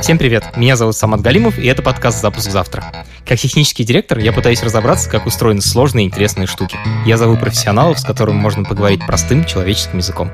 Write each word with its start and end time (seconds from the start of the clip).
Всем 0.00 0.16
привет, 0.16 0.56
меня 0.56 0.76
зовут 0.76 0.94
Самат 0.94 1.20
Галимов, 1.20 1.58
и 1.58 1.66
это 1.66 1.82
подкаст 1.82 2.22
«Запуск 2.22 2.50
завтра». 2.50 2.84
Как 3.26 3.38
технический 3.38 3.84
директор 3.84 4.18
я 4.18 4.32
пытаюсь 4.32 4.62
разобраться, 4.62 5.10
как 5.10 5.26
устроены 5.26 5.60
сложные 5.60 6.06
и 6.06 6.08
интересные 6.08 6.46
штуки. 6.46 6.78
Я 7.04 7.16
зову 7.16 7.36
профессионалов, 7.36 7.98
с 7.98 8.04
которыми 8.04 8.36
можно 8.36 8.64
поговорить 8.64 9.04
простым 9.04 9.44
человеческим 9.44 9.98
языком. 9.98 10.30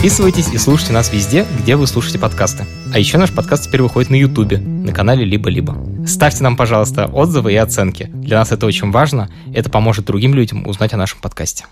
Подписывайтесь 0.00 0.48
и 0.50 0.56
слушайте 0.56 0.94
нас 0.94 1.12
везде, 1.12 1.46
где 1.58 1.76
вы 1.76 1.86
слушаете 1.86 2.18
подкасты. 2.18 2.64
А 2.90 2.98
еще 2.98 3.18
наш 3.18 3.34
подкаст 3.34 3.66
теперь 3.66 3.82
выходит 3.82 4.08
на 4.08 4.14
Ютубе, 4.14 4.56
на 4.56 4.94
канале 4.94 5.26
«Либо-либо». 5.26 5.76
Ставьте 6.06 6.42
нам, 6.42 6.56
пожалуйста, 6.56 7.04
отзывы 7.04 7.52
и 7.52 7.56
оценки. 7.56 8.08
Для 8.14 8.38
нас 8.38 8.50
это 8.50 8.64
очень 8.64 8.92
важно. 8.92 9.28
Это 9.52 9.68
поможет 9.68 10.06
другим 10.06 10.32
людям 10.32 10.66
узнать 10.66 10.94
о 10.94 10.96
нашем 10.96 11.20
подкасте. 11.20 11.66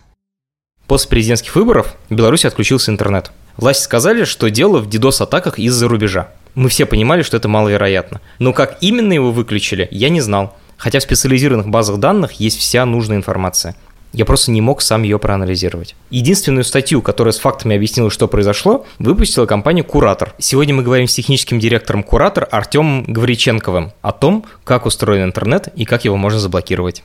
После 0.87 1.09
президентских 1.09 1.57
выборов 1.57 1.95
в 2.11 2.15
Беларуси 2.15 2.47
отключился 2.47 2.91
интернет. 2.93 3.33
Власти 3.57 3.85
сказали, 3.85 4.25
что 4.25 4.51
дело 4.51 4.80
в 4.80 4.88
DDoS-атаках 4.88 5.59
из-за 5.59 5.88
рубежа. 5.88 6.29
Мы 6.55 6.69
все 6.69 6.85
понимали, 6.85 7.23
что 7.23 7.38
это 7.38 7.49
маловероятно. 7.49 8.21
Но 8.38 8.52
как 8.52 8.77
именно 8.83 9.15
его 9.15 9.33
выключили, 9.33 9.88
я 9.91 10.10
не 10.10 10.21
знал. 10.21 10.55
Хотя 10.77 10.99
в 10.99 11.02
специализированных 11.02 11.69
базах 11.69 11.97
данных 11.97 12.33
есть 12.33 12.59
вся 12.59 12.85
нужная 12.85 13.16
информация– 13.16 13.74
я 14.12 14.25
просто 14.25 14.51
не 14.51 14.61
мог 14.61 14.83
сам 14.83 15.03
ее 15.03 15.19
проанализировать. 15.19 15.95
Единственную 16.11 16.65
статью, 16.65 17.03
которая 17.03 17.33
с 17.33 17.39
фактами 17.39 17.77
объяснила, 17.77 18.11
что 18.11 18.29
произошло, 18.29 18.87
выпустила 18.99 19.47
компания 19.47 19.83
«Куратор». 19.83 20.35
Сегодня 20.39 20.75
мы 20.75 20.83
говорим 20.83 21.09
с 21.09 21.15
техническим 21.15 21.59
директором 21.59 22.03
«Куратор» 22.03 22.49
Артемом 22.51 23.05
Гавриченковым 23.05 23.93
о 24.02 24.13
том, 24.13 24.45
как 24.65 24.87
устроен 24.87 25.25
интернет 25.25 25.69
и 25.75 25.85
как 25.85 26.05
его 26.05 26.16
можно 26.16 26.39
заблокировать. 26.39 27.02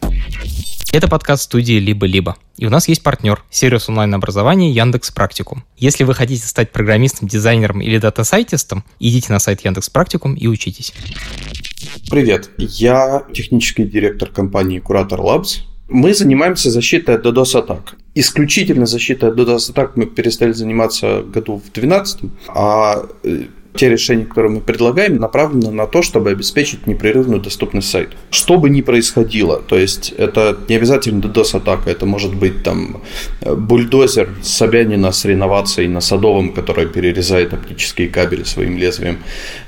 Это 0.93 1.07
подкаст 1.07 1.43
студии 1.43 1.79
«Либо-либо». 1.79 2.35
И 2.55 2.67
у 2.67 2.69
нас 2.69 2.87
есть 2.87 3.01
партнер– 3.01 3.43
сервис 3.49 3.89
онлайн-образования 3.89 4.71
Яндекс 4.71 5.09
Практикум. 5.09 5.63
Если 5.75 6.03
вы 6.03 6.13
хотите 6.13 6.45
стать 6.45 6.71
программистом, 6.71 7.27
дизайнером 7.27 7.81
или 7.81 7.97
дата-сайтистом, 7.97 8.83
идите 8.99 9.33
на 9.33 9.39
сайт 9.39 9.65
Яндекс 9.65 9.89
Практикум 9.89 10.35
и 10.35 10.45
учитесь. 10.45 10.93
Привет, 12.11 12.51
я 12.59 13.23
технический 13.33 13.85
директор 13.85 14.29
компании 14.29 14.77
Куратор 14.77 15.19
Labs. 15.19 15.61
Мы 15.87 16.13
занимаемся 16.13 16.71
защитой 16.71 17.15
от 17.15 17.25
DDoS-атак. 17.25 17.95
Исключительно 18.15 18.85
защитой 18.85 19.29
от 19.29 19.37
DDoS-атак 19.37 19.95
мы 19.95 20.05
перестали 20.05 20.53
заниматься 20.53 21.21
году 21.21 21.57
в 21.57 21.71
2012, 21.73 22.21
а 22.47 23.05
э, 23.23 23.45
те 23.75 23.89
решения, 23.89 24.25
которые 24.25 24.53
мы 24.53 24.61
предлагаем, 24.61 25.17
направлены 25.17 25.71
на 25.71 25.87
то, 25.87 26.01
чтобы 26.01 26.29
обеспечить 26.31 26.87
непрерывную 26.87 27.41
доступность 27.41 27.89
сайтов. 27.89 28.19
Что 28.29 28.57
бы 28.57 28.69
ни 28.69 28.81
происходило, 28.81 29.61
то 29.61 29.77
есть 29.77 30.13
это 30.17 30.57
не 30.69 30.75
обязательно 30.75 31.21
DDoS-атака, 31.21 31.89
это 31.89 32.05
может 32.05 32.35
быть 32.35 32.63
там 32.63 33.01
бульдозер 33.41 34.29
Собянина 34.41 35.11
с 35.11 35.25
реновацией 35.25 35.87
на 35.87 36.01
Садовом, 36.01 36.53
который 36.53 36.87
перерезает 36.87 37.53
оптические 37.53 38.09
кабели 38.09 38.43
своим 38.43 38.77
лезвием. 38.77 39.17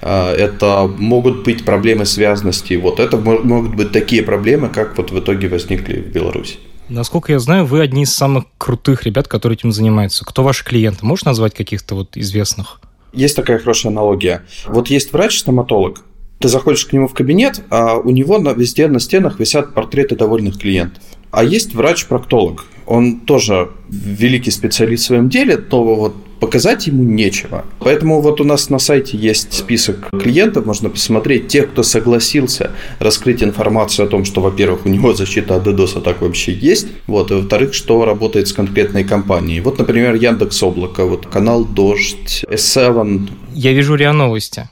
А, 0.02 0.34
это 0.34 0.88
могут 0.88 1.44
быть 1.44 1.66
проблемы 1.66 2.06
связности. 2.06 2.76
Вот 2.76 3.00
это 3.00 3.18
могут 3.18 3.76
быть 3.76 3.92
такие 3.92 4.22
проблемы, 4.22 4.70
как 4.70 4.98
вот 4.98 5.12
в 5.12 5.20
итоге 5.20 5.48
возникли 5.48 6.02
в 6.02 6.12
Беларуси. 6.12 6.58
Насколько 6.90 7.32
я 7.32 7.40
знаю, 7.40 7.66
вы 7.66 7.82
одни 7.82 8.04
из 8.04 8.14
самых 8.14 8.46
крутых 8.60 9.04
ребят, 9.04 9.28
которые 9.28 9.58
этим 9.58 9.72
занимаются. 9.72 10.24
Кто 10.24 10.44
ваши 10.44 10.64
клиенты? 10.64 11.06
Можешь 11.06 11.26
назвать 11.26 11.56
каких-то 11.56 11.96
вот 11.96 12.16
известных? 12.16 12.80
Есть 13.16 13.36
такая 13.36 13.60
хорошая 13.60 13.92
аналогия. 13.92 14.44
Вот 14.68 14.88
есть 14.90 15.14
врач-стоматолог, 15.14 16.04
ты 16.40 16.50
заходишь 16.50 16.86
к 16.86 16.94
нему 16.94 17.08
в 17.08 17.14
кабинет, 17.14 17.62
а 17.70 17.96
у 17.98 18.10
него 18.10 18.38
на, 18.38 18.50
везде 18.50 18.88
на 18.88 19.00
стенах 19.00 19.40
висят 19.40 19.74
портреты 19.74 20.16
довольных 20.16 20.60
клиентов. 20.60 21.02
А 21.32 21.44
есть 21.44 21.74
врач-проктолог. 21.74 22.66
Он 22.86 23.22
тоже 23.22 23.72
великий 23.90 24.52
специалист 24.52 25.04
в 25.04 25.08
своем 25.08 25.30
деле, 25.30 25.58
но 25.58 25.96
вот 25.96 26.16
показать 26.40 26.88
ему 26.88 27.04
нечего. 27.04 27.66
Поэтому 27.80 28.22
вот 28.22 28.42
у 28.42 28.44
нас 28.44 28.70
на 28.70 28.80
сайте 28.80 29.18
есть 29.18 29.54
список 29.54 30.10
клиентов, 30.12 30.66
можно 30.66 30.90
посмотреть 30.90 31.48
тех, 31.48 31.72
кто 31.72 31.84
согласился 31.84 32.72
раскрыть 33.00 33.44
информацию 33.44 34.06
о 34.06 34.10
том, 34.10 34.26
что, 34.26 34.42
во-первых, 34.42 34.86
у 34.86 34.90
него 34.90 35.14
защита 35.14 35.56
от 35.56 35.68
DDoS 35.68 36.02
так 36.02 36.22
вообще 36.22 36.54
есть, 36.54 36.88
вот, 37.08 37.32
и 37.32 37.36
во-вторых, 37.36 37.74
что 37.74 38.06
работает 38.06 38.48
с 38.48 38.54
конкретной 38.54 39.04
компанией. 39.04 39.62
Вот, 39.62 39.80
например, 39.80 40.16
Яндекс 40.16 40.62
Облако, 40.64 41.06
вот 41.06 41.28
канал 41.28 41.66
Дождь, 41.66 42.44
S7. 42.50 43.30
Я 43.54 43.74
вижу 43.74 43.96
РИА 43.96 44.14
Новости. 44.14 44.70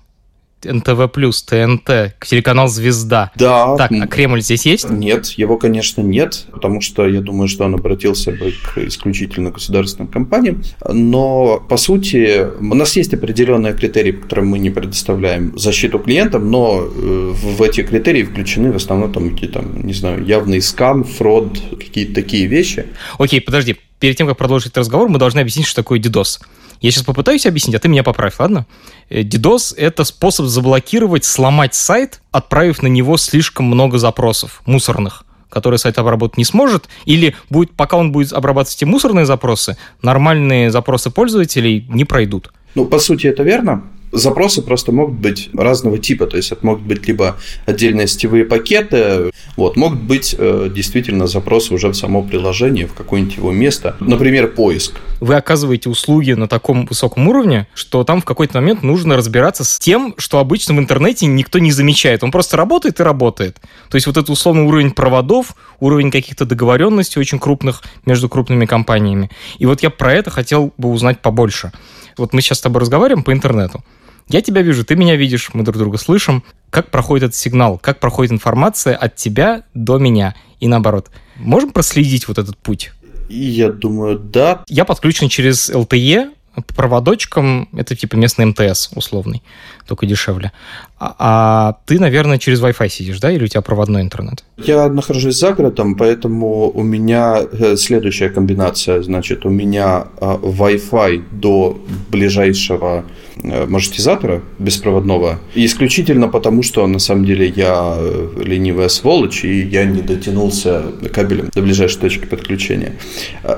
НТВ+, 0.65 1.09
ТНТ, 1.45 2.15
телеканал 2.25 2.67
«Звезда». 2.67 3.31
Да. 3.35 3.75
Так, 3.77 3.91
а 3.91 4.07
Кремль 4.07 4.41
здесь 4.41 4.65
есть? 4.65 4.89
Нет, 4.89 5.27
его, 5.31 5.57
конечно, 5.57 6.01
нет, 6.01 6.45
потому 6.51 6.81
что 6.81 7.07
я 7.07 7.21
думаю, 7.21 7.47
что 7.47 7.65
он 7.65 7.75
обратился 7.75 8.31
бы 8.31 8.51
к 8.51 8.77
исключительно 8.79 9.51
государственным 9.51 10.07
компаниям. 10.07 10.63
Но, 10.87 11.59
по 11.59 11.77
сути, 11.77 12.47
у 12.59 12.75
нас 12.75 12.95
есть 12.95 13.13
определенные 13.13 13.73
критерии, 13.73 14.11
по 14.11 14.23
которым 14.23 14.47
мы 14.47 14.59
не 14.59 14.69
предоставляем 14.69 15.57
защиту 15.57 15.99
клиентам, 15.99 16.49
но 16.49 16.81
э, 16.83 17.33
в 17.33 17.61
эти 17.61 17.83
критерии 17.83 18.23
включены 18.23 18.71
в 18.71 18.75
основном 18.75 19.11
там 19.11 19.29
какие-то, 19.31 19.61
не 19.61 19.93
знаю, 19.93 20.25
явный 20.25 20.61
скам, 20.61 21.03
фрод, 21.03 21.59
какие-то 21.71 22.15
такие 22.15 22.47
вещи. 22.47 22.87
Окей, 23.17 23.41
подожди. 23.41 23.77
Перед 23.99 24.17
тем, 24.17 24.27
как 24.27 24.37
продолжить 24.37 24.75
разговор, 24.75 25.07
мы 25.07 25.17
должны 25.17 25.39
объяснить, 25.39 25.65
что 25.65 25.81
такое 25.81 25.99
DDoS. 25.99 26.41
Я 26.83 26.91
сейчас 26.91 27.03
попытаюсь 27.03 27.45
объяснить, 27.45 27.75
а 27.77 27.79
ты 27.79 27.87
меня 27.87 28.03
поправь, 28.03 28.35
ладно? 28.39 28.67
Э, 29.09 29.21
DDoS— 29.21 29.73
это 29.77 30.03
способ 30.03 30.47
заблокировать, 30.47 31.23
сломать 31.23 31.73
сайт, 31.75 32.21
отправив 32.31 32.83
на 32.83 32.87
него 32.87 33.15
слишком 33.15 33.65
много 33.65 33.97
запросов 33.97 34.61
мусорных 34.67 35.23
которые 35.49 35.77
сайт 35.77 35.99
обработать 35.99 36.39
не 36.39 36.45
сможет, 36.45 36.89
или 37.05 37.35
будет, 37.51 37.73
пока 37.73 37.95
он 37.95 38.11
будет 38.11 38.33
обрабатывать 38.33 38.75
эти 38.75 38.85
мусорные 38.85 39.27
запросы, 39.27 39.77
нормальные 40.01 40.71
запросы 40.71 41.11
пользователей 41.11 41.85
не 41.89 42.05
пройдут. 42.05 42.51
Ну, 42.73 42.85
по 42.85 42.97
сути, 42.97 43.27
это 43.27 43.43
верно. 43.43 43.83
Запросы 44.13 44.61
просто 44.61 44.91
могут 44.91 45.15
быть 45.15 45.49
разного 45.53 45.97
типа, 45.97 46.27
то 46.27 46.37
есть 46.37 46.51
это 46.51 46.63
могут 46.63 46.83
быть 46.83 47.07
либо 47.07 47.35
отдельные 47.65 48.07
сетевые 48.07 48.45
пакеты, 48.45 49.31
вот, 49.57 49.75
могут 49.75 50.01
быть 50.01 50.35
э, 50.37 50.69
действительно 50.73 51.25
запросы 51.25 51.73
уже 51.73 51.87
в 51.87 51.95
само 51.95 52.21
приложение, 52.21 52.85
в 52.85 52.93
какое-нибудь 52.93 53.37
его 53.37 53.51
место, 53.51 53.95
например, 53.99 54.49
поиск. 54.49 54.93
Вы 55.19 55.35
оказываете 55.35 55.89
услуги 55.89 56.33
на 56.33 56.47
таком 56.47 56.85
высоком 56.85 57.27
уровне, 57.27 57.67
что 57.73 58.03
там 58.03 58.21
в 58.21 58.25
какой-то 58.25 58.59
момент 58.59 58.83
нужно 58.83 59.15
разбираться 59.15 59.63
с 59.63 59.79
тем, 59.79 60.13
что 60.17 60.37
обычно 60.37 60.75
в 60.75 60.79
интернете 60.79 61.25
никто 61.25 61.57
не 61.57 61.71
замечает. 61.71 62.23
Он 62.23 62.31
просто 62.31 62.55
работает 62.55 62.99
и 62.99 63.03
работает. 63.03 63.59
То 63.89 63.95
есть 63.95 64.05
вот 64.05 64.17
это 64.17 64.31
условный 64.31 64.63
уровень 64.63 64.91
проводов, 64.91 65.55
уровень 65.79 66.11
каких-то 66.11 66.45
договоренностей 66.45 67.19
очень 67.19 67.39
крупных 67.39 67.81
между 68.05 68.29
крупными 68.29 68.65
компаниями. 68.67 69.31
И 69.57 69.65
вот 69.65 69.81
я 69.81 69.89
про 69.89 70.13
это 70.13 70.29
хотел 70.29 70.71
бы 70.77 70.89
узнать 70.89 71.19
побольше. 71.19 71.71
Вот 72.17 72.33
мы 72.33 72.41
сейчас 72.41 72.59
с 72.59 72.61
тобой 72.61 72.81
разговариваем 72.81 73.23
по 73.23 73.31
интернету. 73.31 73.83
Я 74.29 74.41
тебя 74.41 74.61
вижу, 74.61 74.85
ты 74.85 74.95
меня 74.95 75.15
видишь, 75.15 75.49
мы 75.53 75.63
друг 75.63 75.77
друга 75.77 75.97
слышим. 75.97 76.43
Как 76.69 76.89
проходит 76.89 77.25
этот 77.25 77.35
сигнал? 77.35 77.77
Как 77.77 77.99
проходит 77.99 78.31
информация 78.31 78.95
от 78.95 79.15
тебя 79.15 79.63
до 79.73 79.97
меня? 79.97 80.35
И 80.59 80.67
наоборот. 80.67 81.09
Можем 81.37 81.71
проследить 81.71 82.27
вот 82.27 82.37
этот 82.37 82.57
путь? 82.57 82.91
Я 83.29 83.71
думаю, 83.71 84.19
да. 84.19 84.63
Я 84.67 84.85
подключен 84.85 85.29
через 85.29 85.69
LTE, 85.69 86.31
по 86.55 86.73
проводочкам, 86.75 87.67
это 87.75 87.95
типа 87.95 88.15
местный 88.15 88.45
МТС 88.45 88.91
условный, 88.95 89.41
только 89.87 90.05
дешевле. 90.05 90.51
А, 90.99 91.15
а 91.17 91.77
ты, 91.85 91.99
наверное, 91.99 92.37
через 92.37 92.61
Wi-Fi 92.61 92.89
сидишь, 92.89 93.19
да, 93.19 93.31
или 93.31 93.43
у 93.43 93.47
тебя 93.47 93.61
проводной 93.61 94.01
интернет? 94.01 94.43
Я 94.57 94.87
нахожусь 94.87 95.39
за 95.39 95.53
городом, 95.53 95.95
поэтому 95.95 96.69
у 96.69 96.83
меня 96.83 97.39
э, 97.51 97.75
следующая 97.75 98.29
комбинация, 98.29 99.01
значит, 99.01 99.45
у 99.45 99.49
меня 99.49 100.07
а, 100.21 100.35
Wi-Fi 100.35 101.23
до 101.31 101.79
ближайшего 102.09 103.03
э, 103.03 103.22
маршрутизатора 103.41 104.41
беспроводного, 104.59 105.39
исключительно 105.55 106.27
потому, 106.27 106.63
что 106.63 106.85
на 106.87 106.99
самом 106.99 107.25
деле 107.25 107.47
я 107.47 107.95
э, 107.97 108.29
ленивая 108.43 108.89
сволочь, 108.89 109.43
и 109.43 109.61
я 109.61 109.85
не 109.85 110.01
дотянулся 110.01 110.83
кабелем 111.13 111.49
до 111.53 111.61
ближайшей 111.61 111.99
точки 111.99 112.25
подключения. 112.25 112.93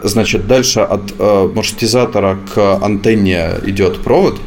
Значит, 0.03 0.47
дальше 0.47 0.79
от 0.79 1.13
маршрутизатора 1.19 2.37
к 2.53 2.77
антенне 2.81 3.49
идет 3.65 4.01
провод, 4.01 4.39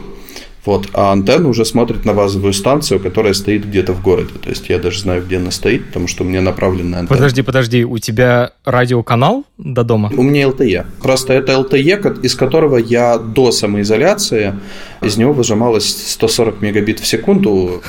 вот, 0.68 0.90
а 0.92 1.12
антенна 1.12 1.48
уже 1.48 1.64
смотрит 1.64 2.04
на 2.04 2.12
базовую 2.12 2.52
станцию, 2.52 3.00
которая 3.00 3.32
стоит 3.32 3.64
где-то 3.64 3.94
в 3.94 4.02
городе. 4.02 4.34
То 4.42 4.50
есть 4.50 4.68
я 4.68 4.78
даже 4.78 5.00
знаю, 5.00 5.24
где 5.24 5.38
она 5.38 5.50
стоит, 5.50 5.86
потому 5.86 6.08
что 6.08 6.24
у 6.24 6.26
меня 6.26 6.42
направленная 6.42 6.98
антенна. 6.98 7.16
Подожди, 7.16 7.40
подожди, 7.40 7.84
у 7.84 7.96
тебя 7.96 8.50
радиоканал 8.66 9.46
до 9.56 9.82
дома? 9.82 10.12
У 10.14 10.22
меня 10.22 10.42
LTE. 10.42 10.84
Просто 11.02 11.32
это 11.32 11.52
LTE, 11.52 12.20
из 12.20 12.34
которого 12.34 12.76
я 12.76 13.16
до 13.16 13.50
самоизоляции, 13.50 14.56
из 15.02 15.16
него 15.16 15.32
выжималось 15.32 15.88
140 16.12 16.60
мегабит 16.60 17.00
в 17.00 17.06
секунду. 17.06 17.82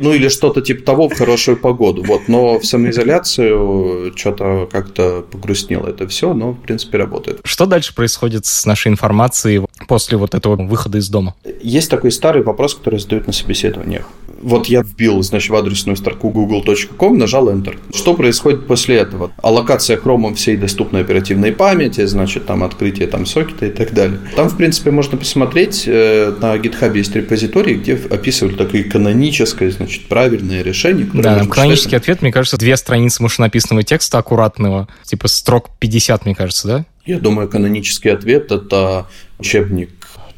Ну 0.00 0.12
или 0.12 0.28
что-то 0.28 0.62
типа 0.62 0.84
того 0.84 1.08
в 1.08 1.16
хорошую 1.16 1.56
погоду. 1.56 2.02
Вот, 2.02 2.22
но 2.26 2.58
в 2.58 2.66
самоизоляцию 2.66 4.12
что-то 4.16 4.68
как-то 4.70 5.24
погрустнело 5.30 5.86
это 5.86 6.08
все, 6.08 6.34
но 6.34 6.52
в 6.52 6.60
принципе 6.60 6.98
работает. 6.98 7.40
Что 7.44 7.66
дальше 7.66 7.94
происходит 7.94 8.44
с 8.44 8.66
нашей 8.66 8.88
информацией 8.88 9.64
после 9.86 10.18
вот 10.18 10.34
этого 10.34 10.56
выхода 10.56 10.98
из 10.98 11.08
дома? 11.08 11.36
Есть 11.60 11.88
такой 11.88 12.10
старый 12.10 12.42
вопрос, 12.42 12.74
который 12.74 12.98
задают 12.98 13.28
на 13.28 13.32
собеседованиях. 13.32 14.08
Вот 14.40 14.66
я 14.66 14.82
вбил, 14.82 15.22
значит, 15.22 15.50
в 15.50 15.54
адресную 15.54 15.96
строку 15.96 16.30
google.com, 16.30 17.18
нажал 17.18 17.48
Enter. 17.48 17.76
Что 17.94 18.14
происходит 18.14 18.66
после 18.66 18.96
этого? 18.96 19.32
Аллокация 19.42 19.96
хромом 19.96 20.34
всей 20.34 20.56
доступной 20.56 21.02
оперативной 21.02 21.52
памяти, 21.52 22.04
значит, 22.06 22.46
там 22.46 22.64
открытие 22.64 23.06
там 23.08 23.26
сокета 23.26 23.66
и 23.66 23.70
так 23.70 23.92
далее. 23.92 24.18
Там, 24.36 24.48
в 24.48 24.56
принципе, 24.56 24.90
можно 24.90 25.16
посмотреть, 25.18 25.84
э, 25.86 26.34
на 26.40 26.56
GitHub 26.56 26.96
есть 26.96 27.14
репозиторий, 27.14 27.74
где 27.74 27.94
описывают 27.94 28.56
такое 28.58 28.84
каноническое, 28.84 29.70
значит, 29.70 30.06
правильное 30.06 30.62
решение. 30.62 31.08
Да, 31.12 31.44
канонический 31.46 31.96
ответ, 31.96 32.22
мне 32.22 32.32
кажется, 32.32 32.56
две 32.56 32.76
страницы 32.76 33.22
машинописного 33.22 33.82
текста 33.82 34.18
аккуратного, 34.18 34.88
типа 35.04 35.28
строк 35.28 35.70
50, 35.78 36.24
мне 36.24 36.34
кажется, 36.34 36.68
да? 36.68 36.84
Я 37.04 37.18
думаю, 37.18 37.48
канонический 37.48 38.12
ответ– 38.12 38.50
это 38.52 39.06
учебник 39.38 39.90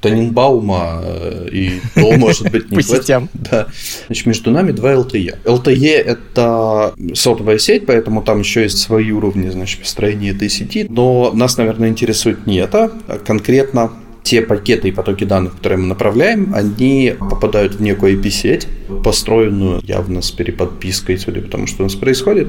Таненбаума 0.08 1.00
э, 1.02 1.48
и 1.50 1.80
то, 1.94 2.12
может 2.12 2.50
быть, 2.50 2.70
не 2.70 2.76
По 2.76 2.82
сетям. 2.82 3.28
Да. 3.32 3.68
Значит, 4.06 4.26
между 4.26 4.50
нами 4.50 4.72
два 4.72 4.92
LTE. 4.92 5.38
LTE– 5.44 5.92
это 6.06 6.94
сотовая 7.14 7.58
сеть, 7.58 7.86
поэтому 7.86 8.22
там 8.22 8.40
еще 8.40 8.62
есть 8.62 8.78
свои 8.78 9.10
уровни, 9.10 9.48
значит, 9.48 9.80
построения 9.80 10.30
этой 10.30 10.50
сети. 10.50 10.86
Но 10.88 11.32
нас, 11.32 11.56
наверное, 11.56 11.88
интересует 11.88 12.46
не 12.46 12.58
это, 12.58 12.92
а 13.08 13.18
конкретно 13.18 13.92
те 14.24 14.40
пакеты 14.40 14.88
и 14.88 14.90
потоки 14.92 15.24
данных, 15.24 15.56
которые 15.56 15.78
мы 15.78 15.86
направляем, 15.86 16.54
они 16.54 17.14
попадают 17.18 17.74
в 17.74 17.82
некую 17.82 18.18
IP-сеть, 18.18 18.66
построенную 19.04 19.80
явно 19.84 20.22
с 20.22 20.30
переподпиской, 20.30 21.18
судя 21.18 21.42
по 21.42 21.50
тому, 21.50 21.66
что 21.66 21.82
у 21.82 21.84
нас 21.84 21.94
происходит, 21.94 22.48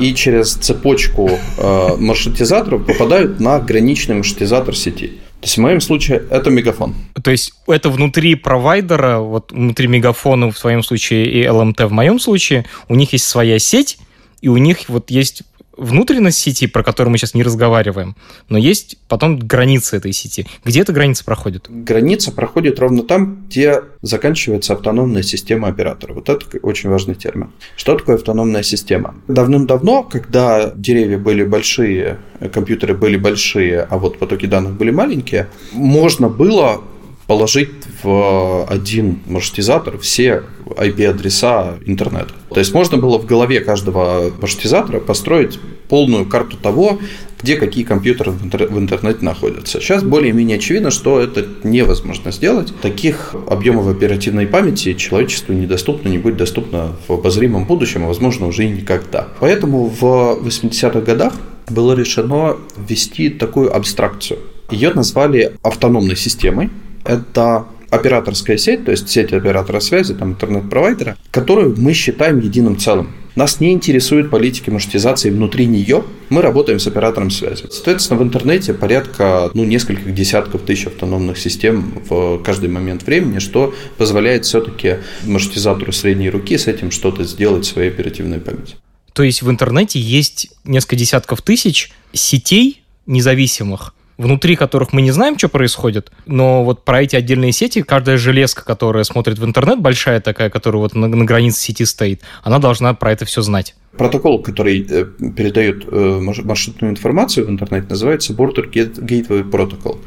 и 0.00 0.14
через 0.14 0.54
цепочку 0.54 1.30
э, 1.58 1.96
маршрутизаторов 1.98 2.86
попадают 2.86 3.38
на 3.38 3.60
граничный 3.60 4.16
маршрутизатор 4.16 4.74
сети. 4.74 5.18
То 5.40 5.46
есть 5.46 5.56
в 5.56 5.60
моем 5.60 5.80
случае 5.80 6.22
это 6.30 6.50
мегафон. 6.50 6.94
То 7.22 7.30
есть 7.30 7.52
это 7.66 7.88
внутри 7.88 8.34
провайдера, 8.34 9.20
вот 9.20 9.52
внутри 9.52 9.88
мегафона 9.88 10.50
в 10.52 10.58
своем 10.58 10.82
случае 10.82 11.30
и 11.30 11.44
LMT 11.44 11.86
в 11.86 11.92
моем 11.92 12.20
случае, 12.20 12.66
у 12.88 12.94
них 12.94 13.14
есть 13.14 13.24
своя 13.24 13.58
сеть, 13.58 13.98
и 14.42 14.48
у 14.48 14.58
них 14.58 14.88
вот 14.88 15.10
есть 15.10 15.42
внутренность 15.80 16.38
сети, 16.38 16.66
про 16.66 16.82
которую 16.82 17.10
мы 17.10 17.18
сейчас 17.18 17.34
не 17.34 17.42
разговариваем, 17.42 18.14
но 18.48 18.58
есть 18.58 18.98
потом 19.08 19.38
границы 19.38 19.96
этой 19.96 20.12
сети. 20.12 20.46
Где 20.64 20.82
эта 20.82 20.92
граница 20.92 21.24
проходит? 21.24 21.66
Граница 21.68 22.30
проходит 22.30 22.78
ровно 22.78 23.02
там, 23.02 23.44
где 23.46 23.82
заканчивается 24.02 24.74
автономная 24.74 25.22
система 25.22 25.68
оператора. 25.68 26.12
Вот 26.12 26.28
это 26.28 26.44
очень 26.58 26.90
важный 26.90 27.14
термин. 27.14 27.50
Что 27.76 27.96
такое 27.96 28.16
автономная 28.16 28.62
система? 28.62 29.14
Давным-давно, 29.26 30.02
когда 30.02 30.72
деревья 30.76 31.18
были 31.18 31.44
большие, 31.44 32.18
компьютеры 32.52 32.94
были 32.94 33.16
большие, 33.16 33.80
а 33.80 33.98
вот 33.98 34.18
потоки 34.18 34.46
данных 34.46 34.74
были 34.74 34.90
маленькие, 34.90 35.48
можно 35.72 36.28
было 36.28 36.82
положить 37.26 37.70
в 38.02 38.66
один 38.68 39.20
маршрутизатор 39.26 39.98
все 39.98 40.42
IP-адреса 40.76 41.78
интернета. 41.86 42.32
То 42.50 42.60
есть 42.60 42.74
можно 42.74 42.96
было 42.98 43.18
в 43.18 43.26
голове 43.26 43.60
каждого 43.60 44.30
маршрутизатора 44.40 45.00
построить 45.00 45.58
полную 45.88 46.26
карту 46.26 46.56
того, 46.56 46.98
где 47.42 47.56
какие 47.56 47.84
компьютеры 47.84 48.32
в 48.32 48.78
интернете 48.78 49.24
находятся. 49.24 49.80
Сейчас 49.80 50.02
более-менее 50.02 50.58
очевидно, 50.58 50.90
что 50.90 51.20
это 51.20 51.46
невозможно 51.64 52.32
сделать. 52.32 52.72
Таких 52.80 53.34
объемов 53.48 53.88
оперативной 53.88 54.46
памяти 54.46 54.94
человечеству 54.94 55.54
недоступно, 55.54 56.08
не 56.08 56.18
будет 56.18 56.36
доступно 56.36 56.96
в 57.08 57.12
обозримом 57.12 57.64
будущем, 57.64 58.04
а 58.04 58.08
возможно 58.08 58.46
уже 58.46 58.64
и 58.66 58.70
никогда. 58.70 59.28
Поэтому 59.40 59.86
в 59.86 60.04
80-х 60.44 61.00
годах 61.00 61.34
было 61.68 61.94
решено 61.94 62.56
ввести 62.76 63.30
такую 63.30 63.74
абстракцию. 63.74 64.38
Ее 64.70 64.92
назвали 64.92 65.52
автономной 65.62 66.16
системой, 66.16 66.70
это 67.04 67.64
операторская 67.90 68.56
сеть, 68.56 68.84
то 68.84 68.90
есть 68.90 69.08
сеть 69.08 69.32
оператора 69.32 69.80
связи, 69.80 70.14
там 70.14 70.32
интернет-провайдера, 70.32 71.16
которую 71.30 71.74
мы 71.78 71.92
считаем 71.92 72.40
единым 72.40 72.78
целым. 72.78 73.14
Нас 73.36 73.60
не 73.60 73.72
интересует 73.72 74.28
политики 74.28 74.70
маршрутизации 74.70 75.30
внутри 75.30 75.66
нее. 75.66 76.04
Мы 76.30 76.42
работаем 76.42 76.80
с 76.80 76.86
оператором 76.86 77.30
связи. 77.30 77.64
Соответственно, 77.70 78.18
в 78.18 78.22
интернете 78.22 78.74
порядка 78.74 79.50
ну, 79.54 79.64
нескольких 79.64 80.12
десятков 80.14 80.62
тысяч 80.62 80.86
автономных 80.86 81.38
систем 81.38 82.02
в 82.08 82.42
каждый 82.42 82.68
момент 82.68 83.04
времени, 83.04 83.38
что 83.38 83.72
позволяет 83.98 84.46
все-таки 84.46 84.96
маршрутизатору 85.24 85.92
средней 85.92 86.28
руки 86.28 86.58
с 86.58 86.66
этим 86.66 86.90
что-то 86.90 87.24
сделать 87.24 87.64
в 87.64 87.68
своей 87.68 87.90
оперативной 87.90 88.40
памяти. 88.40 88.76
То 89.12 89.22
есть 89.22 89.42
в 89.42 89.50
интернете 89.50 90.00
есть 90.00 90.50
несколько 90.64 90.96
десятков 90.96 91.42
тысяч 91.42 91.92
сетей 92.12 92.82
независимых, 93.06 93.94
внутри 94.20 94.54
которых 94.54 94.92
мы 94.92 95.02
не 95.02 95.10
знаем, 95.10 95.38
что 95.38 95.48
происходит, 95.48 96.12
но 96.26 96.62
вот 96.62 96.84
про 96.84 97.02
эти 97.02 97.16
отдельные 97.16 97.52
сети, 97.52 97.82
каждая 97.82 98.18
железка, 98.18 98.64
которая 98.64 99.04
смотрит 99.04 99.38
в 99.38 99.44
интернет, 99.44 99.80
большая 99.80 100.20
такая, 100.20 100.50
которая 100.50 100.82
вот 100.82 100.94
на, 100.94 101.08
на 101.08 101.24
границе 101.24 101.60
сети 101.60 101.84
стоит, 101.84 102.20
она 102.42 102.58
должна 102.58 102.92
про 102.94 103.12
это 103.12 103.24
все 103.24 103.40
знать. 103.40 103.74
Протокол, 103.96 104.42
который 104.42 104.86
э, 104.88 105.04
передает 105.36 105.84
э, 105.90 106.20
маршрутную 106.20 106.92
информацию 106.92 107.46
в 107.46 107.50
интернете, 107.50 107.86
называется 107.88 108.32
Border 108.34 108.70
Gateway 108.70 109.50
Protocol. 109.50 109.98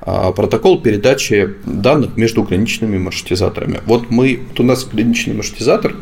А 0.00 0.30
протокол 0.30 0.80
передачи 0.80 1.54
данных 1.64 2.16
между 2.16 2.44
граничными 2.44 2.96
маршрутизаторами. 2.98 3.80
Вот 3.86 4.10
мы, 4.10 4.40
вот 4.48 4.60
у 4.60 4.62
нас 4.62 4.84
граничный 4.84 5.34
маршрутизатор 5.34 5.96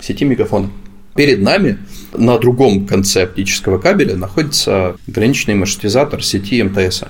сети 0.00 0.24
мегафона. 0.24 0.70
Перед 1.20 1.42
нами 1.42 1.76
на 2.16 2.38
другом 2.38 2.86
конце 2.86 3.24
оптического 3.24 3.76
кабеля 3.76 4.16
находится 4.16 4.96
граничный 5.06 5.54
маршрутизатор 5.54 6.24
сети 6.24 6.62
МТС. 6.62 7.02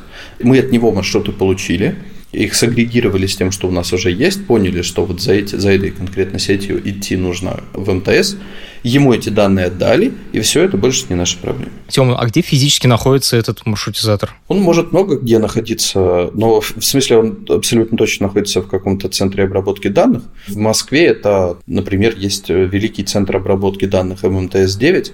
Мы 0.42 0.58
от 0.58 0.72
него 0.72 0.90
маршруты 0.90 1.30
получили, 1.30 1.94
их 2.32 2.54
сагрегировали 2.54 3.26
с 3.26 3.36
тем, 3.36 3.50
что 3.50 3.68
у 3.68 3.70
нас 3.70 3.92
уже 3.92 4.10
есть, 4.10 4.46
поняли, 4.46 4.82
что 4.82 5.04
вот 5.04 5.20
за, 5.20 5.32
эти, 5.32 5.56
за 5.56 5.70
этой 5.72 5.90
конкретной 5.90 6.38
сетью 6.38 6.80
идти 6.88 7.16
нужно 7.16 7.64
в 7.72 7.92
МТС, 7.92 8.36
ему 8.82 9.12
эти 9.12 9.28
данные 9.28 9.66
отдали, 9.66 10.12
и 10.32 10.40
все 10.40 10.62
это 10.62 10.76
больше 10.76 11.06
не 11.08 11.16
наша 11.16 11.38
проблема. 11.38 11.72
Тёма, 11.88 12.18
а 12.18 12.26
где 12.26 12.40
физически 12.40 12.86
находится 12.86 13.36
этот 13.36 13.66
маршрутизатор? 13.66 14.34
Он 14.48 14.60
может 14.60 14.92
много 14.92 15.16
где 15.16 15.38
находиться, 15.38 16.30
но 16.34 16.60
в 16.60 16.80
смысле 16.80 17.18
он 17.18 17.46
абсолютно 17.48 17.98
точно 17.98 18.26
находится 18.26 18.62
в 18.62 18.68
каком-то 18.68 19.08
центре 19.08 19.44
обработки 19.44 19.88
данных. 19.88 20.22
В 20.46 20.56
Москве 20.56 21.06
это, 21.06 21.58
например, 21.66 22.14
есть 22.16 22.48
великий 22.48 23.02
центр 23.02 23.36
обработки 23.36 23.86
данных 23.86 24.22
ММТС-9, 24.22 25.12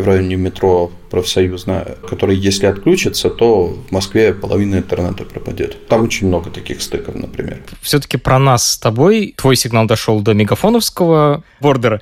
в 0.00 0.06
районе 0.06 0.36
метро 0.36 0.90
профсоюзная, 1.10 1.96
который, 2.08 2.36
если 2.36 2.66
отключится, 2.66 3.30
то 3.30 3.66
в 3.88 3.92
Москве 3.92 4.32
половина 4.32 4.76
интернета 4.76 5.24
пропадет. 5.24 5.86
Там 5.88 6.02
очень 6.02 6.28
много 6.28 6.50
таких 6.50 6.82
стыков, 6.82 7.14
например. 7.14 7.62
Все-таки 7.80 8.16
про 8.16 8.38
нас 8.38 8.72
с 8.72 8.78
тобой. 8.78 9.34
Твой 9.36 9.56
сигнал 9.56 9.86
дошел 9.86 10.20
до 10.20 10.34
мегафоновского 10.34 11.44
бордера. 11.60 12.00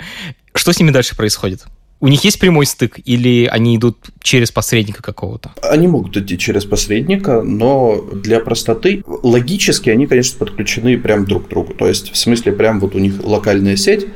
Что 0.55 0.73
с 0.73 0.79
ними 0.79 0.91
дальше 0.91 1.17
происходит? 1.17 1.65
У 2.03 2.09
них 2.09 2.25
есть 2.25 2.41
прямой 2.41 2.67
стык 2.67 2.99
или 3.05 3.47
они 3.47 3.77
идут 3.77 3.97
через 4.21 4.51
посредника 4.51 5.05
какого-то? 5.05 5.53
Они 5.63 5.87
могут 5.87 6.17
идти 6.17 6.37
через 6.37 6.65
посредника, 6.65 7.43
но 7.43 8.05
для 8.13 8.41
простоты 8.41 9.05
логически 9.07 9.89
они, 9.89 10.09
конечно, 10.09 10.37
подключены 10.37 10.99
прям 10.99 11.27
друг 11.27 11.47
к 11.47 11.49
другу. 11.49 11.75
То 11.75 11.87
есть, 11.87 12.11
в 12.11 12.17
смысле, 12.17 12.51
прям 12.51 12.81
вот 12.81 12.97
у 12.97 12.99
них 12.99 13.23
локальная 13.23 13.77
сеть 13.77 14.07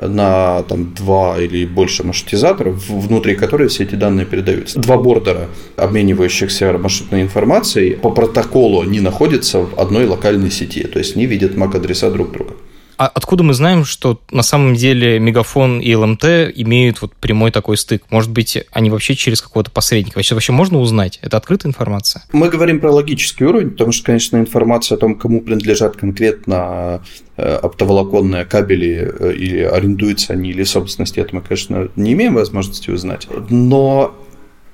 на 0.00 0.62
там, 0.68 0.94
два 0.94 1.36
или 1.40 1.66
больше 1.66 2.04
маршрутизаторов, 2.04 2.88
внутри 2.88 3.34
которой 3.34 3.66
все 3.66 3.82
эти 3.82 3.96
данные 3.96 4.24
передаются. 4.24 4.78
Два 4.78 4.96
бордера, 4.96 5.48
обменивающихся 5.76 6.78
маршрутной 6.78 7.22
информацией, 7.22 7.96
по 7.96 8.10
протоколу 8.10 8.84
не 8.84 9.00
находятся 9.00 9.62
в 9.62 9.80
одной 9.80 10.06
локальной 10.06 10.52
сети, 10.52 10.84
то 10.84 11.00
есть 11.00 11.16
не 11.16 11.26
видят 11.26 11.56
MAC-адреса 11.56 12.12
друг 12.12 12.30
друга. 12.30 12.54
А 13.02 13.10
откуда 13.12 13.42
мы 13.42 13.52
знаем, 13.52 13.84
что 13.84 14.20
на 14.30 14.44
самом 14.44 14.76
деле 14.76 15.18
Мегафон 15.18 15.80
и 15.80 15.92
ЛМТ 15.92 16.24
имеют 16.54 17.02
вот 17.02 17.12
прямой 17.16 17.50
такой 17.50 17.76
стык? 17.76 18.04
Может 18.10 18.30
быть, 18.30 18.56
они 18.70 18.90
вообще 18.90 19.16
через 19.16 19.42
какого-то 19.42 19.72
посредника? 19.72 20.18
Вообще, 20.18 20.36
вообще 20.36 20.52
можно 20.52 20.78
узнать? 20.78 21.18
Это 21.20 21.36
открытая 21.36 21.70
информация? 21.70 22.22
Мы 22.32 22.48
говорим 22.48 22.78
про 22.78 22.92
логический 22.92 23.42
уровень, 23.44 23.70
потому 23.70 23.90
что, 23.90 24.04
конечно, 24.04 24.36
информация 24.36 24.94
о 24.94 24.98
том, 25.00 25.16
кому 25.16 25.40
принадлежат 25.40 25.96
конкретно 25.96 27.02
э, 27.36 27.56
оптоволоконные 27.56 28.44
кабели 28.44 29.12
э, 29.18 29.32
или 29.32 29.62
арендуются 29.62 30.34
они 30.34 30.50
или 30.50 30.62
собственности, 30.62 31.18
это 31.18 31.34
мы, 31.34 31.40
конечно, 31.40 31.88
не 31.96 32.12
имеем 32.12 32.34
возможности 32.34 32.90
узнать. 32.90 33.26
Но 33.50 34.14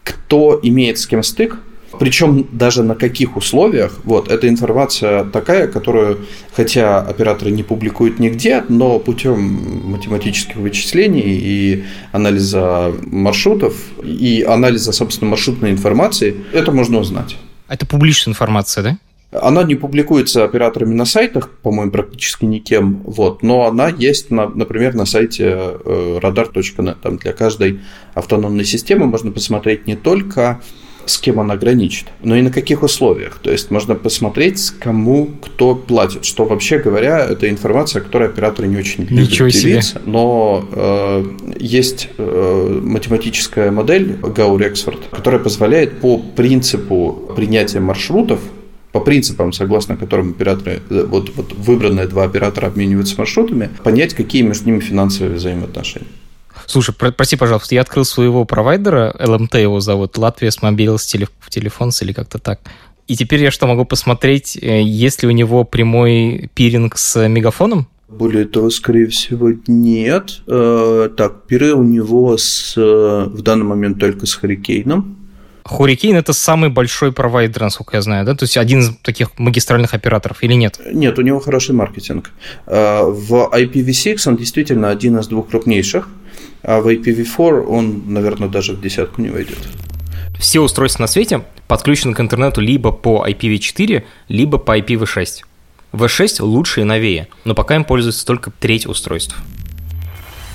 кто 0.04 0.61
имеет 0.62 0.99
с 0.99 1.06
кем 1.06 1.23
стык, 1.23 1.56
причем 1.99 2.47
даже 2.52 2.83
на 2.83 2.95
каких 2.95 3.37
условиях, 3.37 3.99
вот, 4.04 4.30
эта 4.30 4.49
информация 4.49 5.25
такая, 5.25 5.68
которую, 5.68 6.26
хотя 6.52 7.00
операторы 7.00 7.50
не 7.50 7.62
публикуют 7.62 8.18
нигде, 8.18 8.64
но 8.68 8.99
путем 8.99 9.90
математических 9.90 10.57
вычислений 10.57 11.23
и 11.25 11.85
анализа 12.12 12.92
маршрутов, 13.07 13.75
и 14.02 14.45
анализа, 14.47 14.92
собственно, 14.92 15.30
маршрутной 15.30 15.71
информации, 15.71 16.37
это 16.52 16.73
можно 16.73 16.99
узнать. 16.99 17.37
Это 17.68 17.87
публичная 17.87 18.33
информация, 18.33 18.83
да? 18.83 18.99
Она 19.30 19.62
не 19.62 19.75
публикуется 19.75 20.45
операторами 20.45 20.95
на 20.95 21.04
сайтах, 21.04 21.50
по-моему, 21.50 21.92
практически 21.92 22.47
никем, 22.47 23.02
вот, 23.04 23.42
но 23.42 23.66
она 23.66 23.88
есть, 23.88 24.30
на, 24.30 24.49
например, 24.49 24.95
на 24.95 25.04
сайте 25.04 25.45
э, 25.45 26.18
radar.net. 26.23 26.97
Там 27.02 27.18
для 27.18 27.33
каждой 27.35 27.80
автономной 28.14 28.64
системы 28.64 29.04
можно 29.04 29.30
посмотреть 29.30 29.87
не 29.87 29.97
только 29.97 30.62
с 31.08 31.18
кем 31.18 31.38
он 31.38 31.50
ограничит, 31.50 32.08
но 32.22 32.36
и 32.36 32.42
на 32.42 32.50
каких 32.50 32.82
условиях. 32.82 33.38
То 33.42 33.50
есть 33.50 33.70
можно 33.70 33.94
посмотреть, 33.94 34.70
кому 34.78 35.30
кто 35.40 35.74
платит. 35.74 36.24
Что 36.24 36.44
вообще 36.44 36.78
говоря, 36.78 37.24
это 37.24 37.48
информация, 37.48 38.02
которой 38.02 38.28
операторы 38.28 38.68
не 38.68 38.76
очень 38.76 39.04
любят 39.04 39.28
Ничего 39.28 39.48
делиться. 39.48 39.92
себе. 39.92 40.02
Но 40.06 40.64
э, 40.72 41.24
есть 41.58 42.08
э, 42.18 42.80
математическая 42.82 43.70
модель 43.70 44.16
Гау-Рексфорд, 44.22 45.08
которая 45.10 45.40
позволяет 45.40 46.00
по 46.00 46.18
принципу 46.18 47.32
принятия 47.34 47.80
маршрутов 47.80 48.40
по 48.92 49.00
принципам, 49.00 49.52
согласно 49.52 49.96
которым 49.96 50.30
операторы, 50.30 50.80
э, 50.90 51.04
вот, 51.04 51.30
вот 51.36 51.52
выбранные 51.52 52.06
два 52.06 52.24
оператора 52.24 52.66
обмениваются 52.66 53.16
маршрутами, 53.18 53.70
понять, 53.84 54.14
какие 54.14 54.42
между 54.42 54.66
ними 54.66 54.80
финансовые 54.80 55.36
взаимоотношения. 55.36 56.08
Слушай, 56.68 56.94
про- 56.94 57.12
прости, 57.12 57.34
пожалуйста, 57.37 57.75
я 57.75 57.80
открыл 57.80 58.04
своего 58.04 58.44
провайдера, 58.44 59.16
ЛМТ 59.18 59.54
его 59.54 59.80
зовут, 59.80 60.18
Latvijas 60.18 60.60
Mobilais 60.60 61.06
Telefons 61.06 62.02
или 62.02 62.12
как-то 62.12 62.38
так. 62.38 62.60
И 63.06 63.16
теперь 63.16 63.42
я 63.42 63.50
что, 63.50 63.66
могу 63.66 63.87
посмотреть, 63.87 64.58
э, 64.60 64.82
есть 64.82 65.22
ли 65.22 65.28
у 65.28 65.30
него 65.30 65.64
прямой 65.64 66.50
пиринг 66.52 66.98
с 66.98 67.26
мегафоном? 67.26 67.88
Более 68.08 68.44
того, 68.44 68.68
скорее 68.68 69.06
всего, 69.06 69.52
нет. 69.66 70.42
Э, 70.46 71.08
так, 71.16 71.46
пиры 71.46 71.72
у 71.72 71.82
него 71.82 72.37
с, 72.37 72.75
э, 72.76 72.80
в 73.30 73.40
данный 73.40 73.64
момент 73.64 73.98
только 73.98 74.26
с 74.26 74.34
Hurricane'ом. 74.34 75.16
Hurricane 75.64 76.16
это 76.16 76.34
самый 76.34 76.68
большой 76.68 77.12
провайдер, 77.12 77.62
насколько 77.62 77.96
я 77.96 78.02
знаю, 78.02 78.26
да? 78.26 78.34
То 78.34 78.44
есть 78.44 78.58
один 78.58 78.80
из 78.80 78.90
таких 79.02 79.38
магистральных 79.38 79.94
операторов 79.94 80.42
или 80.42 80.52
нет? 80.54 80.78
Нет, 80.92 81.18
у 81.18 81.22
него 81.22 81.40
хороший 81.40 81.75
маркетинг. 81.75 82.30
В 82.66 83.50
IPv6 83.54 84.16
он 84.26 84.37
действительно 84.37 84.88
один 84.90 85.18
из 85.18 85.26
двух 85.28 85.48
крупнейших, 85.48 86.08
а 86.62 86.80
в 86.80 86.88
IPv4 86.88 87.64
он, 87.66 88.02
наверное, 88.12 88.48
даже 88.48 88.72
в 88.72 88.80
десятку 88.80 89.20
не 89.22 89.30
войдет. 89.30 89.58
Все 90.38 90.60
устройства 90.60 91.02
на 91.02 91.06
свете 91.06 91.42
подключены 91.66 92.14
к 92.14 92.20
интернету 92.20 92.60
либо 92.60 92.92
по 92.92 93.26
IPv4, 93.28 94.04
либо 94.28 94.58
по 94.58 94.78
IPv6. 94.78 95.44
V6 95.92 96.42
лучше 96.42 96.82
и 96.82 96.84
новее, 96.84 97.28
но 97.44 97.54
пока 97.54 97.74
им 97.76 97.84
пользуется 97.84 98.24
только 98.26 98.50
треть 98.50 98.86
устройств. 98.86 99.36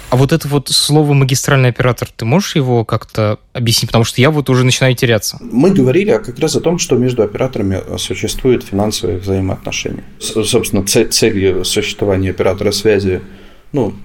А 0.10 0.15
вот 0.15 0.31
это 0.31 0.48
вот 0.48 0.69
слово 0.69 1.13
магистральный 1.13 1.69
оператор, 1.69 2.07
ты 2.15 2.24
можешь 2.24 2.55
его 2.55 2.86
как-то 2.86 3.39
объяснить? 3.51 3.89
Потому 3.89 4.03
что 4.03 4.22
я 4.22 4.29
вот 4.29 4.48
уже 4.51 4.63
начинаю 4.63 4.93
теряться. 4.95 5.39
Мы 5.41 5.72
говорили 5.72 6.12
как 6.24 6.38
раз 6.38 6.55
о 6.55 6.62
том, 6.62 6.77
что 6.77 6.95
между 6.98 7.24
операторами 7.24 7.81
существуют 7.98 8.63
финансовые 8.63 9.17
взаимоотношения. 9.17 10.03
С- 10.19 10.43
Собственно, 10.45 10.83
целью 10.86 11.65
существования 11.65 12.29
оператора 12.29 12.72
связи, 12.72 13.22
ну, 13.72 13.95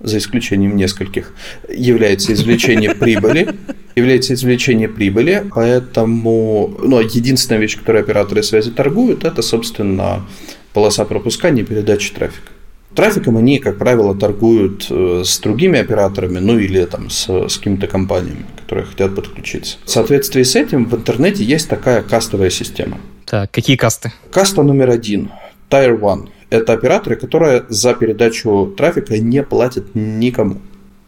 за 0.00 0.18
исключением 0.18 0.76
нескольких, 0.76 1.32
является 1.68 2.32
извлечение 2.32 2.94
прибыли. 2.94 3.54
Является 3.96 4.34
извлечение 4.34 4.88
прибыли, 4.88 5.44
поэтому 5.52 6.74
ну, 6.82 7.00
единственная 7.00 7.60
вещь, 7.60 7.76
которой 7.76 8.02
операторы 8.02 8.42
связи 8.42 8.70
торгуют, 8.70 9.24
это, 9.24 9.42
собственно, 9.42 10.24
полоса 10.72 11.04
пропускания 11.04 11.62
и 11.62 11.66
передачи 11.66 12.14
трафика. 12.14 12.50
Трафиком 12.94 13.36
они, 13.36 13.58
как 13.58 13.78
правило, 13.78 14.16
торгуют 14.16 14.86
э, 14.90 15.22
с 15.24 15.38
другими 15.38 15.78
операторами, 15.78 16.38
ну 16.38 16.58
или 16.58 16.84
там 16.84 17.08
с, 17.08 17.28
с 17.48 17.58
какими-то 17.58 17.86
компаниями, 17.86 18.44
которые 18.60 18.84
хотят 18.84 19.14
подключиться. 19.14 19.78
В 19.84 19.90
соответствии 19.90 20.42
с 20.42 20.56
этим 20.56 20.86
в 20.86 20.94
интернете 20.96 21.44
есть 21.44 21.68
такая 21.68 22.02
кастовая 22.02 22.50
система. 22.50 22.98
Так, 23.26 23.52
какие 23.52 23.76
касты? 23.76 24.12
Каста 24.32 24.62
номер 24.62 24.90
один, 24.90 25.30
Tier 25.68 25.98
One, 26.00 26.30
это 26.50 26.72
операторы, 26.72 27.16
которые 27.16 27.64
за 27.68 27.94
передачу 27.94 28.74
трафика 28.76 29.18
не 29.18 29.42
платят 29.42 29.94
никому. 29.94 30.58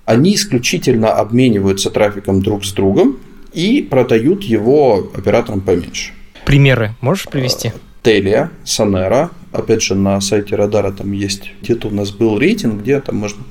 Они 0.04 0.34
исключительно 0.34 1.12
обмениваются 1.12 1.90
трафиком 1.90 2.42
друг 2.42 2.64
с 2.64 2.72
другом 2.72 3.18
и 3.52 3.82
продают 3.82 4.42
его 4.42 5.10
операторам 5.14 5.60
поменьше. 5.60 6.12
Примеры 6.44 6.94
можешь 7.00 7.28
привести? 7.28 7.72
Telia, 8.02 8.48
Sonera, 8.64 9.30
опять 9.52 9.80
же, 9.82 9.94
на 9.94 10.20
сайте 10.20 10.56
Радара 10.56 10.90
там 10.90 11.12
есть, 11.12 11.52
где-то 11.62 11.86
у 11.86 11.90
нас 11.92 12.10
был 12.10 12.36
рейтинг, 12.36 12.82
где 12.82 13.00
там 13.00 13.16
можно 13.16 13.44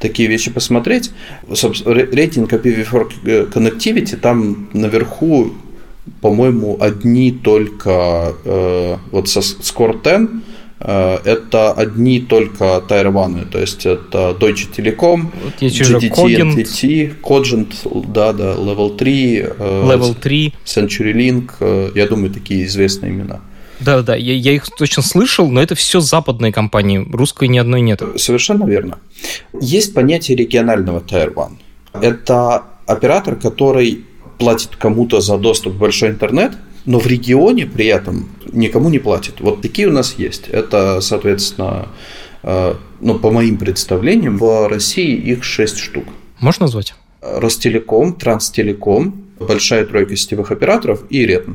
такие 0.00 0.28
вещи 0.28 0.50
посмотреть. 0.50 1.12
Собственно, 1.54 1.94
ре- 1.94 2.08
рейтинг 2.10 2.52
IPv4 2.52 3.52
Connectivity, 3.52 4.16
там 4.16 4.68
наверху, 4.72 5.52
по-моему, 6.20 6.78
одни 6.80 7.30
только, 7.30 8.34
э, 8.44 8.96
вот 9.12 9.28
со 9.28 9.38
Score 9.38 10.02
10, 10.02 10.28
э, 10.28 10.28
это 10.84 11.72
одни 11.72 12.20
только 12.20 12.76
1, 12.76 13.48
то 13.50 13.58
есть 13.58 13.86
это 13.86 14.36
Deutsche 14.38 14.68
Telekom, 14.76 15.28
Вот 15.44 15.54
GDT, 15.60 16.10
NTT, 16.10 17.20
Cogent, 17.20 17.74
да, 18.12 18.32
да, 18.32 18.54
Level 18.54 18.96
3, 18.96 19.36
э, 19.38 19.46
Level 19.58 20.14
3. 20.14 20.54
CenturyLink, 20.64 21.50
э, 21.60 21.90
я 21.94 22.06
думаю, 22.06 22.30
такие 22.30 22.64
известные 22.64 23.12
имена. 23.12 23.40
Да-да, 23.80 24.14
я, 24.14 24.34
я 24.34 24.52
их 24.52 24.66
точно 24.76 25.02
слышал, 25.02 25.50
но 25.50 25.60
это 25.60 25.74
все 25.74 26.00
западные 26.00 26.52
компании, 26.52 27.06
русской 27.12 27.48
ни 27.48 27.58
одной 27.58 27.80
нет. 27.80 28.02
Совершенно 28.16 28.64
верно. 28.64 28.98
Есть 29.60 29.94
понятие 29.94 30.36
регионального 30.36 31.00
Tier 31.00 31.32
1. 31.94 32.02
Это 32.02 32.62
оператор, 32.86 33.36
который 33.36 34.04
платит 34.38 34.76
кому-то 34.76 35.20
за 35.20 35.38
доступ 35.38 35.74
в 35.74 35.78
большой 35.78 36.10
интернет, 36.10 36.52
но 36.84 36.98
в 36.98 37.06
регионе 37.06 37.66
при 37.66 37.86
этом 37.86 38.28
никому 38.52 38.88
не 38.88 38.98
платит. 38.98 39.40
Вот 39.40 39.62
такие 39.62 39.88
у 39.88 39.92
нас 39.92 40.14
есть. 40.18 40.48
Это, 40.48 41.00
соответственно, 41.00 41.88
э, 42.42 42.74
ну, 43.00 43.18
по 43.18 43.30
моим 43.30 43.56
представлениям, 43.56 44.38
в 44.38 44.68
России 44.68 45.14
их 45.14 45.44
6 45.44 45.78
штук. 45.78 46.04
Можешь 46.40 46.60
назвать? 46.60 46.94
Ростелеком, 47.20 48.14
Транстелеком, 48.14 49.24
большая 49.38 49.84
тройка 49.86 50.16
сетевых 50.16 50.50
операторов 50.50 51.04
и 51.08 51.24
Ретн. 51.24 51.52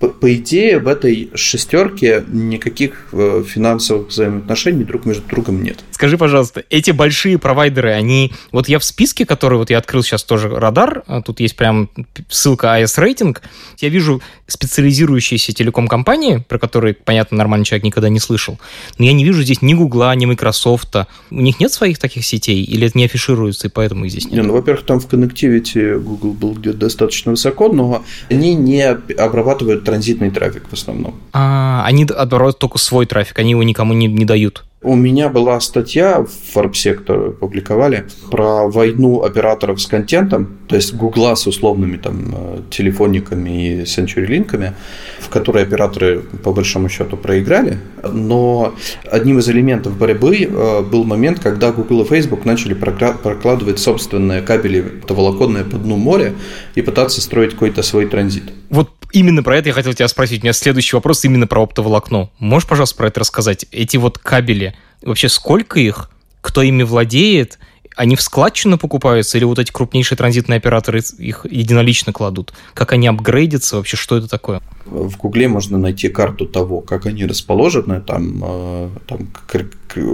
По, 0.00 0.08
по 0.08 0.34
идее, 0.34 0.78
в 0.78 0.88
этой 0.88 1.30
шестерке 1.34 2.24
никаких 2.26 3.08
э, 3.12 3.44
финансовых 3.46 4.08
взаимоотношений 4.08 4.82
друг 4.82 5.04
между 5.04 5.28
другом 5.28 5.62
нет. 5.62 5.84
Скажи, 5.90 6.16
пожалуйста, 6.16 6.64
эти 6.70 6.90
большие 6.90 7.38
провайдеры, 7.38 7.92
они... 7.92 8.32
Вот 8.50 8.68
я 8.68 8.78
в 8.78 8.84
списке, 8.84 9.26
который 9.26 9.58
вот 9.58 9.68
я 9.68 9.76
открыл 9.76 10.02
сейчас 10.02 10.24
тоже 10.24 10.48
радар, 10.48 11.02
а 11.06 11.20
тут 11.20 11.40
есть 11.40 11.54
прям 11.54 11.90
ссылка 12.30 12.80
AS 12.80 12.98
рейтинг, 12.98 13.42
я 13.78 13.90
вижу 13.90 14.22
специализирующиеся 14.46 15.52
телеком-компании, 15.52 16.44
про 16.48 16.58
которые, 16.58 16.94
понятно, 16.94 17.36
нормальный 17.36 17.66
человек 17.66 17.84
никогда 17.84 18.08
не 18.08 18.20
слышал, 18.20 18.58
но 18.98 19.04
я 19.04 19.12
не 19.12 19.24
вижу 19.24 19.42
здесь 19.42 19.60
ни 19.60 19.74
Гугла, 19.74 20.14
ни 20.14 20.24
Microsoft. 20.24 20.96
У 21.30 21.40
них 21.40 21.60
нет 21.60 21.72
своих 21.72 21.98
таких 21.98 22.24
сетей? 22.24 22.64
Или 22.64 22.86
это 22.86 22.96
не 22.96 23.04
афишируется, 23.04 23.68
и 23.68 23.70
поэтому 23.70 24.06
их 24.06 24.12
здесь 24.12 24.24
нет? 24.24 24.32
Не, 24.32 24.42
ну, 24.42 24.54
во-первых, 24.54 24.86
там 24.86 24.98
в 24.98 25.06
Connectivity 25.06 25.98
Google 25.98 26.32
был 26.32 26.54
где-то 26.54 26.78
достаточно 26.78 27.32
высоко, 27.32 27.68
но 27.70 28.02
они 28.30 28.54
не 28.54 28.82
обрабатывают 28.82 29.84
транзитный 29.90 30.30
трафик 30.30 30.68
в 30.68 30.72
основном. 30.72 31.14
А, 31.32 31.82
они 31.84 32.04
оборот 32.04 32.58
только 32.58 32.78
свой 32.78 33.06
трафик, 33.06 33.38
они 33.38 33.50
его 33.50 33.62
никому 33.62 33.92
не, 33.92 34.06
не 34.06 34.24
дают. 34.24 34.64
У 34.82 34.94
меня 34.94 35.28
была 35.28 35.60
статья 35.60 36.24
в 36.24 36.30
Forbes, 36.54 36.94
которую 36.94 37.34
публиковали, 37.34 38.06
про 38.30 38.66
войну 38.66 39.22
операторов 39.22 39.78
с 39.78 39.86
контентом, 39.86 40.56
то 40.68 40.76
есть 40.76 40.94
Гугла 40.94 41.34
с 41.34 41.46
условными 41.46 41.98
там 41.98 42.34
э, 42.34 42.60
телефониками 42.70 43.50
и 43.50 43.82
CenturyLink'ами, 43.82 44.72
в 45.18 45.28
которой 45.28 45.64
операторы 45.64 46.20
по 46.20 46.54
большому 46.54 46.88
счету 46.88 47.18
проиграли. 47.18 47.78
Но 48.10 48.74
одним 49.04 49.40
из 49.40 49.50
элементов 49.50 49.98
борьбы 49.98 50.48
э, 50.50 50.82
был 50.82 51.04
момент, 51.04 51.40
когда 51.40 51.72
Google 51.72 52.02
и 52.02 52.04
Facebook 52.06 52.46
начали 52.46 52.72
прокладывать 52.72 53.80
собственные 53.80 54.40
кабели 54.40 55.02
волоконные 55.06 55.64
по 55.64 55.76
дну 55.76 55.96
моря 55.96 56.32
и 56.74 56.80
пытаться 56.80 57.20
строить 57.20 57.52
какой-то 57.52 57.82
свой 57.82 58.06
транзит. 58.06 58.44
Вот 58.70 58.90
именно 59.12 59.42
про 59.42 59.56
это 59.56 59.68
я 59.68 59.74
хотел 59.74 59.92
тебя 59.92 60.08
спросить. 60.08 60.42
У 60.42 60.44
меня 60.44 60.52
следующий 60.52 60.96
вопрос 60.96 61.24
именно 61.24 61.46
про 61.46 61.62
оптоволокно. 61.62 62.30
Можешь, 62.38 62.68
пожалуйста, 62.68 62.96
про 62.96 63.08
это 63.08 63.20
рассказать? 63.20 63.66
Эти 63.72 63.96
вот 63.96 64.18
кабели, 64.18 64.69
вообще 65.02 65.28
сколько 65.28 65.80
их? 65.80 66.10
Кто 66.40 66.62
ими 66.62 66.82
владеет? 66.82 67.58
Они 67.96 68.16
в 68.16 68.22
складчину 68.22 68.78
покупаются 68.78 69.36
или 69.36 69.44
вот 69.44 69.58
эти 69.58 69.72
крупнейшие 69.72 70.16
транзитные 70.16 70.56
операторы 70.56 71.02
их 71.18 71.44
единолично 71.50 72.12
кладут? 72.12 72.54
Как 72.72 72.92
они 72.92 73.06
апгрейдятся? 73.06 73.76
Вообще, 73.76 73.96
что 73.96 74.16
это 74.16 74.28
такое? 74.28 74.62
В 74.86 75.16
Гугле 75.16 75.48
можно 75.48 75.76
найти 75.76 76.08
карту 76.08 76.46
того, 76.46 76.80
как 76.80 77.06
они 77.06 77.26
расположены. 77.26 78.00
Там, 78.00 78.42
э, 78.42 78.90
там 79.06 79.28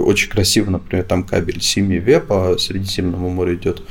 очень 0.05 0.29
красиво, 0.29 0.69
например, 0.69 1.05
там 1.05 1.23
кабель 1.23 1.61
Сими 1.61 1.95
Ве 1.95 2.19
по 2.19 2.57
Средиземному 2.57 3.29
морю 3.29 3.55
идет. 3.55 3.83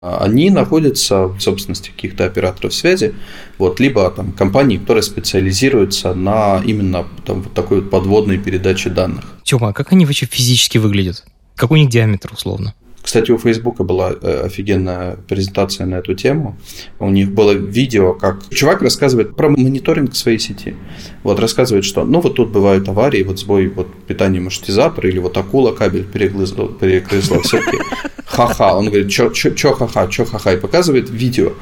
А 0.00 0.18
Они 0.18 0.48
находятся 0.50 1.26
в 1.26 1.40
собственности 1.40 1.90
каких-то 1.90 2.24
операторов 2.24 2.72
связи, 2.72 3.16
вот, 3.58 3.80
либо 3.80 4.08
там 4.10 4.30
компаний, 4.30 4.78
которые 4.78 5.02
специализируются 5.02 6.14
на 6.14 6.62
именно 6.64 7.04
там, 7.26 7.42
вот 7.42 7.52
такой 7.52 7.80
вот 7.80 7.90
подводной 7.90 8.38
передаче 8.38 8.90
данных. 8.90 9.24
Тёма, 9.42 9.70
а 9.70 9.72
как 9.72 9.90
они 9.92 10.06
вообще 10.06 10.26
физически 10.26 10.78
выглядят? 10.78 11.24
Какой 11.56 11.80
у 11.80 11.82
них 11.82 11.90
диаметр, 11.90 12.32
условно? 12.32 12.74
Кстати, 13.08 13.30
у 13.30 13.38
Фейсбука 13.38 13.84
была 13.84 14.12
э, 14.20 14.42
офигенная 14.44 15.16
презентация 15.26 15.86
на 15.86 15.94
эту 15.94 16.12
тему. 16.12 16.58
У 16.98 17.08
них 17.08 17.30
было 17.30 17.52
видео, 17.52 18.12
как 18.12 18.46
чувак 18.50 18.82
рассказывает 18.82 19.34
про 19.34 19.48
мониторинг 19.48 20.14
своей 20.14 20.38
сети. 20.38 20.74
Вот 21.22 21.40
рассказывает, 21.40 21.86
что 21.86 22.04
ну 22.04 22.20
вот 22.20 22.34
тут 22.34 22.50
бывают 22.50 22.86
аварии, 22.86 23.22
вот 23.22 23.38
сбой 23.38 23.68
вот 23.68 23.86
питания 24.06 24.40
маршрутизатора, 24.40 25.08
или 25.08 25.20
вот 25.20 25.38
акула 25.38 25.72
кабель 25.72 26.04
перегрызла, 26.04 26.68
перегрызла 26.68 27.40
все-таки. 27.40 27.78
Ха-ха. 28.26 28.76
Он 28.76 28.88
говорит, 28.88 29.10
чё, 29.10 29.30
чё, 29.30 29.72
ха-ха, 29.72 30.06
чё 30.08 30.26
ха-ха. 30.26 30.52
И 30.52 30.58
показывает 30.58 31.08
видео. 31.08 31.52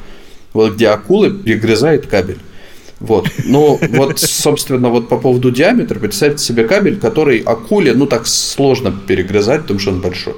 Вот 0.51 0.73
где 0.73 0.89
акулы 0.89 1.31
перегрызает 1.31 2.07
кабель. 2.07 2.39
Вот. 2.99 3.29
Ну, 3.45 3.79
вот, 3.91 4.19
собственно, 4.19 4.89
вот 4.89 5.09
по 5.09 5.17
поводу 5.17 5.51
диаметра, 5.51 5.99
представьте 5.99 6.43
себе 6.43 6.63
кабель, 6.63 6.97
который 6.97 7.39
акуле, 7.39 7.93
ну, 7.93 8.07
так 8.07 8.27
сложно 8.27 8.91
перегрызать, 8.91 9.61
потому 9.61 9.79
что 9.79 9.91
он 9.91 10.01
большой. 10.01 10.35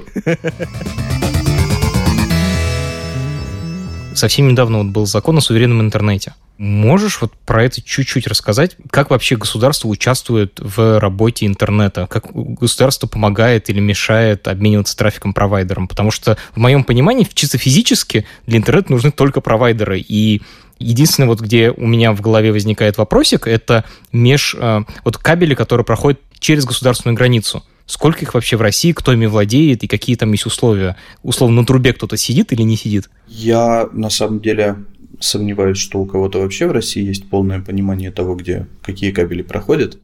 Совсем 4.14 4.48
недавно 4.48 4.78
вот 4.78 4.88
был 4.88 5.06
закон 5.06 5.38
о 5.38 5.40
суверенном 5.40 5.80
интернете. 5.80 6.34
Можешь 6.58 7.22
вот 7.22 7.32
про 7.46 7.64
это 7.64 7.80
чуть-чуть 7.80 8.26
рассказать? 8.26 8.76
Как 8.90 9.08
вообще 9.08 9.36
государство 9.36 9.88
участвует 9.88 10.58
в 10.60 11.00
работе 11.00 11.46
интернета? 11.46 12.06
Как 12.06 12.26
государство 12.34 13.06
помогает 13.06 13.70
или 13.70 13.80
мешает 13.80 14.46
обмениваться 14.46 14.94
трафиком 14.94 15.32
провайдером? 15.32 15.88
Потому 15.88 16.10
что, 16.10 16.36
в 16.54 16.58
моем 16.58 16.84
понимании, 16.84 17.26
чисто 17.32 17.56
физически 17.56 18.26
для 18.46 18.58
интернета 18.58 18.92
нужны 18.92 19.10
только 19.10 19.40
провайдеры. 19.40 20.04
И 20.06 20.42
Единственное, 20.80 21.28
вот 21.28 21.40
где 21.40 21.70
у 21.70 21.86
меня 21.86 22.12
в 22.12 22.22
голове 22.22 22.52
возникает 22.52 22.96
вопросик, 22.96 23.46
это 23.46 23.84
меж 24.12 24.56
э, 24.58 24.80
вот 25.04 25.18
кабели, 25.18 25.54
которые 25.54 25.84
проходят 25.84 26.18
через 26.38 26.64
государственную 26.64 27.16
границу. 27.16 27.62
Сколько 27.84 28.20
их 28.20 28.32
вообще 28.32 28.56
в 28.56 28.62
России, 28.62 28.92
кто 28.92 29.12
ими 29.12 29.26
владеет 29.26 29.82
и 29.84 29.86
какие 29.86 30.16
там 30.16 30.32
есть 30.32 30.46
условия? 30.46 30.96
Условно, 31.22 31.60
на 31.60 31.66
трубе 31.66 31.92
кто-то 31.92 32.16
сидит 32.16 32.52
или 32.52 32.62
не 32.62 32.76
сидит? 32.76 33.10
Я, 33.28 33.88
на 33.92 34.08
самом 34.08 34.40
деле, 34.40 34.76
сомневаюсь, 35.20 35.78
что 35.78 36.00
у 36.00 36.06
кого-то 36.06 36.40
вообще 36.40 36.66
в 36.66 36.72
России 36.72 37.04
есть 37.04 37.28
полное 37.28 37.60
понимание 37.60 38.10
того, 38.10 38.34
где 38.34 38.66
какие 38.82 39.12
кабели 39.12 39.42
проходят. 39.42 39.98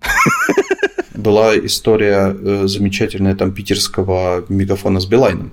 Была 1.14 1.56
история 1.56 2.37
э, 2.38 2.64
замечательная 2.66 3.35
там 3.35 3.52
питерского 3.52 4.44
мегафона 4.49 5.00
с 5.00 5.06
Билайном. 5.06 5.50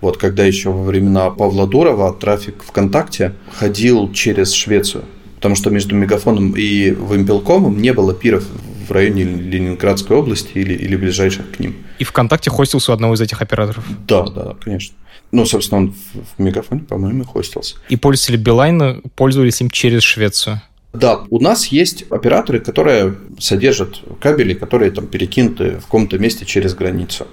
Вот 0.00 0.16
когда 0.16 0.44
еще 0.44 0.70
во 0.70 0.82
времена 0.82 1.30
Павла 1.30 1.66
Дурова 1.66 2.12
трафик 2.12 2.62
ВКонтакте 2.64 3.32
ходил 3.52 4.12
через 4.12 4.52
Швецию, 4.52 5.04
потому 5.36 5.54
что 5.54 5.70
между 5.70 5.94
Мегафоном 5.94 6.54
и 6.56 6.90
Вимпелкомом 6.90 7.80
не 7.80 7.92
было 7.92 8.14
пиров 8.14 8.44
в 8.88 8.92
районе 8.92 9.24
Ленинградской 9.24 10.16
области 10.16 10.52
или, 10.54 10.74
или 10.74 10.96
ближайших 10.96 11.50
к 11.52 11.60
ним. 11.60 11.76
И 11.98 12.04
ВКонтакте 12.04 12.50
хостился 12.50 12.92
у 12.92 12.94
одного 12.94 13.14
из 13.14 13.20
этих 13.20 13.42
операторов? 13.42 13.84
Да, 14.06 14.24
да, 14.24 14.56
конечно. 14.62 14.96
Ну, 15.32 15.44
собственно, 15.44 15.82
он 15.82 15.92
в, 15.92 16.36
в 16.36 16.42
Мегафоне, 16.42 16.82
по-моему, 16.82 17.24
хостился. 17.24 17.76
И 17.88 17.96
пользователи 17.96 18.36
Билайна 18.36 19.00
пользовались 19.14 19.60
им 19.60 19.70
через 19.70 20.02
Швецию? 20.02 20.62
Да, 20.92 21.20
у 21.28 21.40
нас 21.40 21.66
есть 21.66 22.04
операторы, 22.10 22.58
которые 22.58 23.16
содержат 23.38 24.00
кабели, 24.18 24.54
которые 24.54 24.90
там 24.90 25.06
перекинуты 25.06 25.76
в 25.78 25.84
каком-то 25.84 26.18
месте 26.18 26.46
через 26.46 26.74
границу. 26.74 27.26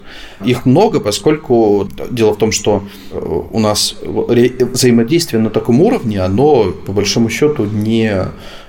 Их 0.44 0.66
много, 0.66 1.00
поскольку 1.00 1.88
дело 2.12 2.34
в 2.34 2.38
том, 2.38 2.52
что 2.52 2.84
э, 3.12 3.18
у 3.18 3.60
нас 3.60 3.96
взаимодействие 4.04 5.42
на 5.42 5.50
таком 5.50 5.82
уровне, 5.82 6.20
оно 6.20 6.72
по 6.72 6.92
большому 6.92 7.30
счету 7.30 7.64
не 7.64 8.26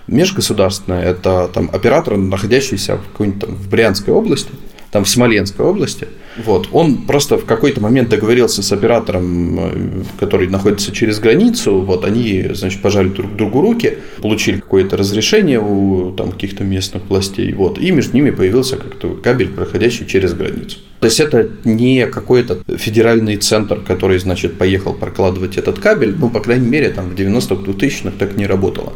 межгосударственное, 0.06 1.02
это 1.02 1.50
там 1.52 1.70
оператор, 1.72 2.16
находящийся 2.16 2.96
в 2.96 3.06
какой-нибудь 3.10 3.40
там 3.40 3.54
в 3.56 3.68
Брянской 3.68 4.14
области, 4.14 4.52
там 4.94 5.02
в 5.02 5.08
Смоленской 5.08 5.66
области. 5.66 6.06
Вот. 6.36 6.68
Он 6.70 6.98
просто 6.98 7.36
в 7.36 7.44
какой-то 7.46 7.80
момент 7.80 8.10
договорился 8.10 8.62
с 8.62 8.70
оператором, 8.70 9.58
э, 9.58 10.02
который 10.20 10.46
находится 10.46 10.92
через 10.92 11.18
границу. 11.18 11.80
Вот 11.80 12.04
они, 12.04 12.50
значит, 12.54 12.80
пожали 12.80 13.08
друг 13.08 13.34
другу 13.34 13.60
руки, 13.60 13.98
получили 14.22 14.60
какое-то 14.60 14.96
разрешение 14.96 15.58
у 15.58 16.12
там, 16.12 16.30
каких-то 16.30 16.62
местных 16.62 17.02
властей. 17.08 17.52
Вот. 17.54 17.80
И 17.80 17.90
между 17.90 18.14
ними 18.14 18.30
появился 18.30 18.76
как-то 18.76 19.14
кабель, 19.14 19.48
проходящий 19.48 20.06
через 20.06 20.32
границу. 20.32 20.78
То 21.00 21.06
есть 21.06 21.18
это 21.18 21.50
не 21.64 22.06
какой-то 22.06 22.60
федеральный 22.76 23.36
центр, 23.36 23.80
который, 23.80 24.20
значит, 24.20 24.58
поехал 24.58 24.94
прокладывать 24.94 25.56
этот 25.56 25.80
кабель. 25.80 26.14
Ну, 26.16 26.30
по 26.30 26.38
крайней 26.38 26.68
мере, 26.68 26.90
там 26.90 27.10
в 27.10 27.14
90-х, 27.16 27.68
2000-х 27.68 28.12
так 28.16 28.36
не 28.36 28.46
работало. 28.46 28.92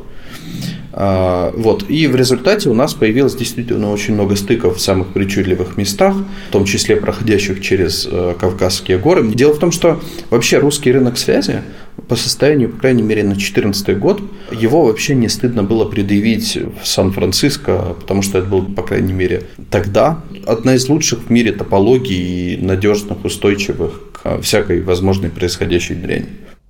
А, 1.01 1.53
вот. 1.55 1.89
И 1.89 2.09
в 2.09 2.17
результате 2.17 2.69
у 2.69 2.75
нас 2.75 2.93
появилось 2.93 3.37
действительно 3.37 3.93
очень 3.93 4.15
много 4.15 4.35
стыков 4.35 4.79
в 4.79 4.81
самых 4.81 5.13
причудливых 5.13 5.77
местах, 5.77 6.17
в 6.49 6.53
том 6.53 6.65
числе 6.65 6.97
проходящих 6.97 7.61
через 7.61 8.09
э, 8.11 8.35
Кавказские 8.37 8.99
горы. 8.99 9.25
Дело 9.33 9.55
в 9.55 9.61
том, 9.61 9.71
что 9.71 10.03
вообще 10.29 10.59
русский 10.59 10.91
рынок 10.91 11.17
связи 11.17 11.63
по 12.09 12.17
состоянию, 12.17 12.71
по 12.71 12.81
крайней 12.81 13.05
мере, 13.05 13.23
на 13.23 13.35
2014 13.35 13.97
год, 13.97 14.21
его 14.51 14.87
вообще 14.87 15.15
не 15.15 15.29
стыдно 15.29 15.63
было 15.63 15.85
предъявить 15.85 16.59
в 16.83 16.85
Сан-Франциско, 16.85 17.95
потому 18.01 18.23
что 18.23 18.39
это 18.39 18.49
был, 18.49 18.65
по 18.65 18.83
крайней 18.83 19.13
мере, 19.13 19.45
тогда 19.71 20.21
одна 20.47 20.75
из 20.75 20.89
лучших 20.89 21.21
в 21.29 21.31
мире 21.31 21.53
топологий, 21.53 22.57
надежных, 22.57 23.25
устойчивых 23.25 24.01
к 24.13 24.41
всякой 24.43 24.81
возможной 24.83 25.31
происходящей 25.31 25.95
дряни. 25.95 26.27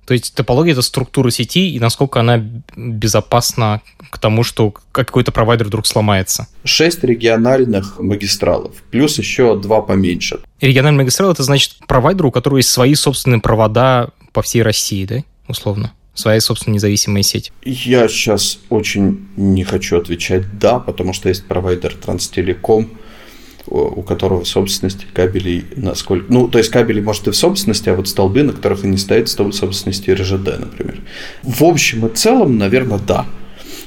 То 0.09 0.13
есть 0.13 0.33
топология— 0.33 0.71
это 0.73 0.81
структура 0.81 1.29
сети, 1.29 1.69
и 1.69 1.79
насколько 1.79 2.19
она 2.19 2.43
безопасна 2.75 3.83
к 4.09 4.17
тому, 4.17 4.41
что 4.41 4.73
какой-то 4.91 5.31
провайдер 5.31 5.67
вдруг 5.67 5.85
сломается? 5.85 6.47
Шесть 6.63 7.03
региональных 7.03 7.99
магистралов, 7.99 8.73
плюс 8.89 9.19
еще 9.19 9.55
два 9.55 9.83
поменьше. 9.83 10.39
Региональный 10.61 11.03
магистрал— 11.03 11.31
это 11.31 11.43
значит 11.43 11.75
провайдер, 11.87 12.25
у 12.25 12.31
которого 12.31 12.57
есть 12.57 12.69
свои 12.69 12.95
собственные 12.95 13.39
провода 13.39 14.09
по 14.33 14.41
всей 14.41 14.63
России, 14.63 15.05
да, 15.05 15.23
условно? 15.47 15.93
Своя 16.15 16.41
собственная 16.41 16.77
независимая 16.77 17.21
сеть. 17.21 17.51
Я 17.63 18.07
сейчас 18.07 18.57
очень 18.69 19.27
не 19.37 19.63
хочу 19.63 19.95
отвечать 19.99 20.57
«да», 20.57 20.79
потому 20.79 21.13
что 21.13 21.29
есть 21.29 21.45
провайдер 21.45 21.93
Транстелеком, 21.93 22.89
у 23.69 24.01
которого 24.01 24.43
собственности 24.43 25.05
кабелей 25.13 25.65
насколько... 25.75 26.25
Ну, 26.31 26.47
то 26.47 26.57
есть 26.57 26.69
кабели, 26.69 27.01
может, 27.01 27.27
и 27.27 27.31
в 27.31 27.35
собственности, 27.35 27.89
а 27.89 27.95
вот 27.95 28.07
столбы, 28.07 28.43
на 28.43 28.53
которых 28.53 28.83
они 28.83 28.97
стоят, 28.97 29.29
в 29.29 29.51
собственности 29.51 30.09
РЖД, 30.11 30.59
например. 30.59 30.99
В 31.43 31.63
общем 31.63 32.07
и 32.07 32.09
целом, 32.15 32.57
наверное, 32.57 32.99
да. 32.99 33.25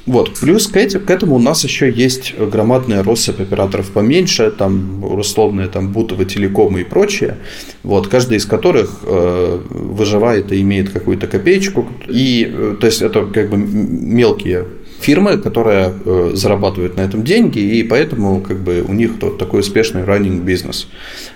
Вот. 0.07 0.33
Плюс 0.41 0.67
к, 0.67 0.77
этим, 0.77 1.05
к 1.05 1.11
этому 1.11 1.37
у 1.37 1.39
нас 1.39 1.63
еще 1.65 1.91
есть 1.91 2.35
громадная 2.37 3.03
россыпь 3.03 3.41
операторов 3.41 3.91
поменьше, 3.91 4.51
там 4.51 5.05
условные 5.05 5.69
там 5.69 5.93
Бутово, 5.93 6.25
Телекомы 6.25 6.81
и 6.81 6.85
прочее, 6.85 7.37
вот, 7.83 8.09
каждый 8.09 8.39
из 8.39 8.47
которых 8.47 9.01
э, 9.05 9.61
выживает 9.71 10.53
и 10.53 10.61
имеет 10.61 10.91
какую-то 10.91 11.29
копеечку. 11.29 11.87
И, 12.09 12.51
э, 12.53 12.77
то 12.81 12.87
есть 12.87 13.03
это 13.03 13.27
как 13.27 13.51
бы 13.51 13.57
мелкие 13.57 14.67
фирмы, 15.03 15.37
которые 15.39 15.93
э, 16.05 16.31
зарабатывают 16.35 16.97
на 16.97 17.03
этом 17.03 17.25
деньги, 17.25 17.59
и 17.59 17.83
поэтому 17.83 18.41
как 18.41 18.61
бы 18.61 18.85
у 18.87 18.93
них 18.93 19.13
вот 19.21 19.39
такой 19.39 19.61
успешный 19.61 20.03
running 20.03 20.41
бизнес. 20.41 20.89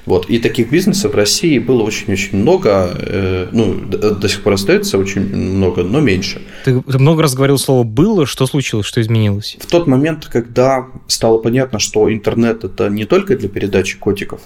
Вот. 0.07 0.31
И 0.31 0.39
таких 0.39 0.71
бизнесов 0.71 1.13
в 1.13 1.17
России 1.17 1.59
было 1.59 1.83
очень-очень 1.83 2.39
много, 2.39 2.91
э, 2.97 3.49
ну, 3.53 3.75
до, 3.75 4.15
до 4.15 4.29
сих 4.29 4.43
пор 4.43 4.55
остается 4.55 4.99
очень 4.99 5.23
много, 5.35 5.83
но 5.83 6.01
меньше. 6.01 6.41
Ты, 6.65 6.81
ты 6.81 6.99
много 6.99 7.23
раз 7.23 7.35
говорил 7.35 7.59
слово 7.59 7.83
«было», 7.85 8.27
что 8.27 8.47
случилось, 8.47 8.87
что 8.87 9.01
изменилось? 9.01 9.57
В 9.61 9.67
тот 9.67 9.87
момент, 9.87 10.27
когда 10.27 10.87
стало 11.09 11.39
понятно, 11.39 11.79
что 11.79 12.13
интернет– 12.13 12.65
это 12.65 12.89
не 12.89 13.05
только 13.05 13.37
для 13.37 13.49
передачи 13.49 13.99
котиков, 13.99 14.41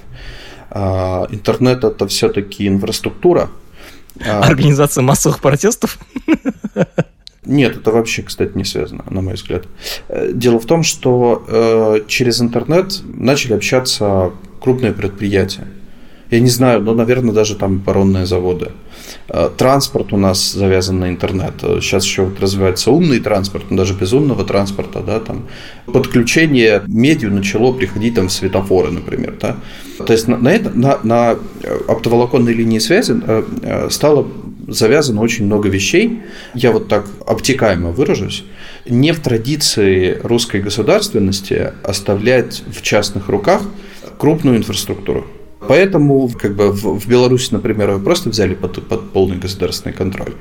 а 0.71 1.27
интернет– 1.31 1.85
это 1.85 2.07
все-таки 2.09 2.67
инфраструктура, 2.67 3.51
а 4.27 4.41
Организация 4.41 5.03
массовых 5.03 5.41
протестов? 5.41 5.99
Нет, 7.46 7.76
это 7.76 7.90
вообще, 7.90 8.22
кстати, 8.22 8.53
не 8.55 8.64
связано, 8.64 9.05
на 9.09 9.22
мой 9.22 9.35
взгляд. 9.35 9.64
Э, 10.09 10.31
дело 10.33 10.61
в 10.61 10.66
том, 10.66 10.83
что 10.83 11.42
э, 11.48 12.00
через 12.07 12.40
интернет 12.42 13.00
начали 13.05 13.55
общаться 13.55 14.33
крупные 14.61 14.92
предприятия. 14.92 15.66
Я 16.31 16.38
не 16.38 16.50
знаю, 16.50 16.83
но, 16.83 16.94
наверное, 16.94 17.35
даже 17.35 17.57
там 17.57 17.79
баронные 17.79 18.26
заводы. 18.26 18.72
Э, 19.29 19.48
транспорт 19.57 20.12
у 20.12 20.18
нас 20.18 20.53
завязан 20.53 21.00
на 21.00 21.09
интернет. 21.09 21.55
Сейчас 21.81 22.05
еще 22.05 22.24
вот 22.24 22.38
развивается 22.40 22.90
умный 22.90 23.20
транспорт, 23.20 23.70
но 23.70 23.79
даже 23.79 23.94
без 23.94 24.12
умного 24.12 24.44
транспорта, 24.44 25.00
да, 25.00 25.18
там 25.18 25.46
подключение 25.87 26.83
медиа 26.87 27.31
начало 27.31 27.72
приходить 27.72 28.16
там 28.16 28.29
в 28.29 28.33
светофоры, 28.33 28.90
например, 28.90 29.35
да. 29.40 29.57
То 30.07 30.12
есть 30.12 30.29
на, 30.29 30.37
на, 30.37 30.48
это, 30.48 30.70
на, 30.70 30.98
на 31.03 31.38
оптоволоконной 31.88 32.53
линии 32.53 32.81
связи 32.81 33.14
стало 33.90 34.26
завязано 34.71 35.21
очень 35.21 35.47
много 35.47 35.69
вещей, 35.69 36.23
я 36.55 36.73
вот 36.73 36.89
так 36.89 37.07
обтекаемо 37.27 37.91
выражусь, 37.91 38.45
не 38.87 39.13
в 39.13 39.21
традиции 39.21 40.19
русской 40.23 40.61
государственности 40.61 41.73
оставлять 41.83 42.63
в 42.67 42.83
частных 42.83 43.29
руках 43.29 43.63
крупную 44.19 44.57
инфраструктуру. 44.57 45.27
Поэтому 45.69 46.29
как 46.29 46.57
бы 46.57 46.73
в, 46.73 46.99
в 46.99 47.07
Беларуси, 47.07 47.49
например, 47.53 47.91
вы 47.91 48.01
просто 48.01 48.31
взяли 48.31 48.55
под, 48.55 48.87
под 48.89 49.13
полный 49.13 49.37
государственный 49.37 49.95
контроль. 49.95 50.33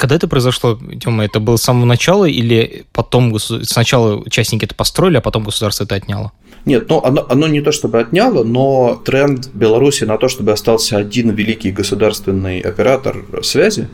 Когда 0.00 0.16
это 0.16 0.28
произошло, 0.28 0.78
Тёма, 0.98 1.26
это 1.26 1.40
было 1.40 1.56
с 1.56 1.62
самого 1.62 1.84
начала 1.84 2.24
или 2.24 2.86
потом 2.94 3.38
сначала 3.38 4.16
участники 4.16 4.64
это 4.64 4.74
построили, 4.74 5.18
а 5.18 5.20
потом 5.20 5.44
государство 5.44 5.84
это 5.84 5.94
отняло? 5.94 6.32
Нет, 6.64 6.88
ну 6.88 7.02
оно, 7.04 7.26
оно 7.28 7.46
не 7.48 7.60
то 7.60 7.70
чтобы 7.70 8.00
отняло, 8.00 8.42
но 8.42 8.98
тренд 9.04 9.50
Беларуси 9.52 10.04
на 10.04 10.16
то, 10.16 10.28
чтобы 10.28 10.52
остался 10.52 10.96
один 10.96 11.28
великий 11.32 11.70
государственный 11.70 12.60
оператор 12.60 13.26
связи, 13.42 13.88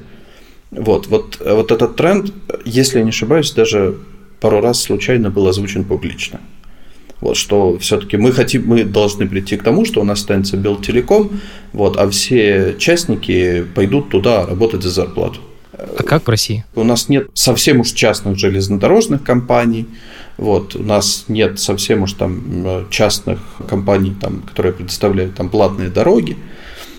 вот, 0.70 1.08
вот, 1.08 1.40
вот 1.44 1.72
этот 1.72 1.96
тренд, 1.96 2.32
если 2.64 2.98
я 2.98 3.02
не 3.02 3.10
ошибаюсь, 3.10 3.50
даже 3.50 3.96
пару 4.40 4.60
раз 4.60 4.80
случайно 4.80 5.30
был 5.30 5.48
озвучен 5.48 5.82
публично. 5.82 6.38
Вот, 7.20 7.36
что 7.36 7.78
все-таки 7.78 8.16
мы 8.16 8.30
хотим, 8.30 8.64
мы 8.64 8.84
должны 8.84 9.26
прийти 9.26 9.56
к 9.56 9.64
тому, 9.64 9.84
что 9.84 10.02
у 10.02 10.04
нас 10.04 10.20
останется 10.20 10.56
Белтелеком, 10.56 11.40
вот, 11.72 11.96
а 11.96 12.08
все 12.10 12.76
частники 12.78 13.66
пойдут 13.74 14.10
туда 14.10 14.46
работать 14.46 14.84
за 14.84 14.90
зарплату. 14.90 15.40
А 15.78 16.02
как 16.02 16.26
в 16.26 16.30
России? 16.30 16.64
У 16.74 16.84
нас 16.84 17.08
нет 17.08 17.28
совсем 17.34 17.80
уж 17.80 17.92
частных 17.92 18.38
железнодорожных 18.38 19.22
компаний, 19.22 19.86
вот, 20.36 20.76
у 20.76 20.82
нас 20.82 21.24
нет 21.28 21.58
совсем 21.58 22.02
уж 22.02 22.12
там 22.12 22.42
э, 22.66 22.84
частных 22.90 23.40
компаний, 23.68 24.14
там, 24.20 24.42
которые 24.42 24.72
предоставляют 24.72 25.34
там 25.34 25.48
платные 25.48 25.88
дороги, 25.88 26.36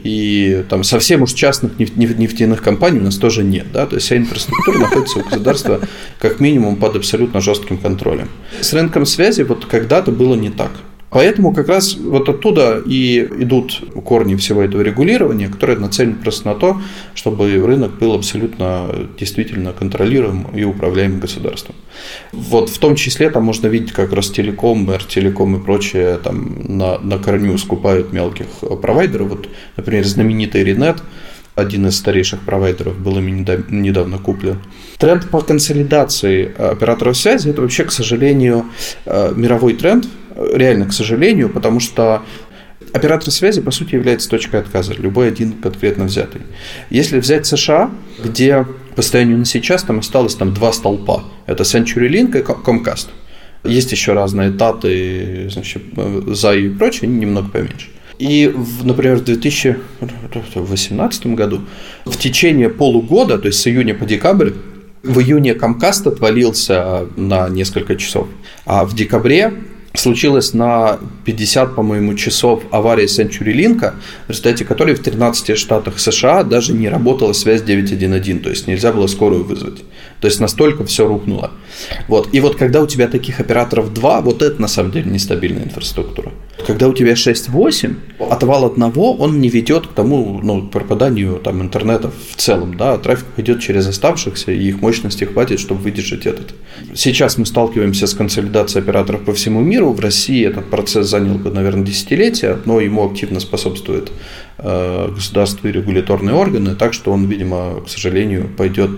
и 0.03 0.63
там 0.69 0.83
совсем 0.83 1.23
уж 1.23 1.33
частных 1.33 1.79
нефтяных 1.79 2.61
компаний 2.61 2.99
у 2.99 3.03
нас 3.03 3.17
тоже 3.17 3.43
нет, 3.43 3.67
да, 3.71 3.85
то 3.85 3.95
есть 3.95 4.07
вся 4.07 4.17
инфраструктура 4.17 4.79
находится 4.79 5.19
у 5.19 5.23
государства 5.23 5.81
как 6.19 6.39
минимум 6.39 6.75
под 6.77 6.95
абсолютно 6.97 7.41
жестким 7.41 7.77
контролем. 7.77 8.29
С 8.61 8.73
рынком 8.73 9.05
связи 9.05 9.41
вот 9.41 9.65
когда-то 9.65 10.11
было 10.11 10.35
не 10.35 10.49
так. 10.49 10.71
Поэтому 11.09 11.53
как 11.53 11.69
раз 11.69 11.95
вот 11.95 12.27
оттуда 12.27 12.81
и 12.85 13.19
идут 13.39 13.81
корни 14.03 14.35
всего 14.35 14.61
этого 14.61 14.81
регулирования, 14.81 15.47
которое 15.47 15.77
нацелено 15.77 16.17
просто 16.21 16.47
на 16.47 16.55
то, 16.55 16.81
чтобы 17.15 17.49
рынок 17.65 17.97
был 17.97 18.13
абсолютно 18.13 19.07
действительно 19.17 19.71
контролируем 19.71 20.43
и 20.53 20.63
управляем 20.63 21.19
государством. 21.19 21.75
Вот 22.33 22.69
в 22.69 22.77
том 22.77 22.95
числе 22.95 23.29
там 23.29 23.45
можно 23.45 23.67
видеть, 23.67 23.93
как 23.93 24.11
Ростелеком, 24.11 24.91
Ртелеком 24.91 25.55
и 25.55 25.63
прочее 25.63 26.17
там 26.17 26.77
на, 26.77 26.99
на 26.99 27.17
корню 27.19 27.57
скупают 27.57 28.11
мелких 28.11 28.47
провайдеров. 28.81 29.29
Вот, 29.29 29.49
например, 29.77 30.05
знаменитый 30.05 30.65
Ренет, 30.65 31.01
один 31.55 31.87
из 31.87 31.97
старейших 31.97 32.41
провайдеров 32.41 32.99
был 32.99 33.17
ими 33.17 33.45
недавно 33.69 34.17
куплен. 34.17 34.57
Тренд 34.97 35.29
по 35.29 35.39
консолидации 35.41 36.53
операторов 36.55 37.15
связи– 37.17 37.49
это 37.49 37.61
вообще, 37.61 37.85
к 37.85 37.91
сожалению, 37.91 38.65
э, 39.05 39.33
мировой 39.35 39.73
тренд– 39.73 40.05
реально, 40.53 40.85
к 40.85 40.93
сожалению, 40.93 41.49
потому 41.49 41.79
что 41.79 42.21
оператор 42.93 43.31
связи, 43.31 43.61
по 43.61 43.71
сути, 43.71 43.95
является 43.95 44.29
точкой 44.29 44.59
отказа, 44.61 44.93
любой 44.93 45.29
один 45.29 45.53
конкретно 45.53 46.05
взятый. 46.05 46.41
Если 46.89 47.19
взять 47.19 47.45
США, 47.45 47.91
где 48.23 48.65
по 48.95 49.01
состоянию 49.01 49.37
на 49.37 49.43
сейчас 49.45 49.83
там 49.83 49.99
осталось 49.99 50.35
там 50.35 50.53
два 50.53 50.71
столпа, 50.71 51.25
это 51.45 51.63
CenturyLink 51.63 52.39
и 52.39 52.41
Comcast. 52.41 53.07
Есть 53.63 53.91
еще 53.91 54.13
разные 54.13 54.51
таты, 54.51 55.49
значит, 55.49 55.81
за 56.27 56.53
и 56.53 56.69
прочее, 56.69 57.09
немного 57.09 57.49
поменьше. 57.49 57.89
И, 58.19 58.53
например, 58.83 59.17
в 59.17 59.25
2018 59.25 61.27
году 61.27 61.61
в 62.05 62.17
течение 62.17 62.69
полугода, 62.69 63.37
то 63.37 63.47
есть 63.47 63.59
с 63.59 63.67
июня 63.67 63.93
по 63.93 64.05
декабрь, 64.05 64.51
в 65.03 65.19
июне 65.19 65.51
Comcast 65.51 66.07
отвалился 66.07 67.05
на 67.15 67.47
несколько 67.49 67.95
часов, 67.95 68.27
а 68.65 68.85
в 68.85 68.95
декабре 68.95 69.53
случилась 69.99 70.53
на 70.53 70.99
50, 71.25 71.75
по-моему, 71.75 72.15
часов 72.15 72.63
авария 72.71 73.05
CenturyLink, 73.05 73.93
в 74.27 74.29
результате 74.29 74.65
которой 74.65 74.95
в 74.95 74.99
13 74.99 75.57
штатах 75.57 75.99
США 75.99 76.43
даже 76.43 76.73
не 76.73 76.89
работала 76.89 77.33
связь 77.33 77.61
911, 77.61 78.43
то 78.43 78.49
есть 78.49 78.67
нельзя 78.67 78.91
было 78.91 79.07
скорую 79.07 79.43
вызвать. 79.43 79.83
То 80.19 80.27
есть 80.27 80.39
настолько 80.39 80.83
все 80.83 81.07
рухнуло. 81.07 81.51
Вот. 82.07 82.29
И 82.31 82.39
вот 82.39 82.55
когда 82.55 82.81
у 82.81 82.87
тебя 82.87 83.07
таких 83.07 83.39
операторов 83.39 83.93
два, 83.93 84.21
вот 84.21 84.41
это 84.41 84.59
на 84.59 84.67
самом 84.67 84.91
деле 84.91 85.11
нестабильная 85.11 85.63
инфраструктура. 85.63 86.31
Когда 86.65 86.87
у 86.87 86.93
тебя 86.93 87.13
6-8, 87.13 87.95
отвал 88.29 88.65
одного, 88.65 89.15
он 89.15 89.39
не 89.39 89.49
ведет 89.49 89.87
к 89.87 89.93
тому 89.93 90.39
ну, 90.41 90.67
пропаданию 90.67 91.39
там, 91.43 91.61
интернета 91.61 92.11
в 92.31 92.35
целом. 92.35 92.75
Да? 92.75 92.97
Трафик 92.97 93.27
идет 93.37 93.61
через 93.61 93.87
оставшихся, 93.87 94.51
и 94.51 94.67
их 94.67 94.81
мощности 94.81 95.25
хватит, 95.25 95.59
чтобы 95.59 95.81
выдержать 95.81 96.25
этот. 96.25 96.55
Сейчас 96.95 97.37
мы 97.37 97.45
сталкиваемся 97.45 98.07
с 98.07 98.15
консолидацией 98.15 98.83
операторов 98.83 99.23
по 99.23 99.33
всему 99.33 99.61
миру. 99.61 99.93
В 99.93 99.99
России 99.99 100.45
этот 100.45 100.69
процесс 100.69 101.07
занял 101.07 101.35
бы, 101.35 101.51
наверное, 101.51 101.85
десятилетия, 101.85 102.57
но 102.65 102.79
ему 102.79 103.05
активно 103.05 103.39
способствует 103.39 104.11
э, 104.57 105.11
государство 105.13 105.67
и 105.67 105.71
регуляторные 105.71 106.35
органы, 106.35 106.75
так 106.75 106.93
что 106.93 107.11
он, 107.11 107.25
видимо, 107.27 107.81
к 107.85 107.89
сожалению, 107.89 108.49
пойдет 108.57 108.91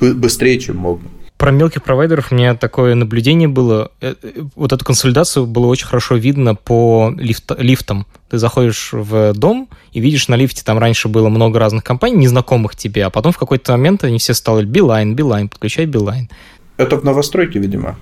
быстрее, 0.00 0.58
чем 0.58 0.76
мог 0.76 1.00
бы. 1.00 1.08
Про 1.40 1.52
мелких 1.52 1.82
провайдеров 1.82 2.32
у 2.32 2.34
меня 2.34 2.54
такое 2.54 2.94
наблюдение 2.94 3.48
было. 3.48 3.92
Э, 4.02 4.14
э, 4.22 4.42
вот 4.56 4.74
эту 4.74 4.84
консолидацию 4.84 5.46
было 5.46 5.68
очень 5.68 5.86
хорошо 5.86 6.16
видно 6.16 6.54
по 6.54 7.14
лифт, 7.16 7.50
лифтам. 7.56 8.06
Ты 8.28 8.36
заходишь 8.36 8.90
в 8.92 9.32
дом 9.32 9.70
и 9.94 10.00
видишь 10.00 10.28
на 10.28 10.34
лифте, 10.34 10.62
там 10.62 10.78
раньше 10.78 11.08
было 11.08 11.30
много 11.30 11.58
разных 11.58 11.82
компаний, 11.82 12.18
незнакомых 12.18 12.76
тебе, 12.76 13.06
а 13.06 13.10
потом 13.10 13.32
в 13.32 13.38
какой-то 13.38 13.72
момент 13.72 14.04
они 14.04 14.18
все 14.18 14.34
стали 14.34 14.66
Билайн, 14.66 15.14
Билайн, 15.14 15.48
подключай 15.48 15.86
Билайн. 15.86 16.28
Это 16.76 16.98
в 16.98 17.04
новостройке, 17.04 17.58
видимо. 17.58 17.96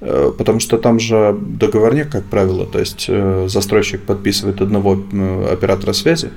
Э, 0.00 0.30
потому 0.38 0.60
что 0.60 0.78
там 0.78 1.00
же 1.00 1.36
договорник, 1.36 2.10
как 2.10 2.26
правило, 2.26 2.66
то 2.66 2.78
есть 2.78 3.10
застройщик 3.50 4.02
подписывает 4.02 4.60
одного 4.60 4.92
оператора 5.50 5.92
связи, 5.92 6.30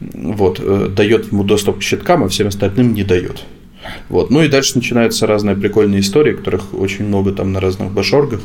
вот, 0.00 0.60
дает 0.94 1.32
ему 1.32 1.44
доступ 1.44 1.78
к 1.78 1.82
щиткам, 1.82 2.24
а 2.24 2.28
всем 2.28 2.48
остальным 2.48 2.92
не 2.92 3.04
дает. 3.04 3.42
Вот. 4.08 4.30
Ну 4.30 4.42
и 4.42 4.48
дальше 4.48 4.72
начинаются 4.76 5.26
разные 5.26 5.56
прикольные 5.56 6.00
истории, 6.00 6.34
которых 6.34 6.74
очень 6.74 7.06
много 7.06 7.32
там 7.32 7.52
на 7.52 7.60
разных 7.60 7.92
башоргах. 7.92 8.40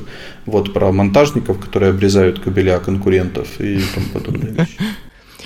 Вот 0.46 0.74
про 0.74 0.92
монтажников, 0.92 1.60
которые 1.60 1.92
обрезают 1.92 2.40
кабеля 2.40 2.80
конкурентов 2.80 3.48
и 3.60 3.80
тому 3.94 4.08
подобные 4.14 4.52
вещи. 4.58 4.78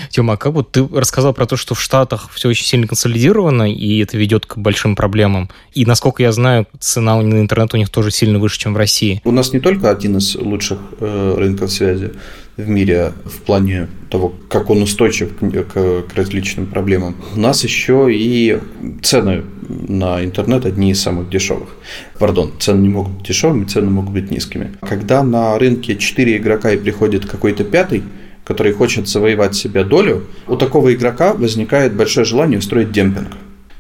Тёма, 0.10 0.34
а 0.34 0.38
как 0.38 0.54
вот 0.54 0.72
ты 0.72 0.88
рассказал 0.88 1.34
про 1.34 1.46
то, 1.46 1.58
что 1.58 1.76
в 1.76 1.82
Штатах 1.82 2.30
все 2.34 2.50
очень 2.50 2.66
сильно 2.66 2.88
консолидировано, 2.88 3.72
и 3.72 4.00
это 4.00 4.18
ведет 4.18 4.46
к 4.46 4.58
большим 4.58 4.96
проблемам. 4.96 5.50
И, 5.74 5.86
насколько 5.86 6.24
я 6.24 6.32
знаю, 6.32 6.68
цена 6.80 7.20
на 7.22 7.40
интернет 7.40 7.74
у 7.74 7.78
них 7.78 7.90
тоже 7.90 8.12
сильно 8.12 8.40
выше, 8.40 8.60
чем 8.60 8.74
в 8.74 8.78
России. 8.78 9.22
У 9.24 9.32
нас 9.32 9.54
не 9.54 9.60
только 9.60 9.90
один 9.90 10.18
из 10.18 10.36
лучших 10.36 10.80
э, 11.00 11.36
рынков 11.38 11.72
связи 11.72 12.12
в 12.58 12.68
мире 12.68 13.14
в 13.26 13.42
плане 13.42 13.88
того, 14.10 14.34
как 14.50 14.70
он 14.70 14.82
устойчив 14.82 15.36
к, 15.36 15.64
к, 15.64 16.02
к 16.02 16.16
различным 16.16 16.66
проблемам. 16.66 17.16
У 17.36 17.40
нас 17.40 17.64
еще 17.64 18.08
и 18.12 18.60
цены 19.04 19.44
на 19.70 20.24
интернет 20.24 20.66
одни 20.66 20.92
из 20.92 21.02
самых 21.02 21.30
дешевых. 21.30 21.70
Пардон, 22.18 22.52
цены 22.60 22.82
не 22.82 22.90
могут 22.90 23.14
быть 23.14 23.28
дешевыми, 23.28 23.66
цены 23.66 23.90
могут 23.90 24.12
быть 24.12 24.32
низкими. 24.32 24.72
Когда 24.82 25.24
на 25.24 25.58
рынке 25.60 25.96
4 25.96 26.38
игрока 26.38 26.72
и 26.72 26.78
приходит 26.78 27.26
какой-то 27.26 27.64
пятый, 27.64 28.04
который 28.44 28.72
хочет 28.72 29.08
завоевать 29.08 29.56
себе 29.56 29.84
долю, 29.84 30.24
у 30.48 30.56
такого 30.56 30.94
игрока 30.94 31.34
возникает 31.34 31.94
большое 31.94 32.26
желание 32.26 32.60
устроить 32.60 32.92
демпинг. 32.92 33.28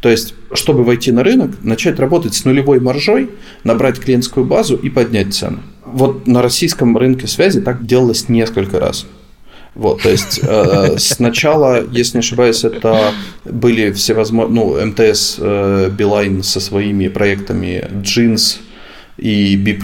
То 0.02 0.10
есть, 0.10 0.36
чтобы 0.54 0.84
войти 0.84 1.12
на 1.12 1.24
рынок, 1.24 1.52
начать 1.64 2.00
работать 2.00 2.36
с 2.36 2.46
нулевой 2.46 2.80
маржой, 2.80 3.30
набрать 3.64 4.00
клиентскую 4.00 4.46
базу 4.46 4.76
и 4.76 4.90
поднять 4.90 5.34
цены. 5.34 5.60
Вот 5.86 6.28
на 6.28 6.42
российском 6.42 6.96
рынке 6.98 7.28
связи 7.28 7.62
так 7.62 7.86
делалось 7.86 8.30
несколько 8.30 8.80
раз. 8.80 9.08
Вот, 9.74 10.02
то 10.02 10.10
есть 10.10 10.40
э, 10.42 10.98
сначала, 10.98 11.86
если 11.92 12.18
не 12.18 12.20
ошибаюсь, 12.20 12.64
это 12.64 13.14
были 13.46 13.92
всевозможные, 13.92 14.56
ну, 14.56 14.86
МТС, 14.88 15.36
э, 15.38 15.92
Билайн 15.96 16.42
со 16.42 16.60
своими 16.60 17.08
проектами 17.10 17.88
Jeans 18.02 18.58
и 19.18 19.56
B+, 19.56 19.78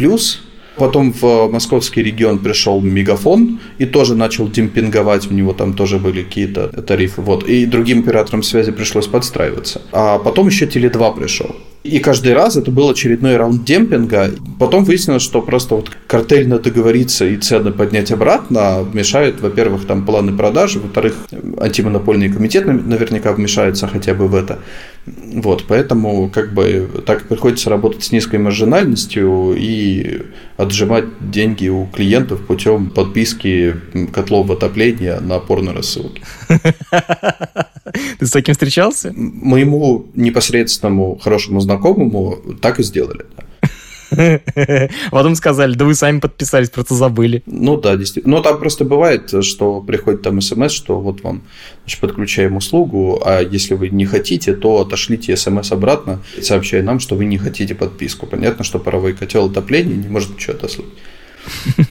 Потом 0.78 1.14
в 1.14 1.48
московский 1.50 2.04
регион 2.04 2.40
пришел 2.40 2.82
Мегафон 2.82 3.60
и 3.78 3.86
тоже 3.86 4.16
начал 4.16 4.48
демпинговать, 4.48 5.30
у 5.30 5.34
него 5.34 5.54
там 5.54 5.74
тоже 5.74 6.00
были 6.00 6.24
какие-то 6.24 6.68
тарифы. 6.82 7.22
Вот. 7.22 7.44
И 7.44 7.66
другим 7.66 8.00
операторам 8.00 8.44
связи 8.44 8.72
пришлось 8.72 9.08
подстраиваться. 9.08 9.82
А 9.92 10.18
потом 10.20 10.48
еще 10.48 10.66
Теле2 10.66 11.16
пришел. 11.16 11.56
И 11.84 12.00
каждый 12.00 12.34
раз 12.34 12.56
это 12.56 12.72
был 12.72 12.90
очередной 12.90 13.36
раунд 13.36 13.66
демпинга. 13.66 14.32
Потом 14.58 14.86
выяснилось, 14.86 15.22
что 15.22 15.42
просто 15.42 15.76
вот 15.76 15.92
картельно 16.08 16.58
договориться 16.58 17.26
и 17.26 17.36
цены 17.36 17.72
поднять 17.72 18.10
обратно 18.12 18.86
мешают, 18.94 19.42
во-первых, 19.42 19.86
там 19.86 20.06
планы 20.06 20.32
продажи, 20.36 20.80
во-вторых, 20.80 21.16
антимонопольный 21.60 22.30
комитет 22.30 22.66
наверняка 22.66 23.34
вмешается 23.34 23.88
хотя 23.88 24.14
бы 24.14 24.30
в 24.30 24.36
это. 24.36 24.60
Вот, 25.06 25.66
поэтому 25.68 26.30
как 26.30 26.54
бы 26.54 27.04
так 27.06 27.28
приходится 27.28 27.70
работать 27.70 28.06
с 28.06 28.14
низкой 28.14 28.40
маржинальностью 28.40 29.54
и 29.58 30.22
отжимать 30.56 31.06
деньги 31.20 31.68
у 31.68 31.88
клиентов 31.88 32.46
путем 32.46 32.92
подписки 32.92 33.76
котлов 34.14 34.50
отопления 34.50 35.20
на 35.20 35.40
порно-рассылки. 35.40 36.22
Ты 38.20 38.26
с 38.26 38.32
таким 38.32 38.54
встречался? 38.54 39.14
Моему 39.16 40.08
непосредственному 40.14 41.18
хорошему 41.18 41.60
знакомому 41.60 42.38
так 42.62 42.80
и 42.80 42.84
сделали. 42.84 43.26
Да. 43.38 43.44
Потом 45.12 45.36
сказали, 45.36 45.74
да 45.74 45.86
вы 45.86 45.96
сами 45.96 46.20
подписались, 46.20 46.70
просто 46.70 46.94
забыли. 46.94 47.44
Ну 47.46 47.78
да, 47.78 47.96
действительно. 47.96 48.38
Ну 48.38 48.44
там 48.44 48.60
просто 48.60 48.86
бывает, 48.86 49.34
что 49.44 49.82
приходит 49.82 50.22
там 50.22 50.42
смс, 50.42 50.72
что 50.72 51.00
вот 51.00 51.22
вам 51.24 51.44
значит, 51.84 52.00
подключаем 52.00 52.56
услугу, 52.58 53.22
а 53.26 53.42
если 53.42 53.74
вы 53.74 53.90
не 53.90 54.06
хотите, 54.06 54.54
то 54.54 54.82
отошлите 54.82 55.36
смс 55.36 55.72
обратно, 55.72 56.22
сообщая 56.42 56.84
нам, 56.84 57.00
что 57.00 57.16
вы 57.16 57.26
не 57.26 57.38
хотите 57.38 57.76
подписку. 57.76 58.28
Понятно, 58.28 58.64
что 58.64 58.80
паровой 58.80 59.14
котел 59.14 59.46
отопления 59.46 59.96
не 59.96 60.08
может 60.08 60.36
ничего 60.36 60.54
отослать. 60.54 60.88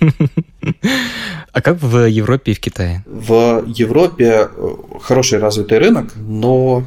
А 1.53 1.61
как 1.61 1.83
в 1.83 2.09
Европе 2.09 2.53
и 2.53 2.55
в 2.55 2.61
Китае? 2.61 3.05
В 3.07 3.65
Европе 3.67 4.49
э, 4.49 4.69
хороший 5.03 5.39
развитый 5.39 5.79
рынок, 5.79 6.13
но 6.17 6.85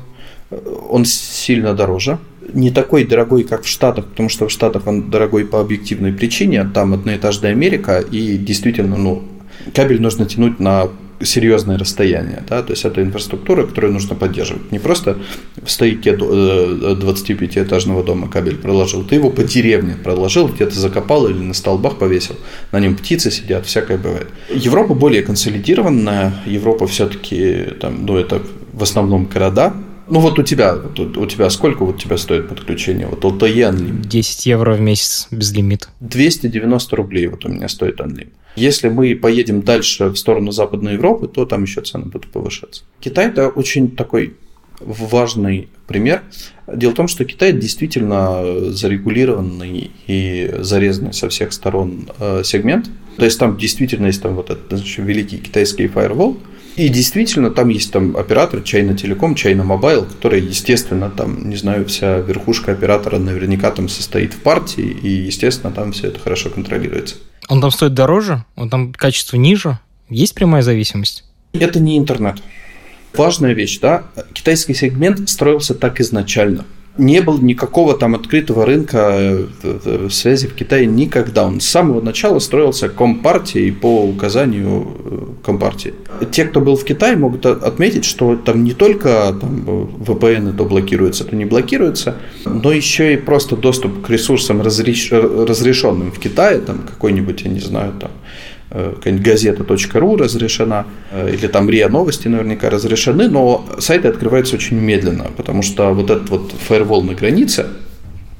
э, 0.49 0.57
он 0.89 1.05
сильно 1.05 1.73
дороже. 1.75 2.17
Не 2.53 2.71
такой 2.71 3.05
дорогой, 3.05 3.43
как 3.43 3.63
в 3.63 3.67
Штатах, 3.67 4.05
потому 4.05 4.29
что 4.29 4.47
в 4.47 4.51
Штатах 4.51 4.87
он 4.87 5.11
дорогой 5.11 5.45
по 5.45 5.59
объективной 5.59 6.13
причине. 6.13 6.63
Там 6.73 6.93
одноэтажная 6.93 7.51
Америка, 7.51 7.99
и 7.99 8.37
действительно, 8.37 8.97
ну, 8.97 9.23
кабель 9.73 10.01
нужно 10.01 10.25
тянуть 10.25 10.59
на 10.59 10.89
серьезное 11.21 11.77
расстояние, 11.77 12.43
да, 12.49 12.61
то 12.61 12.71
есть 12.71 12.85
это 12.85 13.01
инфраструктура, 13.01 13.65
которую 13.65 13.93
нужно 13.93 14.15
поддерживать. 14.15 14.71
Не 14.71 14.79
просто 14.79 15.17
в 15.61 15.69
стояке 15.71 16.11
25-этажного 16.11 18.03
дома 18.03 18.27
кабель 18.27 18.57
проложил, 18.57 19.03
ты 19.03 19.15
его 19.15 19.29
по 19.29 19.43
деревне 19.43 19.95
проложил, 19.95 20.47
где-то 20.47 20.77
закопал 20.79 21.27
или 21.27 21.37
на 21.37 21.53
столбах 21.53 21.97
повесил, 21.97 22.35
на 22.71 22.79
нем 22.79 22.95
птицы 22.95 23.31
сидят, 23.31 23.65
всякое 23.65 23.97
бывает. 23.97 24.27
Европа 24.53 24.93
более 24.93 25.23
консолидированная, 25.23 26.33
Европа 26.45 26.85
все-таки, 26.87 27.69
там, 27.79 28.05
ну, 28.05 28.17
это 28.17 28.41
в 28.73 28.83
основном 28.83 29.25
города, 29.25 29.73
ну 30.07 30.19
вот 30.19 30.37
у 30.37 30.43
тебя, 30.43 30.75
вот 30.75 30.99
у 30.99 31.25
тебя 31.25 31.49
сколько 31.49 31.83
вот 31.83 31.97
тебя 31.97 32.17
стоит 32.17 32.47
подключение? 32.47 33.07
Вот 33.07 33.23
LTE 33.23 33.71
Unlim. 33.71 34.01
10 34.05 34.45
евро 34.45 34.73
в 34.73 34.79
месяц 34.79 35.27
без 35.31 35.51
лимит. 35.51 35.89
290 36.01 36.95
рублей 36.95 37.25
вот 37.27 37.45
у 37.45 37.49
меня 37.49 37.67
стоит 37.67 37.99
Unlim. 37.99 38.29
Если 38.55 38.89
мы 38.89 39.15
поедем 39.15 39.61
дальше 39.61 40.09
в 40.09 40.15
сторону 40.15 40.51
Западной 40.51 40.93
Европы, 40.93 41.27
то 41.27 41.45
там 41.45 41.63
еще 41.63 41.81
цены 41.81 42.05
будут 42.05 42.31
повышаться. 42.31 42.83
Китай 42.99 43.27
это 43.27 43.49
очень 43.49 43.91
такой 43.91 44.35
важный 44.79 45.69
пример. 45.87 46.23
Дело 46.67 46.91
в 46.91 46.95
том, 46.95 47.07
что 47.07 47.25
Китай 47.25 47.53
действительно 47.53 48.71
зарегулированный 48.71 49.91
и 50.07 50.53
зарезанный 50.59 51.13
со 51.13 51.29
всех 51.29 51.53
сторон 51.53 52.09
э, 52.19 52.41
сегмент. 52.43 52.89
То 53.17 53.25
есть 53.25 53.39
там 53.39 53.57
действительно 53.57 54.07
есть 54.07 54.21
там 54.21 54.35
вот 54.35 54.49
этот 54.49 54.67
значит, 54.69 55.05
великий 55.05 55.37
китайский 55.37 55.87
фаервол– 55.87 56.37
и 56.75 56.89
действительно, 56.89 57.51
там 57.51 57.69
есть 57.69 57.91
там 57.91 58.17
оператор 58.17 58.59
China 58.59 58.95
Telecom, 58.95 59.33
China 59.35 59.65
Mobile, 59.65 60.05
который, 60.07 60.41
естественно, 60.41 61.09
там, 61.09 61.49
не 61.49 61.55
знаю, 61.55 61.85
вся 61.85 62.19
верхушка 62.19 62.73
оператора 62.73 63.17
наверняка 63.17 63.71
там 63.71 63.87
состоит 63.87 64.33
в 64.33 64.39
партии, 64.39 64.85
и, 64.85 65.09
естественно, 65.09 65.71
там 65.71 65.93
все 65.93 66.07
это 66.07 66.19
хорошо 66.19 66.49
контролируется. 66.49 67.15
Он 67.47 67.61
там 67.61 67.71
стоит 67.71 67.93
дороже? 67.93 68.43
Он 68.55 68.69
там 68.69 68.91
качество 68.93 69.37
ниже? 69.37 69.79
Есть 70.09 70.35
прямая 70.35 70.61
зависимость? 70.61 71.23
Это 71.53 71.79
не 71.79 71.97
интернет. 71.97 72.41
Важная 73.13 73.53
вещь, 73.53 73.79
да, 73.79 74.03
китайский 74.33 74.73
сегмент 74.73 75.29
строился 75.29 75.73
так 75.73 76.01
изначально– 76.01 76.65
не 76.97 77.21
было 77.21 77.39
никакого 77.39 77.97
там 77.97 78.15
открытого 78.15 78.65
рынка 78.65 79.17
э, 79.17 80.07
в 80.07 80.11
связи 80.11 80.47
в 80.47 80.55
Китае 80.55 80.85
никогда. 80.85 81.45
Он 81.45 81.59
с 81.59 81.65
самого 81.65 82.01
начала 82.01 82.39
строился 82.39 82.89
компартией 82.89 83.71
по 83.71 84.03
указанию 84.03 84.87
э, 85.05 85.19
компартии. 85.43 85.93
Те, 86.31 86.45
кто 86.45 86.61
был 86.61 86.75
в 86.75 86.85
Китае, 86.85 87.17
могут 87.17 87.45
отметить, 87.45 88.05
что 88.05 88.35
там 88.35 88.63
не 88.63 88.73
только 88.73 89.35
там, 89.39 89.63
VPN 89.65 90.55
то 90.55 90.65
блокируется, 90.65 91.25
то 91.25 91.35
не 91.35 91.45
блокируется, 91.45 92.15
но 92.45 92.71
еще 92.71 93.13
и 93.13 93.17
просто 93.17 93.57
доступ 93.57 94.05
к 94.05 94.09
ресурсам 94.09 94.61
разреш... 94.61 95.11
разрешенным 95.11 96.11
в 96.11 96.19
Китае, 96.19 96.59
там 96.59 96.79
какой-нибудь, 96.79 97.41
я 97.41 97.49
не 97.49 97.59
знаю, 97.59 97.93
там 97.99 98.11
Э, 98.77 98.93
газета.ру 99.09 100.17
разрешена, 100.17 100.85
э, 101.11 101.33
или 101.33 101.47
там 101.47 101.69
РИА 101.69 101.87
Новости 101.87 102.27
наверняка 102.27 102.69
разрешены, 102.69 103.29
но 103.29 103.65
сайты 103.79 104.09
открываются 104.09 104.57
очень 104.57 104.77
медленно, 104.77 105.27
потому 105.37 105.61
что 105.61 105.93
вот 105.93 106.09
этот 106.09 106.29
вот 106.29 106.51
фаервол 106.51 107.01
на 107.03 107.13
границе, 107.13 107.67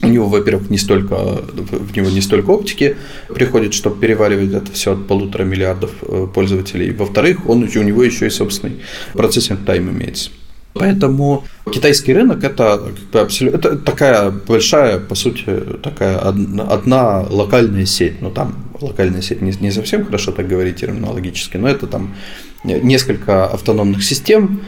у 0.02 0.08
него, 0.08 0.28
во-первых, 0.28 0.69
не 0.69 0.78
столько, 0.78 1.15
в 1.15 1.95
него 1.95 2.10
не 2.10 2.19
столько 2.19 2.50
оптики 2.50 2.98
приходит, 3.34 3.74
чтобы 3.74 3.95
переваривать 4.02 4.54
это 4.54 4.74
все 4.74 4.91
от 4.91 5.08
полутора 5.08 5.43
миллиардов 5.43 5.91
э, 6.02 6.28
пользователей. 6.34 6.91
Во-вторых, 6.91 7.48
он, 7.48 7.63
у 7.63 7.84
него 7.84 8.04
еще 8.04 8.28
и 8.28 8.30
собственный 8.30 8.82
процессинг 9.13 9.63
тайм 9.65 9.89
имеется. 9.89 10.32
Поэтому 10.74 11.45
китайский 11.71 12.13
рынок 12.13 12.43
это, 12.43 12.91
это 13.13 13.78
такая 13.78 14.32
большая, 14.32 15.00
по 15.00 15.15
сути, 15.15 15.45
такая 15.82 16.17
одна 16.17 17.21
локальная 17.21 17.86
сеть. 17.86 18.21
Ну, 18.21 18.32
там 18.32 18.64
локальная 18.81 19.21
сеть 19.21 19.41
не, 19.41 19.53
не 19.59 19.71
совсем 19.71 20.05
хорошо 20.05 20.31
так 20.31 20.47
говорить 20.47 20.77
терминологически, 20.77 21.57
но 21.57 21.67
это 21.67 21.88
там 21.88 22.15
несколько 22.63 23.45
автономных 23.45 24.03
систем, 24.03 24.61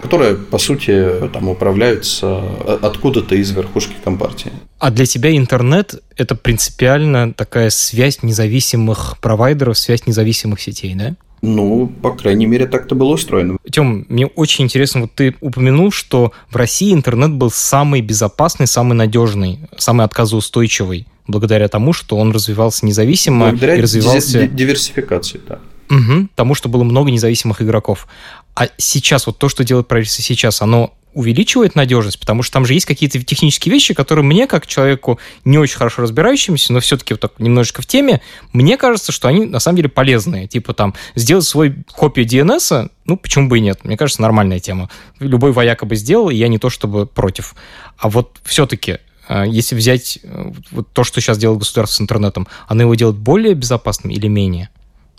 которые, 0.00 0.36
по 0.36 0.58
сути, 0.58 1.28
там 1.32 1.48
управляются 1.48 2.42
откуда-то 2.82 3.34
из 3.34 3.50
верхушки 3.52 3.94
компартии. 4.02 4.50
А 4.78 4.90
для 4.90 5.06
тебя 5.06 5.36
интернет– 5.36 6.02
это 6.16 6.34
принципиально 6.34 7.32
такая 7.32 7.70
связь 7.70 8.22
независимых 8.22 9.18
провайдеров, 9.20 9.78
связь 9.78 10.06
независимых 10.06 10.60
сетей, 10.60 10.94
да? 10.94 11.14
Ну, 11.42 11.88
по 11.88 12.12
крайней 12.12 12.46
мере, 12.46 12.66
так-то 12.66 12.94
было 12.94 13.14
устроено. 13.14 13.58
Тем, 13.70 14.06
мне 14.08 14.26
очень 14.26 14.64
интересно, 14.64 15.02
вот 15.02 15.12
ты 15.12 15.34
упомянул, 15.40 15.90
что 15.90 16.32
в 16.48 16.56
России 16.56 16.92
интернет 16.94 17.32
был 17.32 17.50
самый 17.50 18.00
безопасный, 18.00 18.68
самый 18.68 18.94
надежный, 18.94 19.58
самый 19.76 20.06
отказоустойчивый, 20.06 21.08
благодаря 21.26 21.66
тому, 21.66 21.92
что 21.92 22.16
он 22.16 22.30
развивался 22.30 22.86
независимо 22.86 23.48
благодаря 23.48 23.74
и 23.74 23.80
развивался... 23.80 24.46
диверсификации, 24.46 25.40
да. 25.46 25.58
Угу, 25.90 26.28
тому, 26.36 26.54
что 26.54 26.68
было 26.68 26.84
много 26.84 27.10
независимых 27.10 27.60
игроков. 27.60 28.06
А 28.54 28.68
сейчас, 28.78 29.26
вот 29.26 29.38
то, 29.38 29.48
что 29.48 29.64
делает 29.64 29.88
правительство 29.88 30.22
сейчас, 30.22 30.62
оно 30.62 30.94
увеличивает 31.14 31.74
надежность, 31.74 32.18
потому 32.18 32.42
что 32.42 32.54
там 32.54 32.64
же 32.64 32.74
есть 32.74 32.86
какие-то 32.86 33.22
технические 33.22 33.72
вещи, 33.72 33.94
которые 33.94 34.24
мне, 34.24 34.46
как 34.46 34.66
человеку 34.66 35.18
не 35.44 35.58
очень 35.58 35.76
хорошо 35.76 36.02
разбирающимся, 36.02 36.72
но 36.72 36.80
все-таки 36.80 37.14
вот 37.14 37.20
так 37.20 37.38
немножечко 37.38 37.82
в 37.82 37.86
теме, 37.86 38.20
мне 38.52 38.76
кажется, 38.76 39.12
что 39.12 39.28
они 39.28 39.44
на 39.44 39.60
самом 39.60 39.76
деле 39.76 39.88
полезные. 39.88 40.46
Типа 40.46 40.74
там 40.74 40.94
сделать 41.14 41.44
свой 41.44 41.74
копию 41.92 42.26
DNS, 42.26 42.90
ну 43.04 43.16
почему 43.16 43.48
бы 43.48 43.58
и 43.58 43.60
нет? 43.60 43.84
Мне 43.84 43.96
кажется, 43.96 44.22
нормальная 44.22 44.58
тема. 44.58 44.88
Любой 45.18 45.52
вояка 45.52 45.86
бы 45.86 45.96
сделал, 45.96 46.30
и 46.30 46.36
я 46.36 46.48
не 46.48 46.58
то 46.58 46.70
чтобы 46.70 47.06
против. 47.06 47.54
А 47.98 48.08
вот 48.08 48.38
все-таки 48.44 48.98
э, 49.28 49.44
если 49.48 49.74
взять 49.74 50.18
э, 50.22 50.52
вот 50.70 50.88
то, 50.92 51.04
что 51.04 51.20
сейчас 51.20 51.38
делает 51.38 51.58
государство 51.58 51.96
с 51.96 52.00
интернетом, 52.00 52.46
оно 52.68 52.82
его 52.82 52.94
делает 52.94 53.16
более 53.16 53.54
безопасным 53.54 54.12
или 54.12 54.28
менее? 54.28 54.70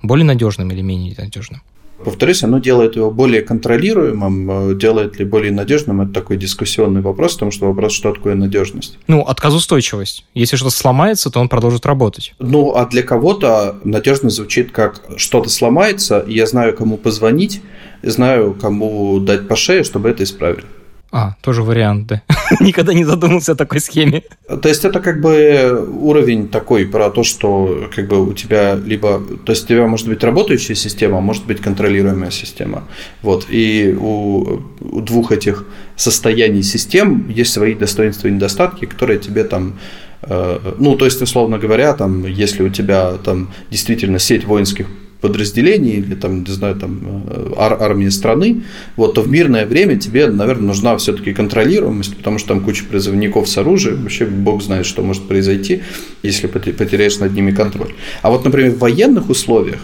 Более 0.01 0.25
надежным 0.25 0.71
или 0.71 0.81
менее 0.81 1.15
надежным? 1.17 1.61
Повторюсь, 2.03 2.43
оно 2.43 2.59
делает 2.59 2.95
его 2.95 3.11
более 3.11 3.41
контролируемым, 3.41 4.71
э, 4.71 4.75
делает 4.75 5.19
ли 5.19 5.25
более 5.25 5.51
надежным, 5.51 6.01
это 6.01 6.13
такой 6.13 6.37
дискуссионный 6.37 7.01
вопрос, 7.01 7.33
потому 7.33 7.51
что 7.51 7.67
вопрос, 7.67 7.93
что 7.93 8.13
такое 8.13 8.35
надежность. 8.35 8.97
Ну, 9.07 9.21
отказоустойчивость. 9.21 10.25
Если 10.33 10.55
что-то 10.55 10.75
сломается, 10.75 11.29
то 11.29 11.39
он 11.39 11.49
продолжит 11.49 11.85
работать. 11.85 12.33
Ну, 12.39 12.73
а 12.75 12.85
для 12.85 13.03
кого-то 13.03 13.77
надежность 13.83 14.35
звучит 14.35 14.71
как 14.71 15.01
что-то 15.17 15.49
сломается, 15.49 16.23
я 16.27 16.45
знаю, 16.45 16.75
кому 16.75 16.97
позвонить, 16.97 17.61
знаю, 18.01 18.53
кому 18.59 19.19
дать 19.19 19.47
по 19.47 19.55
шее, 19.55 19.83
чтобы 19.83 20.09
это 20.09 20.23
исправили. 20.23 20.65
А, 21.15 21.35
тоже 21.41 21.61
вариант, 21.61 22.07
да. 22.07 22.23
Никогда 22.59 22.91
не 22.91 23.03
задумался 23.03 23.51
о 23.51 23.55
такой 23.55 23.79
схеме. 23.79 24.23
То 24.47 24.67
есть 24.67 24.83
это 24.83 24.99
как 24.99 25.21
бы 25.21 25.87
уровень 26.01 26.47
такой 26.47 26.87
про 26.87 27.11
то, 27.11 27.23
что 27.23 27.87
как 27.95 28.07
бы 28.07 28.27
у 28.27 28.33
тебя 28.33 28.73
либо... 28.73 29.21
То 29.45 29.51
есть 29.51 29.65
у 29.65 29.67
тебя 29.67 29.85
может 29.85 30.07
быть 30.07 30.23
работающая 30.23 30.73
система, 30.73 31.19
а 31.19 31.21
может 31.21 31.45
быть 31.45 31.61
контролируемая 31.61 32.31
система. 32.31 32.85
Вот. 33.21 33.45
И 33.51 33.95
у, 33.95 34.63
у 34.81 35.01
двух 35.01 35.31
этих 35.31 35.67
состояний 35.95 36.63
систем 36.63 37.29
есть 37.29 37.53
свои 37.53 37.75
достоинства 37.75 38.27
и 38.27 38.31
недостатки, 38.31 38.85
которые 38.85 39.19
тебе 39.19 39.43
там 39.43 39.77
э, 40.23 40.73
ну, 40.79 40.95
то 40.95 41.05
есть, 41.05 41.21
условно 41.21 41.59
говоря, 41.59 41.93
там, 41.93 42.25
если 42.25 42.63
у 42.63 42.69
тебя 42.69 43.17
там 43.23 43.53
действительно 43.69 44.17
сеть 44.17 44.45
воинских 44.45 44.87
подразделений 45.23 45.93
или 45.99 46.15
там, 46.15 46.43
не 46.43 46.51
знаю, 46.51 46.75
там 46.75 47.23
э, 47.27 47.53
ар- 47.57 47.81
армии 47.81 48.09
страны, 48.09 48.63
вот, 48.97 49.13
то 49.13 49.21
в 49.21 49.29
мирное 49.29 49.65
время 49.65 49.97
тебе, 49.97 50.27
наверное, 50.27 50.67
нужна 50.67 50.97
все-таки 50.97 51.33
контролируемость, 51.33 52.17
потому 52.17 52.39
что 52.39 52.49
там 52.49 52.59
куча 52.59 52.83
призывников 52.83 53.47
с 53.47 53.57
оружием, 53.57 54.03
вообще 54.03 54.25
бог 54.25 54.61
знает, 54.61 54.85
что 54.85 55.01
может 55.01 55.23
произойти, 55.23 55.81
если 56.23 56.47
потеряешь 56.47 57.19
над 57.19 57.33
ними 57.33 57.51
контроль. 57.51 57.93
А 58.21 58.31
вот, 58.31 58.43
например, 58.43 58.71
в 58.71 58.79
военных 58.79 59.29
условиях 59.29 59.79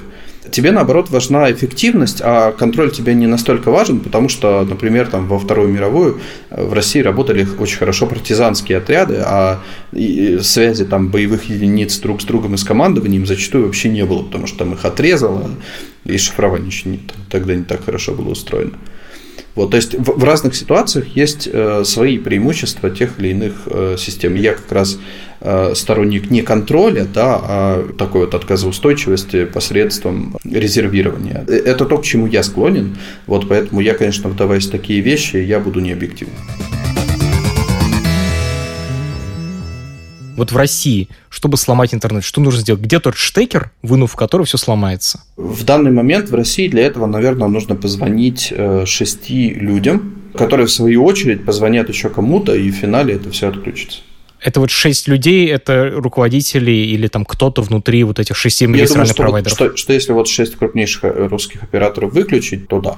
тебе, 0.51 0.71
наоборот, 0.71 1.09
важна 1.09 1.51
эффективность, 1.51 2.21
а 2.23 2.51
контроль 2.51 2.91
тебе 2.91 3.13
не 3.13 3.27
настолько 3.27 3.71
важен, 3.71 3.99
потому 3.99 4.29
что, 4.29 4.65
например, 4.67 5.07
там, 5.07 5.27
во 5.27 5.39
Вторую 5.39 5.69
мировую 5.69 6.19
э, 6.49 6.63
в 6.63 6.73
России 6.73 7.01
работали 7.01 7.47
очень 7.59 7.77
хорошо 7.77 8.07
партизанские 8.07 8.77
отряды, 8.79 9.21
а 9.25 9.61
связи 10.41 10.85
там, 10.85 11.09
боевых 11.09 11.49
единиц 11.49 11.97
друг 11.99 12.21
с 12.21 12.25
другом 12.25 12.55
и 12.55 12.57
с 12.57 12.63
командованием 12.63 13.25
зачастую 13.25 13.65
вообще 13.65 13.89
не 13.89 14.05
было, 14.05 14.23
потому 14.23 14.47
что 14.47 14.59
там 14.59 14.73
их 14.73 14.85
отрезало, 14.85 15.51
и 16.05 16.17
шифрование 16.17 16.67
еще 16.67 16.89
не, 16.89 16.99
тогда 17.29 17.55
не 17.55 17.63
так 17.63 17.85
хорошо 17.85 18.13
было 18.13 18.29
устроено. 18.29 18.73
Вот, 19.59 19.71
то 19.71 19.75
есть 19.75 19.93
в, 19.93 20.17
в 20.17 20.23
разных 20.23 20.55
ситуациях 20.55 21.17
есть 21.17 21.49
э, 21.51 21.83
свои 21.83 22.17
преимущества 22.17 22.89
тех 22.89 23.19
или 23.19 23.31
иных 23.31 23.63
э, 23.65 23.97
систем. 23.99 24.35
Я 24.35 24.53
как 24.53 24.71
раз 24.71 24.97
э, 25.41 25.73
сторонник 25.75 26.31
не 26.31 26.43
контроля, 26.43 27.05
да, 27.13 27.41
а 27.43 27.89
такой 27.97 28.21
вот 28.21 28.35
отказоустойчивости 28.35 29.43
посредством 29.43 30.37
резервирования. 30.45 31.43
Э, 31.45 31.55
это 31.55 31.83
то, 31.83 31.97
к 31.97 32.05
чему 32.05 32.25
я 32.25 32.41
склонен. 32.41 32.97
Вот 33.27 33.49
поэтому 33.49 33.81
я, 33.81 33.95
конечно, 33.95 34.29
вдаваясь 34.29 34.67
в 34.67 34.71
такие 34.71 35.01
вещи, 35.01 35.35
я 35.35 35.59
буду 35.59 35.81
необъективным. 35.81 36.37
Вот 40.39 40.53
в 40.53 40.55
России, 40.55 41.09
чтобы 41.27 41.57
сломать 41.57 41.93
интернет, 41.93 42.23
что 42.23 42.39
нужно 42.39 42.61
сделать? 42.61 42.81
Где 42.81 43.01
тот 43.01 43.15
штекер, 43.15 43.71
вынув 43.83 44.15
который 44.15 44.45
все 44.45 44.57
сломается? 44.57 45.21
В 45.35 45.65
данный 45.65 45.91
момент 45.91 46.29
в 46.29 46.33
России 46.33 46.69
для 46.69 46.83
этого, 46.83 47.07
наверное, 47.07 47.49
нужно 47.49 47.75
позвонить 47.75 48.53
э, 48.55 48.85
шести 48.85 49.49
людям, 49.49 50.21
которые 50.33 50.67
в 50.67 50.71
свою 50.71 51.03
очередь 51.03 51.43
позвонят 51.43 51.89
еще 51.89 52.09
кому-то, 52.09 52.55
и 52.55 52.71
в 52.71 52.73
финале 52.73 53.15
это 53.15 53.29
все 53.31 53.49
отключится. 53.49 53.99
Это 54.39 54.61
вот 54.61 54.71
шесть 54.71 55.09
людей, 55.09 55.45
это 55.47 55.91
руководители 55.93 56.71
или 56.71 57.07
там 57.07 57.25
кто-то 57.25 57.61
внутри 57.61 58.05
вот 58.05 58.19
этих 58.19 58.37
шести 58.37 58.65
что 58.65 59.15
провайдеров? 59.15 59.59
Вот, 59.59 59.71
что, 59.71 59.77
что 59.77 59.91
если 59.91 60.13
вот 60.13 60.29
шесть 60.29 60.55
крупнейших 60.55 61.03
э, 61.03 61.27
русских 61.27 61.63
операторов 61.63 62.13
выключить, 62.13 62.69
то 62.69 62.79
да, 62.79 62.95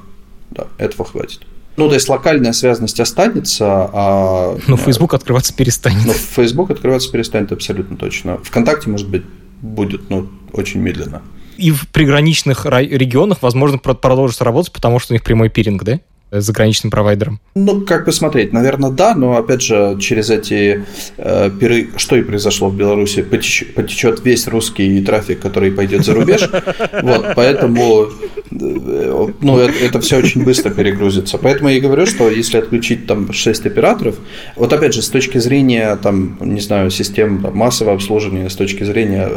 да, 0.51 0.67
этого 0.77 1.05
хватит. 1.05 1.41
Ну, 1.83 1.89
то 1.89 1.95
есть 1.95 2.09
локальная 2.09 2.53
связность 2.53 2.99
останется, 2.99 3.89
а... 3.93 4.57
Но 4.67 4.77
Facebook 4.77 5.13
открываться 5.13 5.53
перестанет. 5.53 6.05
Но 6.05 6.13
Facebook 6.13 6.71
открываться 6.71 7.11
перестанет 7.11 7.51
абсолютно 7.51 7.97
точно. 7.97 8.37
Вконтакте, 8.37 8.89
может 8.89 9.09
быть, 9.09 9.23
будет, 9.61 10.09
но 10.09 10.27
очень 10.53 10.79
медленно. 10.79 11.21
И 11.57 11.71
в 11.71 11.87
приграничных 11.89 12.65
регионах, 12.65 13.39
возможно, 13.41 13.77
продолжится 13.77 14.43
работать, 14.43 14.71
потому 14.71 14.99
что 14.99 15.13
у 15.13 15.15
них 15.15 15.23
прямой 15.23 15.49
пиринг, 15.49 15.83
да? 15.83 15.99
Заграничным 16.31 16.91
провайдером? 16.91 17.39
Ну, 17.55 17.81
как 17.81 18.05
посмотреть, 18.05 18.53
наверное, 18.53 18.89
да, 18.89 19.13
но 19.15 19.37
опять 19.37 19.61
же, 19.61 19.97
через 19.99 20.29
эти 20.29 20.85
э, 21.17 21.49
пиры, 21.59 21.89
что 21.97 22.15
и 22.15 22.21
произошло 22.21 22.69
в 22.69 22.75
Беларуси, 22.75 23.21
потеч, 23.21 23.65
потечет 23.75 24.23
весь 24.23 24.47
русский 24.47 25.01
трафик, 25.03 25.39
который 25.39 25.71
пойдет 25.71 26.05
за 26.05 26.13
рубеж. 26.13 26.49
Вот, 27.01 27.33
поэтому 27.35 28.07
э, 28.51 29.27
ну, 29.41 29.57
это, 29.57 29.73
это 29.83 29.99
все 30.01 30.17
очень 30.17 30.43
быстро 30.43 30.69
перегрузится. 30.69 31.37
Поэтому 31.37 31.69
я 31.69 31.77
и 31.77 31.79
говорю, 31.79 32.05
что 32.05 32.29
если 32.29 32.57
отключить 32.57 33.07
там 33.07 33.31
6 33.31 33.65
операторов, 33.65 34.15
вот 34.55 34.71
опять 34.71 34.93
же, 34.93 35.01
с 35.01 35.09
точки 35.09 35.37
зрения 35.39 35.95
там, 35.97 36.37
не 36.41 36.61
знаю, 36.61 36.91
систем 36.91 37.41
там, 37.41 37.55
массового 37.55 37.95
обслуживания, 37.95 38.49
с 38.49 38.55
точки 38.55 38.83
зрения 38.83 39.27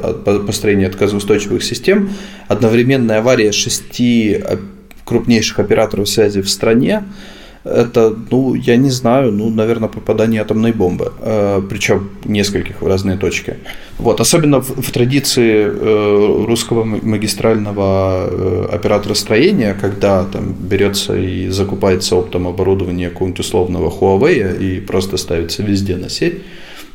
построения 0.46 0.86
отказоустойчивых 0.86 1.62
систем, 1.62 2.10
одновременная 2.48 3.18
авария 3.18 3.52
6 3.52 4.00
крупнейших 5.04 5.58
операторов 5.58 6.08
связи 6.08 6.40
в 6.40 6.48
стране, 6.48 7.04
это, 7.64 8.14
ну, 8.30 8.54
я 8.54 8.76
не 8.76 8.90
знаю, 8.90 9.32
ну, 9.32 9.48
наверное, 9.48 9.88
попадание 9.88 10.42
атомной 10.42 10.72
бомбы, 10.72 11.12
э, 11.20 11.62
причем 11.68 12.10
нескольких 12.24 12.82
в 12.82 12.86
разные 12.86 13.16
точки. 13.16 13.56
Вот, 13.98 14.20
особенно 14.20 14.60
в, 14.60 14.82
в 14.82 14.90
традиции 14.90 15.64
э, 15.66 16.44
русского 16.46 16.84
магистрального 16.84 18.28
э, 18.30 18.68
оператора 18.70 19.14
строения, 19.14 19.74
когда 19.80 20.24
там 20.24 20.52
берется 20.52 21.16
и 21.16 21.48
закупается 21.48 22.16
оптом 22.16 22.46
оборудование 22.46 23.08
какого-нибудь 23.08 23.40
условного 23.40 23.88
Huawei 23.88 24.58
и 24.58 24.80
просто 24.80 25.16
ставится 25.16 25.62
везде 25.62 25.96
на 25.96 26.10
сеть, 26.10 26.42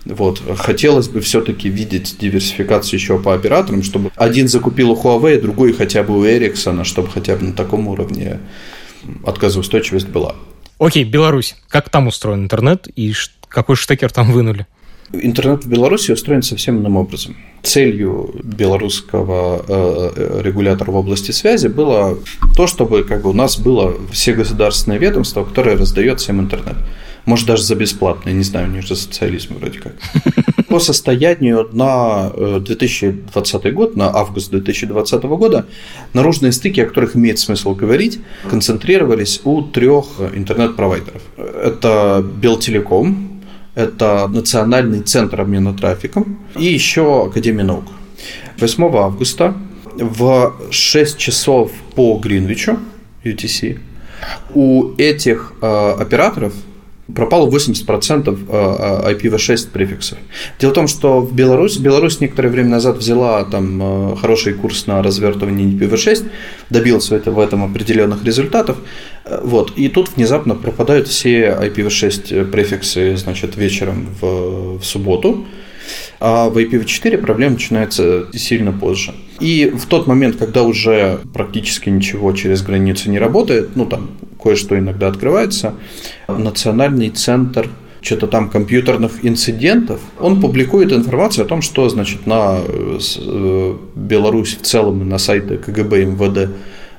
вот. 0.09 0.41
Хотелось 0.57 1.07
бы 1.07 1.21
все-таки 1.21 1.69
видеть 1.69 2.17
диверсификацию 2.19 2.99
еще 2.99 3.19
по 3.19 3.33
операторам, 3.33 3.83
чтобы 3.83 4.11
один 4.15 4.47
закупил 4.47 4.91
у 4.91 4.95
Huawei, 4.95 5.39
другой 5.39 5.73
хотя 5.73 6.03
бы 6.03 6.17
у 6.17 6.25
Ericsson, 6.25 6.83
чтобы 6.83 7.09
хотя 7.09 7.35
бы 7.35 7.45
на 7.45 7.53
таком 7.53 7.87
уровне 7.87 8.39
отказоустойчивость 9.25 10.07
была. 10.07 10.35
Окей, 10.77 11.03
Беларусь. 11.03 11.55
Как 11.67 11.89
там 11.89 12.07
устроен 12.07 12.43
интернет 12.43 12.87
и 12.95 13.13
какой 13.47 13.75
штекер 13.75 14.11
там 14.11 14.31
вынули? 14.31 14.65
Интернет 15.11 15.65
в 15.65 15.69
Беларуси 15.69 16.11
устроен 16.11 16.43
совсем 16.43 16.79
иным 16.79 16.95
образом. 16.95 17.35
Целью 17.63 18.29
белорусского 18.43 19.65
э, 19.67 20.11
э, 20.15 20.41
регулятора 20.43 20.91
в 20.91 20.95
области 20.95 21.31
связи 21.31 21.67
было 21.67 22.19
то, 22.55 22.67
чтобы 22.67 23.03
как 23.03 23.23
бы, 23.23 23.31
у 23.31 23.33
нас 23.33 23.59
было 23.59 23.95
все 24.11 24.33
государственные 24.33 24.99
ведомства, 24.99 25.43
которые 25.43 25.77
раздают 25.77 26.19
всем 26.19 26.39
интернет. 26.39 26.75
Может, 27.29 27.45
даже 27.45 27.61
за 27.61 27.75
бесплатно, 27.75 28.29
я 28.29 28.35
не 28.35 28.43
знаю, 28.43 28.69
у 28.69 28.71
них 28.71 28.87
же 28.87 28.95
социализм 28.95 29.59
вроде 29.59 29.79
как. 29.79 29.93
По 30.67 30.79
состоянию 30.79 31.69
на 31.71 32.31
2020 32.59 33.65
э, 33.65 33.71
год, 33.71 33.95
на 33.95 34.07
август 34.07 34.49
2020 34.49 35.23
года, 35.23 35.67
наружные 36.13 36.51
стыки, 36.51 36.79
о 36.79 36.87
которых 36.87 37.15
имеет 37.15 37.37
смысл 37.37 37.75
говорить, 37.75 38.19
концентрировались 38.49 39.41
у 39.43 39.61
трех 39.61 40.07
интернет-провайдеров. 40.33 41.21
Это 41.37 42.25
Белтелеком, 42.41 43.43
это 43.75 44.27
Национальный 44.27 45.01
центр 45.01 45.39
обмена 45.41 45.75
трафиком 45.75 46.39
и 46.57 46.65
еще 46.65 47.27
Академия 47.27 47.63
наук. 47.63 47.85
8 48.57 48.83
августа 48.95 49.53
в 49.95 50.55
6 50.71 51.17
часов 51.19 51.71
по 51.93 52.17
Гринвичу, 52.17 52.79
UTC, 53.23 53.77
у 54.55 54.95
этих 54.97 55.53
э, 55.61 55.91
операторов 55.99 56.53
пропало 57.15 57.49
80% 57.49 58.47
IPv6 58.47 59.51
э, 59.51 59.53
э, 59.53 59.71
префиксов. 59.71 60.17
Дело 60.59 60.71
в 60.71 60.73
том, 60.73 60.87
что 60.87 61.21
в 61.21 61.33
Беларусь, 61.33 61.77
Беларусь 61.77 62.19
некоторое 62.19 62.49
время 62.49 62.69
назад 62.69 62.97
взяла 62.97 63.43
там 63.43 64.13
э, 64.13 64.15
хороший 64.15 64.53
курс 64.53 64.87
на 64.87 65.01
развертывание 65.01 65.67
IPv6, 65.67 66.29
добился 66.69 67.15
это, 67.15 67.31
в 67.31 67.39
этом 67.39 67.63
определенных 67.63 68.23
результатов, 68.23 68.77
вот, 69.43 69.73
и 69.75 69.89
тут 69.89 70.15
внезапно 70.15 70.55
пропадают 70.55 71.07
все 71.07 71.57
IPv6 71.61 72.45
префиксы, 72.45 73.15
значит, 73.17 73.55
вечером 73.57 74.07
в, 74.19 74.79
в 74.79 74.83
субботу, 74.83 75.45
а 76.19 76.49
в 76.49 76.57
IPv4 76.57 77.17
проблема 77.17 77.53
начинается 77.53 78.27
сильно 78.33 78.71
позже. 78.71 79.13
И 79.39 79.71
в 79.73 79.85
тот 79.85 80.07
момент, 80.07 80.35
когда 80.35 80.63
уже 80.63 81.21
практически 81.33 81.89
ничего 81.89 82.33
через 82.33 82.61
границу 82.61 83.09
не 83.09 83.19
работает, 83.19 83.75
ну 83.75 83.85
там 83.85 84.09
кое-что 84.41 84.78
иногда 84.78 85.08
открывается, 85.08 85.75
Национальный 86.28 87.10
центр 87.10 87.69
что-то 88.02 88.28
там 88.28 88.49
компьютерных 88.49 89.25
инцидентов, 89.25 89.99
он 90.19 90.39
публикует 90.39 90.93
информацию 90.93 91.45
о 91.45 91.47
том, 91.47 91.62
что, 91.62 91.89
значит, 91.89 92.25
на 92.25 92.60
э, 92.65 93.75
Беларусь 93.95 94.56
в 94.56 94.62
целом 94.62 95.02
и 95.02 95.06
на 95.06 95.17
сайты 95.17 95.58
КГБ 95.58 96.04
и 96.04 96.06
МВД 96.06 96.49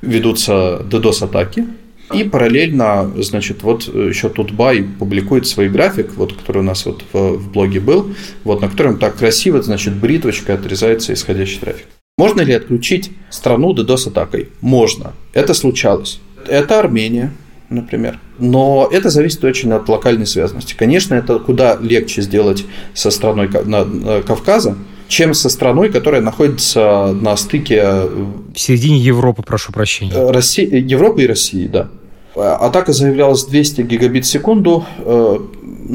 ведутся 0.02 0.82
DDoS-атаки, 0.90 1.66
и 2.12 2.24
параллельно, 2.24 3.10
значит, 3.18 3.62
вот 3.62 3.86
еще 3.86 4.28
Тутбай 4.28 4.82
публикует 4.82 5.46
свой 5.46 5.68
график, 5.68 6.16
вот, 6.16 6.32
который 6.32 6.58
у 6.58 6.64
нас 6.64 6.84
вот 6.84 7.04
в, 7.12 7.36
в 7.36 7.52
блоге 7.52 7.78
был, 7.80 8.12
вот, 8.42 8.60
на 8.60 8.68
котором 8.68 8.98
так 8.98 9.16
красиво, 9.16 9.62
значит, 9.62 9.94
бритвочкой 9.94 10.56
отрезается 10.56 11.12
исходящий 11.12 11.60
трафик. 11.60 11.86
Можно 12.18 12.42
ли 12.42 12.52
отключить 12.52 13.12
страну 13.30 13.72
DDoS-атакой? 13.72 14.48
Можно. 14.60 15.12
Это 15.32 15.54
случалось. 15.54 16.20
Это 16.48 16.78
Армения, 16.78 17.32
например. 17.68 18.18
Но 18.38 18.88
это 18.90 19.10
зависит 19.10 19.44
очень 19.44 19.72
от 19.72 19.88
локальной 19.88 20.26
связанности. 20.26 20.74
Конечно, 20.74 21.14
это 21.14 21.38
куда 21.38 21.76
легче 21.80 22.22
сделать 22.22 22.64
со 22.94 23.10
страной 23.10 23.48
Кавказа, 23.48 24.76
чем 25.08 25.34
со 25.34 25.48
страной, 25.48 25.90
которая 25.90 26.20
находится 26.20 27.12
на 27.12 27.36
стыке... 27.36 27.80
Э, 27.82 28.08
в 28.54 28.58
середине 28.58 28.98
Европы, 28.98 29.42
прошу 29.42 29.72
прощения. 29.72 30.30
России, 30.30 30.68
Европы 30.72 31.24
и 31.24 31.26
России, 31.26 31.66
да. 31.66 31.88
Атака 32.36 32.92
заявлялась 32.92 33.44
200 33.44 33.82
гигабит 33.82 34.24
в 34.24 34.28
секунду. 34.28 34.84
Э, 34.98 35.38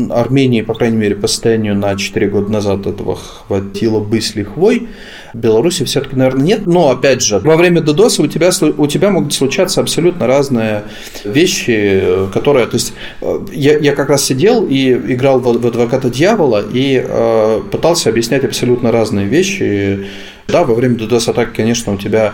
Армении, 0.10 0.62
по 0.62 0.74
крайней 0.74 0.98
мере, 0.98 1.16
по 1.16 1.28
состоянию 1.28 1.76
на 1.76 1.96
4 1.96 2.28
года 2.28 2.52
назад 2.52 2.86
этого 2.86 3.16
хватило 3.16 4.02
бы 4.02 4.20
с 4.20 4.36
лихвой. 4.36 4.90
В 5.36 5.38
Беларуси 5.38 5.84
все-таки, 5.84 6.16
наверное, 6.16 6.46
нет. 6.46 6.66
Но, 6.66 6.90
опять 6.90 7.22
же, 7.22 7.40
во 7.40 7.58
время 7.58 7.82
DDoS 7.82 8.24
у 8.24 8.28
тебя, 8.28 8.52
у 8.78 8.88
тебя 8.88 9.10
могут 9.10 9.34
случаться 9.34 9.82
абсолютно 9.82 10.28
разные 10.28 10.84
вещи, 11.26 12.02
которые... 12.34 12.68
То 12.68 12.76
есть, 12.76 12.94
э, 13.20 13.40
я, 13.52 13.78
я 13.78 13.94
как 13.94 14.08
раз 14.08 14.24
сидел 14.24 14.66
и 14.66 14.94
играл 14.94 15.42
в, 15.42 15.60
в 15.60 15.68
адвоката 15.68 16.10
дьявола 16.10 16.64
и 16.72 17.04
э, 17.06 17.62
пытался 17.70 18.12
объяснять 18.12 18.46
абсолютно 18.46 18.94
разные 18.94 19.26
вещи. 19.28 20.08
Да, 20.48 20.64
во 20.64 20.76
время 20.76 20.96
DDoS-атаки, 20.96 21.56
конечно, 21.56 21.94
у 21.94 21.98
тебя 21.98 22.34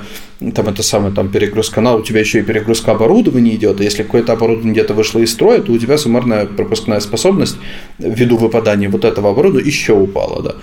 там 0.56 0.68
это 0.68 0.82
самое, 0.82 1.14
там 1.14 1.30
перегруз 1.30 1.70
канала, 1.70 2.00
у 2.00 2.04
тебя 2.04 2.20
еще 2.20 2.40
и 2.40 2.42
перегрузка 2.42 2.92
оборудования 2.92 3.56
идет, 3.56 3.80
и 3.80 3.84
если 3.84 4.04
какое-то 4.04 4.34
оборудование 4.34 4.74
где-то 4.74 4.94
вышло 4.94 5.20
из 5.20 5.32
строя, 5.32 5.62
то 5.62 5.72
у 5.72 5.78
тебя 5.78 5.98
суммарная 5.98 6.48
пропускная 6.48 7.00
способность 7.00 7.58
ввиду 8.00 8.38
выпадания 8.38 8.90
вот 8.90 9.06
этого 9.06 9.30
оборудования 9.30 9.68
еще 9.68 9.94
упала, 9.94 10.42
да. 10.42 10.56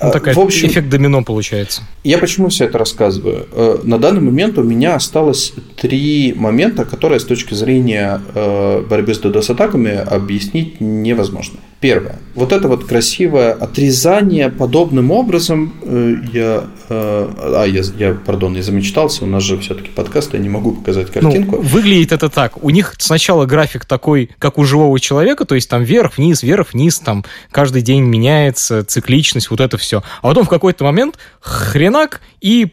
Ну, 0.00 0.12
такая 0.12 0.34
в 0.34 0.38
общем, 0.38 0.68
эффект 0.68 0.88
домино 0.88 1.24
получается. 1.24 1.82
Я 2.04 2.18
почему 2.18 2.48
все 2.48 2.66
это 2.66 2.78
рассказываю? 2.78 3.46
Э, 3.52 3.78
на 3.82 3.98
данный 3.98 4.20
момент 4.20 4.56
у 4.58 4.62
меня 4.62 4.94
осталось 4.94 5.52
три 5.76 6.32
момента, 6.36 6.84
которые 6.84 7.18
с 7.18 7.24
точки 7.24 7.54
зрения 7.54 8.20
э, 8.34 8.84
борьбы 8.88 9.14
с 9.14 9.20
DDoS-атаками 9.20 9.96
объяснить 9.96 10.80
невозможно. 10.80 11.58
Первое. 11.84 12.16
Вот 12.34 12.50
это 12.52 12.66
вот 12.66 12.86
красивое 12.86 13.52
отрезание 13.52 14.48
подобным 14.48 15.10
образом, 15.10 15.74
э, 15.82 16.14
я, 16.32 16.64
а, 16.88 17.66
я, 17.66 17.82
я, 17.98 18.14
пардон, 18.14 18.56
я 18.56 18.62
замечтался, 18.62 19.24
у 19.24 19.26
нас 19.26 19.42
же 19.42 19.58
все-таки 19.58 19.90
подкаст, 19.90 20.32
я 20.32 20.38
не 20.38 20.48
могу 20.48 20.72
показать 20.72 21.08
ну, 21.14 21.20
картинку. 21.20 21.56
Ну, 21.56 21.62
выглядит 21.62 22.12
это 22.12 22.30
так. 22.30 22.64
У 22.64 22.70
них 22.70 22.94
сначала 22.96 23.44
график 23.44 23.84
такой, 23.84 24.30
как 24.38 24.56
у 24.56 24.64
живого 24.64 24.98
человека, 24.98 25.44
то 25.44 25.54
есть 25.54 25.68
там 25.68 25.82
вверх-вниз, 25.82 26.42
вверх-вниз, 26.42 27.00
там 27.00 27.22
каждый 27.50 27.82
день 27.82 28.02
меняется 28.02 28.82
цикличность, 28.82 29.50
вот 29.50 29.60
это 29.60 29.76
все. 29.76 30.02
А 30.22 30.28
потом 30.28 30.46
в 30.46 30.48
какой-то 30.48 30.84
момент 30.84 31.18
хренак, 31.42 32.22
и 32.40 32.68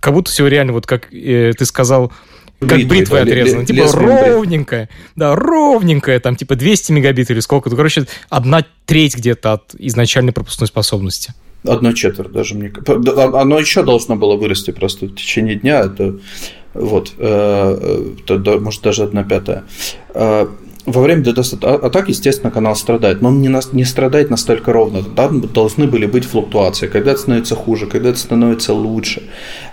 как 0.00 0.12
будто 0.12 0.30
все 0.30 0.46
реально, 0.46 0.74
вот 0.74 0.86
как 0.86 1.10
э, 1.14 1.54
ты 1.56 1.64
сказал, 1.64 2.12
как 2.60 2.68
бритвой, 2.68 2.98
бритвой 2.98 3.22
отрезано. 3.22 3.64
Типа 3.66 3.86
ровненькая. 3.92 4.88
Да, 5.16 5.34
ровненькая, 5.34 6.20
там 6.20 6.36
типа 6.36 6.56
200 6.56 6.92
мегабит 6.92 7.30
или 7.30 7.40
сколько. 7.40 7.70
короче, 7.70 8.06
одна 8.28 8.64
треть 8.84 9.16
где-то 9.16 9.54
от 9.54 9.74
изначальной 9.78 10.32
пропускной 10.32 10.66
способности. 10.68 11.34
Одна 11.66 11.92
четверть 11.92 12.32
даже 12.32 12.54
мне. 12.54 12.72
А, 12.86 13.40
оно 13.40 13.58
еще 13.58 13.82
должно 13.82 14.16
было 14.16 14.36
вырасти 14.36 14.70
просто 14.70 15.06
в 15.06 15.14
течение 15.14 15.56
дня. 15.56 15.80
Это 15.80 16.18
вот, 16.74 17.12
э, 17.18 18.14
э, 18.28 18.58
может 18.58 18.82
даже 18.82 19.02
одна 19.02 19.24
пятая. 19.24 19.64
Во 20.86 21.02
время 21.02 21.22
DDoS-атак, 21.22 22.08
естественно, 22.08 22.50
канал 22.50 22.74
страдает, 22.74 23.20
но 23.20 23.28
он 23.28 23.42
не, 23.42 23.48
на, 23.48 23.60
не 23.72 23.84
страдает 23.84 24.30
настолько 24.30 24.72
ровно. 24.72 25.02
Там 25.02 25.40
должны 25.40 25.86
были 25.86 26.06
быть 26.06 26.24
флуктуации, 26.24 26.86
когда 26.86 27.12
это 27.12 27.20
становится 27.20 27.54
хуже, 27.54 27.86
когда 27.86 28.10
это 28.10 28.18
становится 28.18 28.72
лучше. 28.72 29.22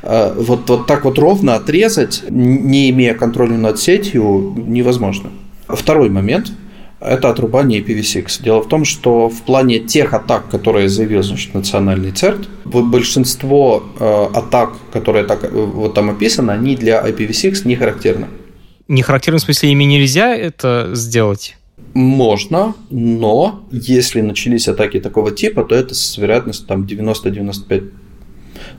А, 0.03 0.33
вот, 0.33 0.69
вот 0.69 0.85
так 0.85 1.05
вот 1.05 1.17
ровно 1.17 1.55
отрезать, 1.55 2.23
не 2.29 2.89
имея 2.89 3.13
контроля 3.13 3.57
над 3.57 3.79
сетью, 3.79 4.53
невозможно. 4.57 5.29
Второй 5.69 6.09
момент– 6.09 6.51
это 6.99 7.29
отрубание 7.29 7.81
IPv6. 7.81 8.43
Дело 8.43 8.61
в 8.61 8.67
том, 8.67 8.83
что 8.83 9.29
в 9.29 9.41
плане 9.43 9.79
тех 9.79 10.13
атак, 10.13 10.49
которые 10.49 10.89
заявил 10.89 11.23
значит, 11.23 11.53
национальный 11.53 12.11
ЦЕРТ, 12.11 12.49
большинство 12.65 13.83
э, 13.99 14.25
атак, 14.33 14.71
которые 14.91 15.25
так, 15.25 15.45
э, 15.45 15.49
вот 15.51 15.93
там 15.93 16.09
описаны, 16.09 16.51
они 16.51 16.75
для 16.75 17.01
IPv6 17.01 17.65
не 17.65 17.75
характерны 17.75 18.27
не 18.87 19.01
характерном 19.01 19.39
смысле 19.39 19.71
ими 19.71 19.83
нельзя 19.83 20.35
это 20.35 20.91
сделать? 20.93 21.57
Можно, 21.93 22.75
но 22.89 23.65
если 23.71 24.21
начались 24.21 24.67
атаки 24.67 24.99
такого 24.99 25.31
типа, 25.31 25.63
то 25.63 25.75
это 25.75 25.95
с 25.95 26.17
вероятностью 26.17 26.67
там 26.67 26.83
90-95 26.83 27.91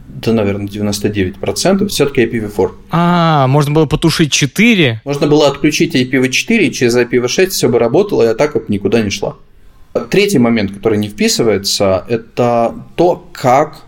да, 0.08 0.32
наверное, 0.32 0.66
99%, 0.66 1.86
все-таки 1.88 2.22
IPv4. 2.24 2.70
А, 2.90 3.46
можно 3.46 3.72
было 3.74 3.86
потушить 3.86 4.32
4? 4.32 5.02
Можно 5.04 5.26
было 5.26 5.48
отключить 5.48 5.94
IPv4, 5.94 6.58
и 6.58 6.72
через 6.72 6.96
IPv6 6.96 7.48
все 7.48 7.68
бы 7.68 7.78
работало, 7.78 8.24
и 8.24 8.26
атака 8.26 8.58
бы 8.58 8.66
никуда 8.68 9.00
не 9.00 9.10
шла. 9.10 9.36
Третий 10.10 10.38
момент, 10.38 10.72
который 10.72 10.98
не 10.98 11.08
вписывается, 11.08 12.04
это 12.08 12.74
то, 12.96 13.28
как 13.32 13.84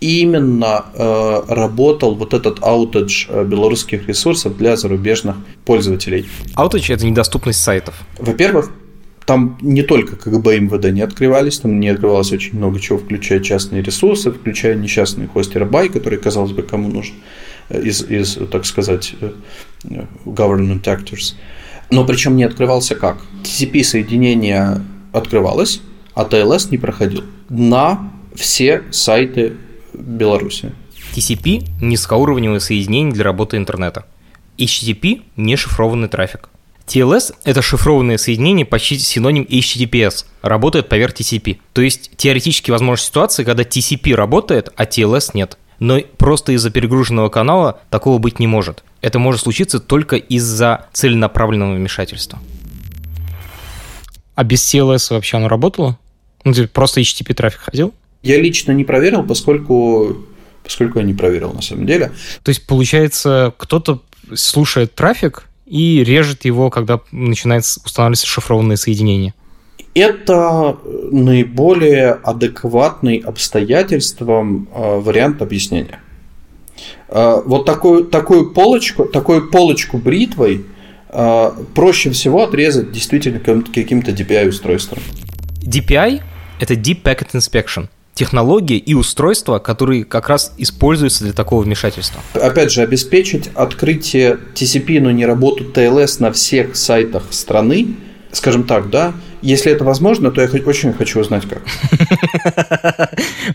именно 0.00 0.86
э, 0.94 1.42
работал 1.48 2.14
вот 2.14 2.34
этот 2.34 2.62
аутедж 2.62 3.26
э, 3.28 3.44
белорусских 3.44 4.06
ресурсов 4.06 4.56
для 4.56 4.76
зарубежных 4.76 5.36
пользователей. 5.64 6.28
Аутедж– 6.54 6.90
это 6.92 7.04
недоступность 7.04 7.60
сайтов. 7.60 7.94
Во-первых, 8.18 8.70
там 9.26 9.58
не 9.60 9.82
только 9.82 10.16
КГБ 10.16 10.56
и 10.56 10.60
МВД 10.60 10.92
не 10.92 11.02
открывались, 11.02 11.58
там 11.58 11.80
не 11.80 11.88
открывалось 11.88 12.32
очень 12.32 12.56
много 12.56 12.80
чего, 12.80 12.98
включая 12.98 13.40
частные 13.40 13.82
ресурсы, 13.82 14.30
включая 14.30 14.76
несчастный 14.76 15.26
хостер 15.26 15.64
Бай, 15.64 15.88
который, 15.88 16.18
казалось 16.18 16.52
бы, 16.52 16.62
кому 16.62 16.88
нужен 16.88 17.14
э, 17.68 17.82
из, 17.82 18.02
из 18.02 18.38
так 18.50 18.66
сказать, 18.66 19.14
government 20.24 20.84
actors. 20.84 21.34
Но 21.90 22.04
причем 22.04 22.36
не 22.36 22.44
открывался 22.44 22.94
как? 22.94 23.18
TCP-соединение 23.42 24.82
открывалось, 25.12 25.80
а 26.14 26.24
TLS 26.24 26.68
не 26.70 26.78
проходил 26.78 27.24
на 27.48 28.12
все 28.34 28.84
сайты 28.90 29.54
Беларуси. 29.98 30.72
TCP– 31.14 31.68
низкоуровневое 31.80 32.60
соединение 32.60 33.12
для 33.12 33.24
работы 33.24 33.56
интернета. 33.56 34.04
HTTP– 34.56 35.22
не 35.36 35.56
шифрованный 35.56 36.08
трафик. 36.08 36.48
TLS– 36.86 37.34
это 37.44 37.60
шифрованное 37.60 38.16
соединение, 38.16 38.64
почти 38.64 38.98
синоним 38.98 39.42
HTTPS, 39.44 40.24
работает 40.42 40.88
поверх 40.88 41.14
TCP. 41.14 41.58
То 41.72 41.82
есть 41.82 42.16
теоретически 42.16 42.70
возможна 42.70 43.04
ситуация, 43.04 43.44
когда 43.44 43.62
TCP 43.62 44.14
работает, 44.14 44.70
а 44.76 44.84
TLS 44.84 45.32
нет. 45.34 45.58
Но 45.78 46.00
просто 46.16 46.52
из-за 46.52 46.70
перегруженного 46.70 47.28
канала 47.28 47.80
такого 47.90 48.18
быть 48.18 48.38
не 48.38 48.46
может. 48.46 48.82
Это 49.00 49.18
может 49.18 49.42
случиться 49.42 49.80
только 49.80 50.16
из-за 50.16 50.86
целенаправленного 50.92 51.74
вмешательства. 51.74 52.38
А 54.34 54.44
без 54.44 54.62
TLS 54.62 55.12
вообще 55.12 55.36
оно 55.36 55.48
работало? 55.48 55.98
Ну, 56.44 56.54
просто 56.72 57.00
HTTP 57.00 57.34
трафик 57.34 57.60
ходил? 57.60 57.92
Я 58.22 58.40
лично 58.40 58.72
не 58.72 58.84
проверил, 58.84 59.22
поскольку, 59.22 60.16
поскольку 60.64 60.98
я 60.98 61.04
не 61.04 61.14
проверил 61.14 61.52
на 61.52 61.62
самом 61.62 61.86
деле. 61.86 62.12
То 62.42 62.50
есть, 62.50 62.66
получается, 62.66 63.54
кто-то 63.56 64.02
слушает 64.34 64.94
трафик 64.94 65.44
и 65.66 66.02
режет 66.04 66.44
его, 66.44 66.70
когда 66.70 67.00
начинает 67.12 67.62
устанавливаться 67.62 68.26
шифрованное 68.26 68.76
соединение. 68.76 69.34
Это 69.94 70.76
наиболее 71.10 72.12
адекватный 72.12 73.18
обстоятельствам 73.18 74.68
э, 74.72 74.98
вариант 75.00 75.42
объяснения. 75.42 76.00
Э, 77.08 77.40
вот 77.44 77.64
такую, 77.64 78.04
такую, 78.04 78.50
полочку, 78.52 79.04
такую 79.04 79.50
полочку 79.50 79.98
бритвой 79.98 80.64
э, 81.08 81.50
проще 81.74 82.10
всего 82.10 82.44
отрезать 82.44 82.92
действительно 82.92 83.40
каким-то 83.40 84.10
DPI-устройством. 84.12 84.98
DPI– 85.62 86.22
это 86.60 86.74
Deep 86.74 87.02
Packet 87.02 87.32
Inspection– 87.32 87.88
технологии 88.18 88.78
и 88.78 88.94
устройства, 88.94 89.60
которые 89.60 90.04
как 90.04 90.28
раз 90.28 90.52
используются 90.58 91.22
для 91.22 91.32
такого 91.32 91.62
вмешательства. 91.62 92.20
Опять 92.34 92.72
же, 92.72 92.82
обеспечить 92.82 93.48
открытие 93.54 94.38
TCP, 94.54 95.00
но 95.00 95.12
не 95.12 95.24
работу 95.24 95.62
TLS 95.62 96.16
на 96.18 96.32
всех 96.32 96.74
сайтах 96.74 97.22
страны, 97.30 97.94
скажем 98.32 98.64
так, 98.64 98.90
да, 98.90 99.14
если 99.40 99.70
это 99.70 99.84
возможно, 99.84 100.32
то 100.32 100.42
я 100.42 100.48
очень 100.66 100.92
хочу 100.94 101.20
узнать, 101.20 101.44
как. 101.48 101.62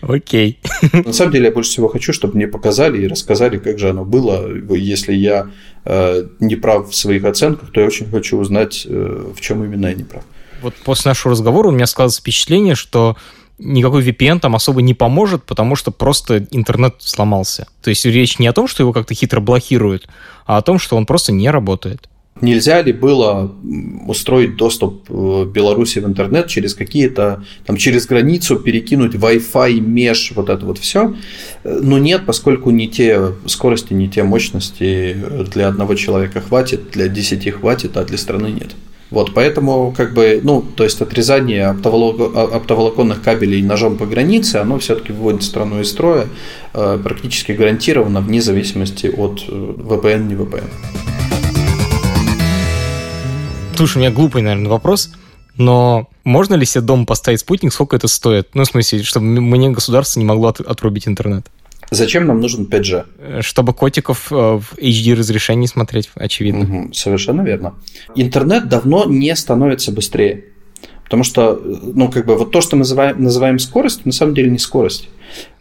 Окей. 0.00 0.58
На 0.92 1.12
самом 1.12 1.32
деле, 1.32 1.46
я 1.46 1.52
больше 1.52 1.70
всего 1.70 1.88
хочу, 1.88 2.14
чтобы 2.14 2.36
мне 2.36 2.48
показали 2.48 3.02
и 3.02 3.06
рассказали, 3.06 3.58
как 3.58 3.78
же 3.78 3.90
оно 3.90 4.06
было. 4.06 4.48
Если 4.74 5.12
я 5.12 5.48
э, 5.84 6.26
не 6.40 6.56
прав 6.56 6.88
в 6.88 6.94
своих 6.94 7.24
оценках, 7.24 7.70
то 7.70 7.80
я 7.82 7.86
очень 7.86 8.10
хочу 8.10 8.38
узнать, 8.38 8.86
э, 8.88 9.32
в 9.36 9.38
чем 9.42 9.62
именно 9.62 9.88
я 9.88 9.94
не 9.94 10.04
прав. 10.04 10.24
Вот 10.62 10.74
после 10.86 11.10
нашего 11.10 11.32
разговора 11.32 11.68
у 11.68 11.72
меня 11.72 11.86
складывается 11.86 12.22
впечатление, 12.22 12.74
что 12.74 13.18
никакой 13.58 14.02
VPN 14.02 14.40
там 14.40 14.54
особо 14.54 14.82
не 14.82 14.94
поможет, 14.94 15.44
потому 15.44 15.76
что 15.76 15.90
просто 15.90 16.46
интернет 16.50 16.96
сломался. 16.98 17.66
То 17.82 17.90
есть 17.90 18.04
речь 18.04 18.38
не 18.38 18.46
о 18.46 18.52
том, 18.52 18.66
что 18.66 18.82
его 18.82 18.92
как-то 18.92 19.14
хитро 19.14 19.40
блокируют, 19.40 20.08
а 20.46 20.58
о 20.58 20.62
том, 20.62 20.78
что 20.78 20.96
он 20.96 21.06
просто 21.06 21.32
не 21.32 21.50
работает. 21.50 22.08
Нельзя 22.40 22.82
ли 22.82 22.92
было 22.92 23.54
устроить 24.08 24.56
доступ 24.56 25.08
в 25.08 25.44
Беларуси 25.46 26.00
в 26.00 26.04
интернет 26.04 26.48
через 26.48 26.74
какие-то, 26.74 27.44
там, 27.64 27.76
через 27.76 28.06
границу 28.06 28.56
перекинуть 28.56 29.14
Wi-Fi, 29.14 29.78
меж, 29.78 30.32
вот 30.34 30.48
это 30.48 30.66
вот 30.66 30.78
все? 30.78 31.14
Но 31.62 31.98
нет, 31.98 32.26
поскольку 32.26 32.70
не 32.70 32.88
те 32.88 33.32
скорости, 33.46 33.92
не 33.92 34.08
те 34.08 34.24
мощности 34.24 35.16
для 35.52 35.68
одного 35.68 35.94
человека 35.94 36.40
хватит, 36.40 36.90
для 36.90 37.06
десяти 37.06 37.52
хватит, 37.52 37.96
а 37.96 38.04
для 38.04 38.18
страны 38.18 38.48
нет. 38.48 38.74
Вот, 39.14 39.32
поэтому, 39.32 39.94
как 39.96 40.12
бы, 40.12 40.40
ну, 40.42 40.60
то 40.60 40.82
есть 40.82 41.00
отрезание 41.00 41.68
оптоволоконных 41.68 43.22
кабелей 43.22 43.62
ножом 43.62 43.96
по 43.96 44.06
границе, 44.06 44.56
оно 44.56 44.80
все-таки 44.80 45.12
выводит 45.12 45.44
страну 45.44 45.80
из 45.80 45.90
строя 45.90 46.26
э, 46.72 46.98
практически 47.00 47.52
гарантированно, 47.52 48.20
вне 48.20 48.42
зависимости 48.42 49.06
от 49.06 49.44
э, 49.46 49.52
VPN, 49.52 50.24
не 50.24 50.34
VPN. 50.34 50.64
Слушай, 53.76 53.98
у 53.98 54.00
меня 54.00 54.10
глупый, 54.10 54.42
наверное, 54.42 54.68
вопрос. 54.68 55.12
Но 55.56 56.08
можно 56.24 56.54
ли 56.54 56.66
себе 56.66 56.80
дома 56.80 57.06
поставить 57.06 57.38
спутник, 57.38 57.72
сколько 57.72 57.94
это 57.94 58.08
стоит? 58.08 58.48
Ну, 58.54 58.64
в 58.64 58.66
смысле, 58.66 59.04
чтобы 59.04 59.26
мне 59.26 59.70
государство 59.70 60.18
не 60.18 60.26
могло 60.26 60.48
отрубить 60.48 61.06
интернет. 61.06 61.46
Зачем 61.90 62.26
нам 62.26 62.40
нужен 62.40 62.64
5G? 62.64 63.06
Э, 63.18 63.42
чтобы 63.42 63.72
котиков 63.74 64.32
э, 64.32 64.34
в 64.34 64.74
HD 64.78 65.14
разрешении 65.14 65.66
смотреть, 65.66 66.10
очевидно. 66.14 66.64
Угу, 66.64 66.92
совершенно 66.92 67.42
верно. 67.42 67.74
Интернет 68.14 68.68
давно 68.68 69.04
не 69.04 69.34
становится 69.36 69.92
быстрее. 69.92 70.44
Потому 71.04 71.22
что, 71.22 71.60
ну, 71.62 72.10
как 72.10 72.26
бы, 72.26 72.36
вот 72.36 72.50
то, 72.50 72.60
что 72.60 72.76
мы 72.76 72.80
называем, 72.80 73.22
называем 73.22 73.58
скорость, 73.58 74.06
на 74.06 74.12
самом 74.12 74.34
деле 74.34 74.50
не 74.50 74.58
скорость. 74.58 75.08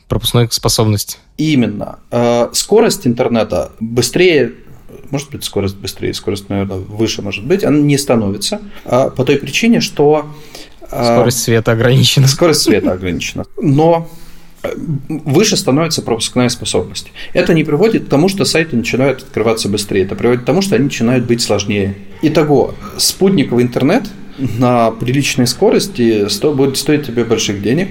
Пропускной 0.07 0.47
способность. 0.51 1.19
Именно. 1.37 1.99
Э, 2.11 2.49
скорость 2.53 3.05
интернета 3.05 3.71
быстрее 3.79 4.53
может 5.09 5.31
быть, 5.31 5.43
скорость 5.43 5.75
быстрее, 5.75 6.13
скорость, 6.13 6.49
наверное, 6.49 6.77
выше 6.77 7.21
может 7.21 7.45
быть, 7.45 7.63
она 7.63 7.77
не 7.77 7.97
становится 7.97 8.61
по 8.83 9.23
той 9.23 9.37
причине, 9.37 9.79
что... 9.79 10.27
Скорость 10.87 11.43
света 11.43 11.71
ограничена. 11.71 12.27
Скорость 12.27 12.61
света 12.61 12.93
ограничена. 12.93 13.45
Но 13.57 14.09
выше 15.07 15.57
становится 15.57 16.01
пропускная 16.01 16.49
способность. 16.49 17.11
Это 17.33 17.53
не 17.53 17.63
приводит 17.63 18.05
к 18.05 18.09
тому, 18.09 18.29
что 18.29 18.45
сайты 18.45 18.75
начинают 18.75 19.21
открываться 19.21 19.69
быстрее. 19.69 20.03
Это 20.03 20.15
приводит 20.15 20.43
к 20.43 20.45
тому, 20.45 20.61
что 20.61 20.75
они 20.75 20.85
начинают 20.85 21.25
быть 21.25 21.41
сложнее. 21.41 21.95
Итого, 22.21 22.73
спутниковый 22.97 23.63
интернет 23.63 24.09
на 24.37 24.91
приличной 24.91 25.47
скорости 25.47 26.27
будет 26.53 26.77
стоить 26.77 27.05
тебе 27.05 27.23
больших 27.23 27.61
денег. 27.61 27.89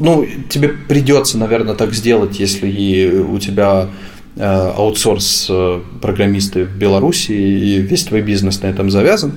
Ну, 0.00 0.26
тебе 0.48 0.68
придется, 0.68 1.38
наверное, 1.38 1.74
так 1.74 1.92
сделать, 1.94 2.40
если 2.40 3.18
у 3.20 3.38
тебя 3.38 3.90
э, 4.36 4.42
аутсорс 4.42 5.46
э, 5.50 5.80
программисты 6.00 6.64
в 6.64 6.76
Беларуси 6.76 7.32
и 7.32 7.78
весь 7.80 8.04
твой 8.04 8.22
бизнес 8.22 8.62
на 8.62 8.68
этом 8.68 8.90
завязан. 8.90 9.32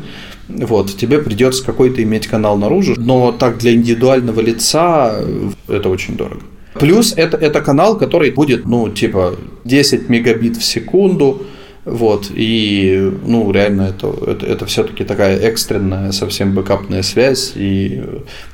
Вот, 0.48 0.96
тебе 0.96 1.20
придется 1.20 1.64
какой-то 1.66 2.02
иметь 2.04 2.28
канал 2.28 2.58
наружу, 2.58 2.96
но 2.98 3.32
так 3.32 3.58
для 3.58 3.74
индивидуального 3.74 4.40
лица 4.40 5.20
это 5.68 5.90
очень 5.90 6.16
дорого. 6.16 6.42
Плюс 6.80 7.14
это, 7.16 7.38
это 7.38 7.62
канал, 7.62 7.98
который 7.98 8.32
будет, 8.32 8.66
ну, 8.66 8.90
типа 8.90 9.36
10 9.66 10.10
мегабит 10.10 10.58
в 10.58 10.64
секунду, 10.64 11.44
Вот, 11.90 12.30
и, 12.36 13.14
ну, 13.26 13.50
реально, 13.50 13.84
это, 13.84 14.14
это, 14.28 14.46
это 14.46 14.66
все-таки 14.66 15.06
такая 15.06 15.40
экстренная, 15.40 16.12
совсем 16.12 16.54
бэкапная 16.54 17.02
связь. 17.02 17.54
И, 17.56 18.04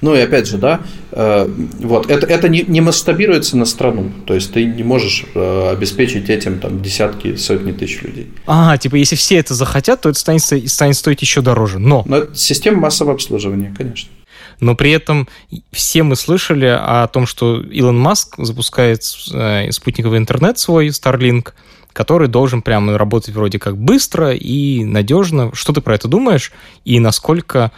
ну, 0.02 0.14
и 0.14 0.20
опять 0.20 0.48
же, 0.48 0.60
да, 0.60 0.82
э, 1.12 1.50
вот, 1.80 2.12
это, 2.12 2.28
это 2.28 2.48
не, 2.48 2.64
не 2.68 2.80
масштабируется 2.80 3.58
на 3.58 3.66
страну. 3.66 4.12
То 4.28 4.36
есть 4.36 4.54
ты 4.54 4.66
не 4.66 4.84
можешь 4.84 5.26
э, 5.34 5.70
обеспечить 5.72 6.30
этим 6.30 6.60
там 6.60 6.84
десятки, 6.84 7.36
сотни 7.36 7.72
тысяч 7.72 8.04
людей. 8.04 8.28
А, 8.46 8.78
типа, 8.78 8.98
если 8.98 9.16
все 9.16 9.38
это 9.38 9.56
захотят, 9.56 10.02
то 10.02 10.10
это 10.10 10.20
станет, 10.20 10.44
станет 10.70 10.96
стоить 10.96 11.24
еще 11.24 11.42
дороже. 11.42 11.80
Но... 11.80 12.04
Но 12.06 12.18
это 12.18 12.36
система 12.36 12.82
массового 12.82 13.16
обслуживания, 13.16 13.74
конечно. 13.76 14.12
Но 14.60 14.76
при 14.76 14.92
этом 14.92 15.28
все 15.72 16.04
мы 16.04 16.16
слышали 16.16 16.68
о 16.68 17.08
том, 17.08 17.26
что 17.26 17.62
Илон 17.62 17.98
Маск 17.98 18.36
запускает 18.38 19.02
э, 19.34 19.72
спутниковый 19.72 20.20
интернет 20.20 20.60
свой, 20.60 20.90
Starlink, 20.90 21.54
который 21.94 22.28
должен 22.28 22.62
прямо 22.62 22.98
работать 22.98 23.34
вроде 23.34 23.60
как 23.60 23.78
быстро 23.78 24.34
и 24.34 24.84
надежно. 24.84 25.52
Что 25.54 25.74
ты 25.74 25.82
про 25.82 25.96
это 25.96 26.08
думаешь? 26.08 26.52
И 26.84 27.00
насколько 27.00 27.72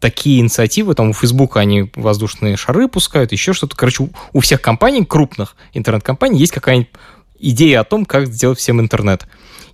такие 0.00 0.40
инициативы, 0.40 0.94
там 0.94 1.10
у 1.10 1.12
Фейсбука 1.12 1.60
они 1.60 1.90
воздушные 1.94 2.56
шары 2.56 2.88
пускают, 2.88 3.32
еще 3.32 3.52
что-то. 3.52 3.76
Короче, 3.76 4.08
у 4.32 4.40
всех 4.40 4.60
компаний, 4.60 5.04
крупных 5.04 5.56
интернет-компаний, 5.72 6.38
есть 6.38 6.52
какая-нибудь 6.52 6.90
идея 7.38 7.80
о 7.80 7.84
том, 7.84 8.04
как 8.04 8.28
сделать 8.28 8.58
всем 8.58 8.80
интернет. 8.80 9.26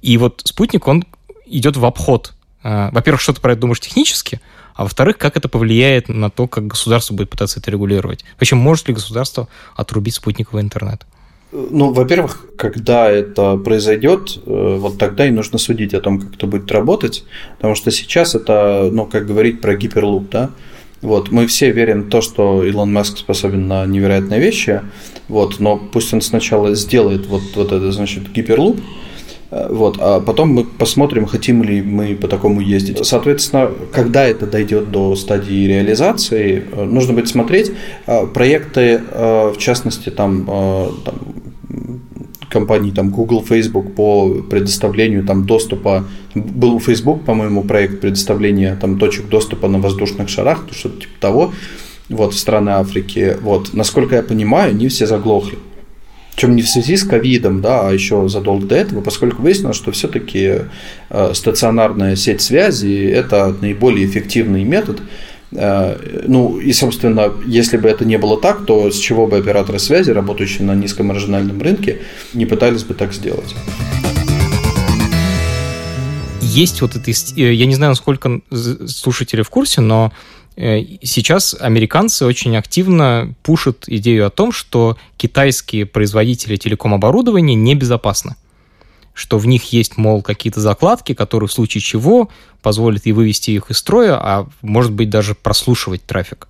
И 0.02 0.16
вот 0.18 0.42
спутник, 0.44 0.86
он 0.86 1.04
идет 1.46 1.76
в 1.76 1.84
обход. 1.84 2.34
А, 2.62 2.90
во-первых, 2.92 3.20
что 3.20 3.32
ты 3.32 3.40
про 3.40 3.52
это 3.52 3.62
думаешь 3.62 3.80
технически, 3.80 4.40
а 4.74 4.84
во-вторых, 4.84 5.18
как 5.18 5.36
это 5.36 5.48
повлияет 5.48 6.08
на 6.08 6.30
то, 6.30 6.48
как 6.48 6.66
государство 6.66 7.14
будет 7.14 7.30
пытаться 7.30 7.60
это 7.60 7.70
регулировать. 7.70 8.24
Вообще, 8.38 8.56
может 8.56 8.88
ли 8.88 8.94
государство 8.94 9.48
отрубить 9.76 10.14
спутниковый 10.14 10.62
интернет? 10.62 11.06
Ну, 11.54 11.92
во-первых, 11.92 12.46
когда 12.56 13.08
это 13.08 13.56
произойдет, 13.56 14.40
э, 14.44 14.76
вот 14.80 14.98
тогда 14.98 15.28
и 15.28 15.30
нужно 15.30 15.58
судить 15.58 15.94
о 15.94 16.00
том, 16.00 16.20
как 16.20 16.34
это 16.34 16.48
будет 16.48 16.72
работать, 16.72 17.24
потому 17.56 17.76
что 17.76 17.92
сейчас 17.92 18.34
это, 18.34 18.90
ну, 18.92 19.06
как 19.06 19.26
говорить 19.26 19.60
про 19.60 19.76
гиперлуп, 19.76 20.30
да, 20.30 20.50
вот, 21.00 21.30
мы 21.30 21.46
все 21.46 21.70
верим 21.70 22.02
в 22.02 22.08
то, 22.08 22.22
что 22.22 22.64
Илон 22.64 22.92
Маск 22.92 23.18
способен 23.18 23.68
на 23.68 23.86
невероятные 23.86 24.40
вещи, 24.40 24.82
вот, 25.28 25.60
но 25.60 25.76
пусть 25.76 26.12
он 26.12 26.22
сначала 26.22 26.74
сделает 26.74 27.26
вот, 27.26 27.42
вот 27.54 27.70
это, 27.70 27.92
значит, 27.92 28.32
гиперлуп, 28.32 28.80
Э, 29.54 29.68
вот, 29.70 29.96
а 30.00 30.20
потом 30.20 30.50
мы 30.50 30.64
посмотрим, 30.64 31.26
хотим 31.26 31.62
ли 31.62 31.80
мы 31.80 32.16
по 32.16 32.28
такому 32.28 32.60
ездить. 32.60 33.04
Соответственно, 33.06 33.70
когда 33.92 34.26
это 34.26 34.46
дойдет 34.46 34.90
до 34.90 35.14
стадии 35.14 35.66
реализации, 35.66 36.64
э, 36.72 36.84
нужно 36.84 37.12
будет 37.14 37.28
смотреть 37.28 37.72
проекты, 38.34 39.00
в 39.12 39.56
частности, 39.58 40.10
там, 40.10 40.44
там 41.04 41.14
компаний 42.54 42.92
там 42.92 43.10
Google, 43.10 43.44
Facebook 43.44 43.94
по 43.94 44.28
предоставлению 44.50 45.24
там 45.24 45.44
доступа. 45.44 46.04
Был 46.34 46.76
у 46.76 46.80
Facebook, 46.80 47.24
по-моему, 47.24 47.64
проект 47.64 48.00
предоставления 48.00 48.78
там 48.80 48.98
точек 48.98 49.28
доступа 49.28 49.68
на 49.68 49.78
воздушных 49.78 50.28
шарах, 50.28 50.64
что-то 50.70 51.00
типа 51.00 51.12
того, 51.20 51.52
вот, 52.08 52.32
в 52.32 52.38
страны 52.38 52.70
Африки. 52.70 53.36
Вот, 53.42 53.74
насколько 53.74 54.14
я 54.14 54.22
понимаю, 54.22 54.70
они 54.70 54.86
все 54.88 55.06
заглохли. 55.06 55.58
Причем 56.34 56.56
не 56.56 56.62
в 56.62 56.68
связи 56.68 56.96
с 56.96 57.04
ковидом, 57.04 57.60
да, 57.60 57.88
а 57.88 57.92
еще 57.92 58.28
задолго 58.28 58.66
до 58.66 58.74
этого, 58.74 59.00
поскольку 59.00 59.42
выяснилось, 59.42 59.76
что 59.76 59.90
все-таки 59.92 60.60
э, 61.10 61.34
стационарная 61.34 62.16
сеть 62.16 62.40
связи– 62.40 63.04
это 63.14 63.54
наиболее 63.60 64.06
эффективный 64.06 64.64
метод. 64.64 65.00
Э, 65.54 66.22
ну 66.26 66.58
и, 66.58 66.72
собственно, 66.72 67.32
если 67.46 67.76
бы 67.76 67.88
это 67.88 68.04
не 68.04 68.18
было 68.18 68.40
так, 68.40 68.66
то 68.66 68.90
с 68.90 68.98
чего 68.98 69.26
бы 69.26 69.38
операторы 69.38 69.78
связи, 69.78 70.10
работающие 70.10 70.66
на 70.66 70.74
низкомаржинальном 70.74 71.60
рынке, 71.62 72.00
не 72.32 72.46
пытались 72.46 72.84
бы 72.84 72.94
так 72.94 73.12
сделать? 73.12 73.54
Есть 76.40 76.82
вот 76.82 76.96
это, 76.96 77.10
э, 77.10 77.52
я 77.52 77.66
не 77.66 77.74
знаю, 77.74 77.92
насколько 77.92 78.40
слушатели 78.86 79.42
в 79.42 79.50
курсе, 79.50 79.80
но 79.80 80.12
Э, 80.56 80.80
сейчас 81.02 81.56
американцы 81.58 82.24
очень 82.24 82.56
активно 82.56 83.34
пушат 83.42 83.84
идею 83.88 84.26
о 84.26 84.30
том, 84.30 84.52
что 84.52 84.96
китайские 85.16 85.86
производители 85.86 86.56
телеком-оборудования 86.56 87.54
небезопасны. 87.54 88.36
Что 89.14 89.38
в 89.38 89.46
них 89.46 89.72
есть, 89.72 89.96
мол, 89.96 90.22
какие-то 90.22 90.60
закладки, 90.60 91.14
которые 91.14 91.48
в 91.48 91.52
случае 91.52 91.80
чего 91.80 92.28
позволят 92.62 93.06
и 93.06 93.12
вывести 93.12 93.52
их 93.52 93.70
из 93.70 93.78
строя, 93.78 94.18
а 94.20 94.48
может 94.60 94.92
быть 94.92 95.08
даже 95.08 95.34
прослушивать 95.34 96.04
трафик. 96.04 96.48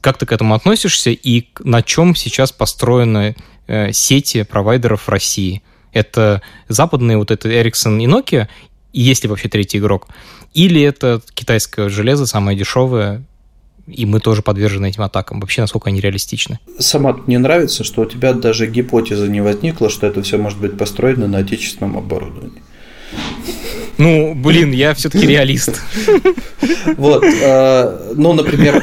Как 0.00 0.18
ты 0.18 0.26
к 0.26 0.32
этому 0.32 0.54
относишься 0.54 1.10
и 1.10 1.48
на 1.60 1.82
чем 1.82 2.14
сейчас 2.14 2.52
построены 2.52 3.36
э, 3.66 3.92
сети 3.92 4.42
провайдеров 4.42 5.02
в 5.02 5.08
России? 5.08 5.62
Это 5.92 6.42
западные, 6.68 7.16
вот 7.16 7.30
это 7.30 7.48
Ericsson 7.48 8.02
и 8.02 8.06
Nokia, 8.06 8.48
и 8.92 9.00
есть 9.00 9.22
ли 9.22 9.30
вообще 9.30 9.48
третий 9.48 9.78
игрок? 9.78 10.08
Или 10.52 10.80
это 10.82 11.22
китайское 11.34 11.88
железо, 11.88 12.26
самое 12.26 12.56
дешевое, 12.56 13.24
и 13.86 14.06
мы 14.06 14.20
тоже 14.20 14.42
подвержены 14.42 14.88
этим 14.88 15.02
атакам. 15.02 15.40
Вообще, 15.40 15.60
насколько 15.60 15.88
они 15.90 16.00
реалистичны? 16.00 16.58
Сама 16.78 17.16
мне 17.26 17.38
нравится, 17.38 17.84
что 17.84 18.02
у 18.02 18.06
тебя 18.06 18.32
даже 18.32 18.66
гипотеза 18.66 19.28
не 19.28 19.40
возникла, 19.40 19.90
что 19.90 20.06
это 20.06 20.22
все 20.22 20.38
может 20.38 20.58
быть 20.58 20.76
построено 20.78 21.28
на 21.28 21.38
отечественном 21.38 21.98
оборудовании. 21.98 22.62
Ну, 23.98 24.34
блин, 24.34 24.72
я 24.72 24.94
все-таки 24.94 25.26
реалист. 25.26 25.80
Вот, 26.96 27.24
э, 27.24 28.12
ну, 28.14 28.32
например, 28.32 28.82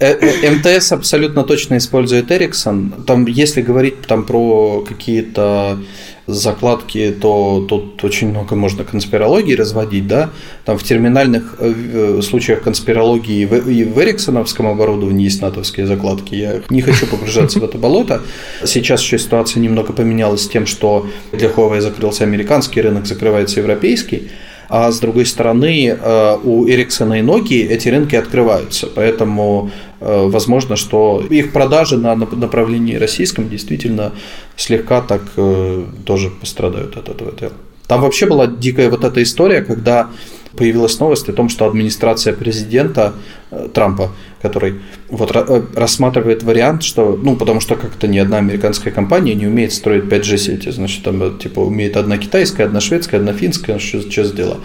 МТС 0.00 0.92
абсолютно 0.92 1.44
точно 1.44 1.76
использует 1.76 2.30
Ericsson. 2.30 3.04
Там, 3.04 3.26
если 3.26 3.62
говорить 3.62 4.02
там 4.02 4.24
про 4.24 4.84
какие-то 4.88 5.78
закладки, 6.26 7.14
то 7.20 7.64
тут 7.68 8.02
очень 8.04 8.28
много 8.28 8.54
можно 8.54 8.84
конспирологии 8.84 9.54
разводить, 9.54 10.06
да, 10.06 10.30
там 10.64 10.78
в 10.78 10.84
терминальных 10.84 11.56
э, 11.58 12.20
случаях 12.22 12.62
конспирологии 12.62 13.42
и 13.42 13.84
в 13.84 14.00
эриксоновском 14.00 14.66
оборудовании 14.66 15.24
есть 15.24 15.42
натовские 15.42 15.86
закладки, 15.86 16.34
я 16.34 16.60
не 16.70 16.80
хочу 16.80 17.06
погружаться 17.06 17.58
в 17.58 17.64
это 17.64 17.78
болото. 17.78 18.22
Сейчас 18.64 19.02
еще 19.02 19.18
ситуация 19.18 19.60
немного 19.60 19.92
поменялась 19.92 20.44
с 20.44 20.48
тем, 20.48 20.66
что 20.66 21.06
для 21.32 21.48
Huawei 21.48 21.80
закрылся 21.80 22.24
американский 22.24 22.80
рынок, 22.80 23.06
закрывается 23.06 23.60
европейский, 23.60 24.30
а 24.74 24.90
с 24.90 25.00
другой 25.00 25.26
стороны 25.26 25.88
э, 25.88 26.38
у 26.44 26.66
Ericsson 26.66 27.18
и 27.18 27.22
Nokia 27.22 27.68
эти 27.68 27.90
рынки 27.90 28.16
открываются, 28.16 28.86
поэтому 28.86 29.70
э, 30.00 30.26
возможно, 30.28 30.76
что 30.76 31.22
их 31.28 31.52
продажи 31.52 31.98
на 31.98 32.14
направлении 32.14 32.94
российском 32.94 33.50
действительно 33.50 34.12
слегка 34.56 35.02
так 35.02 35.20
э, 35.36 35.84
тоже 36.06 36.30
пострадают 36.30 36.96
от 36.96 37.10
этого 37.10 37.32
дела. 37.32 37.52
Там 37.86 38.00
вообще 38.00 38.24
была 38.24 38.46
дикая 38.46 38.88
вот 38.88 39.04
эта 39.04 39.22
история, 39.22 39.60
когда 39.60 40.08
появилась 40.56 40.98
новость 41.00 41.28
о 41.28 41.32
том, 41.32 41.48
что 41.48 41.66
администрация 41.66 42.32
президента 42.32 43.14
э, 43.50 43.68
Трампа, 43.72 44.12
который 44.40 44.80
вот 45.08 45.34
э, 45.34 45.62
рассматривает 45.74 46.42
вариант, 46.42 46.82
что, 46.82 47.18
ну, 47.20 47.36
потому 47.36 47.60
что 47.60 47.76
как-то 47.76 48.08
ни 48.08 48.18
одна 48.18 48.38
американская 48.38 48.92
компания 48.92 49.34
не 49.34 49.46
умеет 49.46 49.72
строить 49.72 50.04
5G 50.04 50.36
сети, 50.36 50.70
значит, 50.70 51.04
там, 51.04 51.22
э, 51.22 51.38
типа, 51.38 51.60
умеет 51.60 51.96
одна 51.96 52.18
китайская, 52.18 52.64
одна 52.64 52.80
шведская, 52.80 53.18
одна 53.18 53.32
финская, 53.32 53.78
что, 53.78 54.00
что 54.10 54.32
дела. 54.32 54.58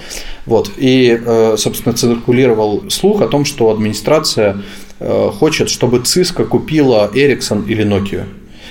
Вот, 0.45 0.71
и, 0.77 1.19
собственно, 1.57 1.93
циркулировал 1.93 2.89
слух 2.89 3.21
о 3.21 3.27
том, 3.27 3.43
что 3.43 3.69
администрация 3.69 4.61
хочет, 4.99 5.69
чтобы 5.69 5.97
Cisco 5.99 6.45
купила 6.45 7.11
Ericsson 7.13 7.67
или 7.67 7.85
Nokia. 7.85 8.25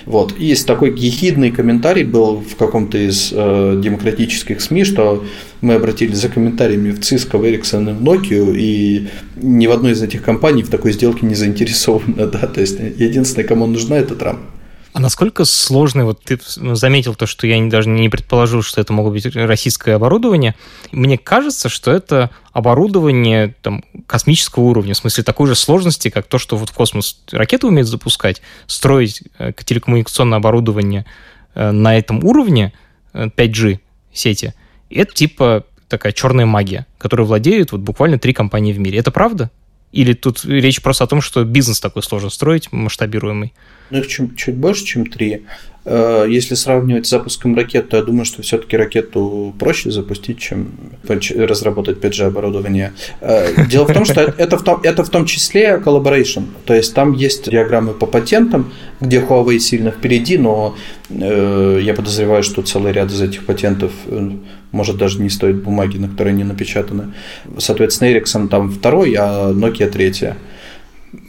Вот. 0.07 0.34
И 0.38 0.46
есть 0.46 0.66
такой 0.66 0.96
ехидный 0.96 1.50
комментарий 1.50 2.04
был 2.04 2.36
в 2.36 2.54
каком-то 2.54 2.96
из 2.96 3.32
э, 3.32 3.80
демократических 3.82 4.61
СМИ, 4.61 4.84
что 4.84 5.24
мы 5.61 5.74
обратились 5.74 6.18
за 6.18 6.28
комментариями 6.28 6.90
в 6.92 7.00
Cisco, 7.00 7.38
в 7.38 7.44
Ericsson 7.44 7.90
и 7.90 7.92
в 7.92 8.02
Nokia, 8.02 8.57
и 8.57 9.09
ни 9.34 9.66
в 9.66 9.72
одной 9.72 9.92
из 9.92 10.02
этих 10.02 10.22
компаний 10.22 10.62
в 10.62 10.70
такой 10.70 10.92
сделке 10.92 11.26
не 11.26 11.34
заинтересованы. 11.34 12.14
Да? 12.36 12.46
То 12.46 12.61
есть 12.61 12.78
единственное, 12.78 13.46
кому 13.46 13.66
нужна, 13.66 13.98
это 13.98 14.14
Трамп. 14.14 14.40
А 14.97 14.99
насколько 14.99 15.44
сложно, 15.44 16.07
вот 16.07 16.22
ты 16.22 16.40
заметил 16.47 17.14
то, 17.14 17.26
что 17.26 17.47
я 17.47 17.62
даже 17.68 17.90
не 17.90 18.09
предположил, 18.09 18.62
что 18.62 18.80
это 18.80 18.94
могло 18.94 19.11
быть 19.11 19.26
российское 19.36 19.92
оборудование. 19.92 20.55
Мне 20.90 21.18
кажется, 21.18 21.68
что 21.68 21.92
это 21.92 22.30
оборудование 22.55 23.55
там, 23.61 23.84
космического 24.07 24.62
уровня, 24.62 24.94
в 24.94 24.97
смысле 24.97 25.22
такой 25.22 25.49
же 25.49 25.55
сложности, 25.55 26.09
как 26.09 26.26
то, 26.26 26.38
что 26.38 26.57
вот 26.57 26.70
в 26.70 26.72
космос 26.72 27.20
ракеты 27.30 27.66
умеют 27.66 27.88
запускать, 27.88 28.40
строить 28.66 29.22
э, 29.38 29.53
телекоммуникационное 29.53 30.38
оборудование 30.38 31.05
э, 31.55 31.72
на 31.72 31.94
этом 31.94 32.24
уровне 32.24 32.72
5G 33.12 33.74
э, 33.74 33.78
сети, 34.14 34.55
это 34.88 35.12
типа 35.12 35.66
такая 35.88 36.12
черная 36.12 36.47
магия, 36.47 36.86
которой 36.97 37.26
владеют 37.26 37.70
вот 37.72 37.82
буквально 37.82 38.18
три 38.18 38.32
компании 38.32 38.72
в 38.72 38.78
мире. 38.78 39.01
Это 39.01 39.11
правда? 39.11 39.51
Или 39.97 40.12
тут 40.12 40.44
речь 40.44 40.82
просто 40.82 41.05
о 41.05 41.07
том, 41.07 41.22
что 41.22 41.42
бизнес 41.44 41.80
такой 41.80 42.03
сложно 42.03 42.28
строить, 42.28 42.70
масштабируемый? 42.70 43.55
Ну, 43.88 43.99
их 43.99 44.09
чуть, 44.09 44.36
чуть 44.36 44.55
больше, 44.55 44.84
чем 44.84 45.07
три. 45.07 45.47
Э, 45.89 46.26
если 46.28 46.57
сравнивать 46.57 47.07
с 47.07 47.11
запуском 47.11 47.55
ракет, 47.55 47.89
то 47.89 47.97
я 47.97 48.03
думаю, 48.03 48.24
что 48.24 48.43
все-таки 48.43 48.76
ракету 48.76 49.55
проще 49.57 49.93
запустить, 49.93 50.39
чем 50.39 50.72
разработать 51.05 51.99
5G 51.99 52.24
оборудование. 52.24 52.93
Э, 53.20 53.66
дело 53.70 53.87
в 53.87 53.93
том, 53.93 54.05
что 54.05 54.20
это 54.20 54.59
в 54.59 54.64
том, 54.64 54.80
это 54.82 55.05
в 55.05 55.11
том 55.11 55.26
числе 55.26 55.80
collaboration. 55.84 56.47
То 56.64 56.74
есть 56.74 56.93
там 56.93 57.12
есть 57.12 57.49
диаграммы 57.49 57.95
по 57.95 58.07
патентам, 58.07 58.72
где 59.01 59.20
Huawei 59.20 59.61
сильно 59.61 59.93
впереди, 59.93 60.39
но 60.39 60.74
э, 61.09 61.80
я 61.80 61.95
подозреваю, 61.95 62.43
что 62.43 62.62
целый 62.62 62.93
ряд 62.93 63.12
из 63.12 63.22
этих 63.22 63.47
патентов 63.47 63.93
может 64.72 64.97
даже 64.97 65.22
не 65.22 65.30
стоит 65.30 65.62
бумаги, 65.62 65.99
на 65.99 66.09
которой 66.09 66.30
они 66.30 66.43
напечатаны. 66.43 67.14
Соответственно, 67.59 68.09
Ericsson 68.11 68.49
там 68.49 68.72
второй, 68.72 69.14
а 69.16 69.53
Nokia 69.53 69.89
третья 69.89 70.37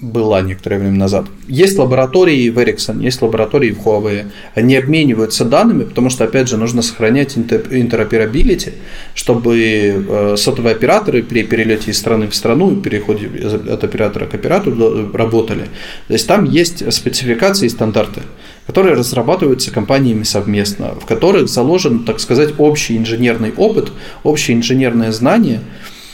была 0.02 0.42
некоторое 0.42 0.80
время 0.80 0.98
назад. 0.98 1.26
Есть 1.48 1.78
лаборатории 1.78 2.50
в 2.50 2.58
Ericsson, 2.58 3.04
есть 3.04 3.22
лаборатории 3.22 3.72
в 3.72 3.86
Huawei. 3.86 4.28
Они 4.56 4.76
обмениваются 4.76 5.46
данными, 5.46 5.84
потому 5.84 6.10
что, 6.10 6.24
опять 6.24 6.48
же, 6.48 6.58
нужно 6.58 6.82
сохранять 6.82 7.38
интероперабилити, 7.38 8.74
чтобы 9.16 9.58
э, 9.58 10.36
сотовые 10.38 10.76
операторы 10.76 11.24
при 11.24 11.44
перелете 11.44 11.92
из 11.92 11.98
страны 11.98 12.28
в 12.28 12.36
страну 12.36 12.72
и 12.72 12.82
переходе 12.82 13.28
от 13.48 13.84
оператора 13.84 14.26
к 14.26 14.34
оператору 14.34 15.12
работали. 15.14 15.66
То 16.08 16.14
есть 16.14 16.28
там 16.28 16.46
есть 16.46 16.92
спецификации 16.94 17.66
и 17.66 17.70
стандарты 17.70 18.22
которые 18.68 18.96
разрабатываются 18.96 19.72
компаниями 19.72 20.24
совместно, 20.24 20.94
в 21.00 21.06
которых 21.06 21.48
заложен, 21.48 22.04
так 22.04 22.20
сказать, 22.20 22.54
общий 22.58 22.98
инженерный 22.98 23.54
опыт, 23.56 23.94
общее 24.24 24.58
инженерное 24.58 25.14
знание– 25.14 25.62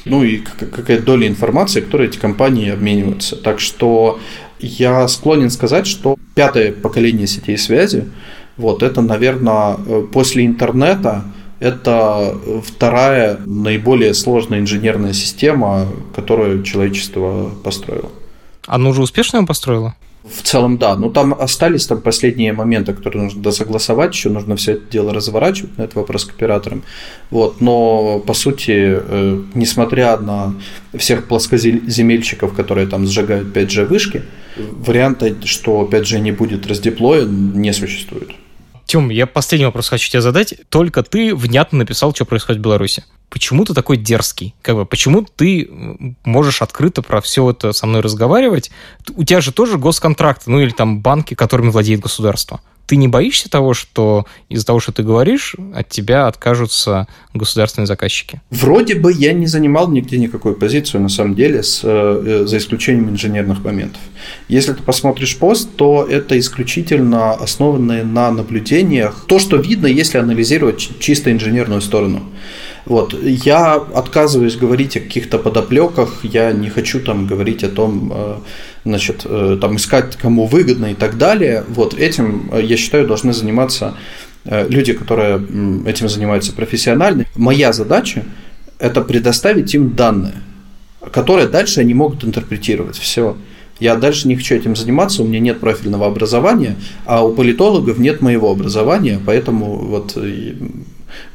ну 0.06 0.24
и 0.24 0.38
какая-то 0.38 1.04
доля 1.04 1.28
информации, 1.28 1.82
которой 1.82 2.08
эти 2.08 2.18
компании 2.18 2.70
обмениваются. 2.70 3.36
Так 3.36 3.60
что 3.60 4.20
я 4.60 5.08
склонен 5.08 5.50
сказать, 5.50 5.88
что 5.88 6.18
пятое 6.36 6.72
поколение 6.72 7.28
сетей 7.28 7.58
связи, 7.58 8.06
вот 8.58 8.84
это, 8.84 9.02
наверное, 9.02 9.78
э, 9.86 10.08
после 10.12 10.46
интернета 10.46 11.24
это 11.60 12.38
вторая 12.66 13.40
наиболее 13.46 14.14
сложная 14.14 14.60
инженерная 14.60 15.14
система, 15.14 15.88
которую 16.16 16.64
человечество 16.64 17.52
построило. 17.64 18.10
Оно 18.68 18.90
уже 18.90 19.02
успешно 19.02 19.38
его 19.38 19.48
построило? 19.48 19.96
В 20.24 20.42
целом, 20.42 20.78
да. 20.78 20.96
Но 20.96 21.10
там 21.10 21.34
остались 21.34 21.86
там 21.86 22.02
последние 22.02 22.54
моменты, 22.54 22.94
которые 22.94 23.24
нужно 23.24 23.42
досогласовать, 23.42 24.14
еще 24.14 24.30
нужно 24.30 24.56
все 24.56 24.74
это 24.74 24.90
дело 24.90 25.14
разворачивать, 25.14 25.78
на 25.78 25.84
этот 25.84 25.96
вопрос 25.96 26.26
к 26.26 26.32
операторам. 26.32 26.84
Вот. 27.30 27.60
Но, 27.60 28.20
по 28.20 28.34
сути, 28.34 28.72
э, 28.72 29.42
несмотря 29.54 30.18
на 30.18 30.56
всех 30.98 31.28
плоскоземельщиков, 31.28 32.54
которые 32.54 32.88
там 32.88 33.06
сжигают 33.06 33.56
5G 33.56 33.86
вышки, 33.86 34.24
варианта, 34.58 35.36
что 35.46 35.88
5G 35.92 36.20
не 36.20 36.32
будет 36.32 36.68
раздеплоен, 36.68 37.60
не 37.60 37.74
существует. 37.74 38.30
Тем, 38.86 39.10
я 39.10 39.28
последний 39.28 39.66
вопрос 39.66 39.90
хочу 39.90 40.10
тебе 40.10 40.22
задать. 40.22 40.56
Только 40.70 41.04
ты 41.04 41.36
внятно 41.36 41.80
написал, 41.80 42.14
что 42.14 42.26
происходит 42.26 42.62
в 42.62 42.64
Беларуси 42.64 43.04
почему 43.34 43.66
ты 43.66 43.74
такой 43.74 43.98
дерзкий? 43.98 44.54
Как 44.62 44.76
бы, 44.76 44.86
почему 44.86 45.24
ты 45.24 45.68
можешь 46.24 46.62
открыто 46.62 47.02
про 47.02 47.20
все 47.20 47.50
это 47.50 47.74
со 47.74 47.88
мной 47.88 48.02
разговаривать? 48.02 48.70
У 49.16 49.24
тебя 49.24 49.42
же 49.42 49.52
тоже 49.52 49.80
госконтракты, 49.80 50.52
ну 50.52 50.60
или 50.60 50.70
там 50.70 51.02
банки, 51.02 51.34
которыми 51.34 51.72
владеет 51.72 52.00
государство. 52.00 52.62
Ты 52.86 52.96
не 52.96 53.08
боишься 53.08 53.50
того, 53.50 53.74
что 53.74 54.28
из-за 54.50 54.66
того, 54.68 54.80
что 54.80 54.92
ты 54.92 55.02
говоришь, 55.02 55.56
от 55.74 55.90
тебя 55.90 56.28
откажутся 56.28 57.08
государственные 57.34 57.88
заказчики? 57.88 58.42
Вроде 58.52 58.96
бы 58.96 59.12
я 59.12 59.34
не 59.34 59.48
занимал 59.48 59.90
нигде 59.90 60.20
никакую 60.20 60.56
позицию, 60.56 61.02
на 61.02 61.10
самом 61.10 61.34
деле, 61.34 61.64
с, 61.64 61.80
э, 61.84 62.44
за 62.46 62.58
исключением 62.58 63.10
инженерных 63.10 63.64
моментов. 63.64 64.02
Если 64.48 64.74
ты 64.74 64.84
посмотришь 64.84 65.38
пост, 65.38 65.70
то 65.76 66.06
это 66.08 66.38
исключительно 66.38 67.32
основанное 67.32 68.04
на 68.04 68.30
наблюдениях. 68.30 69.26
То, 69.28 69.40
что 69.40 69.58
видно, 69.58 69.88
если 69.88 70.20
анализировать 70.20 71.00
чисто 71.00 71.32
инженерную 71.32 71.82
сторону. 71.82 72.22
Вот. 72.86 73.14
Я 73.24 73.76
отказываюсь 73.76 74.58
говорить 74.58 74.98
о 74.98 75.00
каких-то 75.00 75.40
подоплеках, 75.40 76.24
я 76.24 76.52
не 76.52 76.70
хочу 76.70 77.00
там 77.00 77.28
говорить 77.28 77.64
о 77.64 77.70
том, 77.70 78.12
э, 78.14 78.36
значит, 78.84 79.22
э, 79.26 79.58
там 79.60 79.78
искать 79.78 80.18
кому 80.18 80.46
выгодно 80.46 80.92
и 80.92 80.94
так 80.94 81.18
далее. 81.18 81.64
Вот 81.70 81.94
этим, 81.94 82.50
э, 82.52 82.62
я 82.64 82.78
считаю, 82.78 83.08
должны 83.08 83.34
заниматься 83.34 83.96
люди, 84.46 84.92
которые 84.92 85.38
этим 85.86 86.10
занимаются 86.10 86.52
профессионально. 86.52 87.26
Моя 87.34 87.72
задача– 87.72 88.26
это 88.78 89.00
предоставить 89.00 89.74
им 89.74 89.96
данные, 89.96 90.34
которые 91.14 91.48
дальше 91.48 91.80
они 91.80 91.94
могут 91.94 92.26
интерпретировать. 92.26 92.98
Все. 92.98 93.38
Я 93.80 93.96
дальше 93.96 94.28
не 94.28 94.36
хочу 94.36 94.56
этим 94.56 94.76
заниматься, 94.76 95.24
у 95.24 95.26
меня 95.26 95.40
нет 95.40 95.62
профильного 95.62 96.08
образования, 96.08 96.76
а 97.06 97.26
у 97.26 97.34
политологов 97.34 98.00
нет 98.00 98.22
моего 98.22 98.52
образования, 98.52 99.18
поэтому 99.26 99.76
вот 99.76 100.18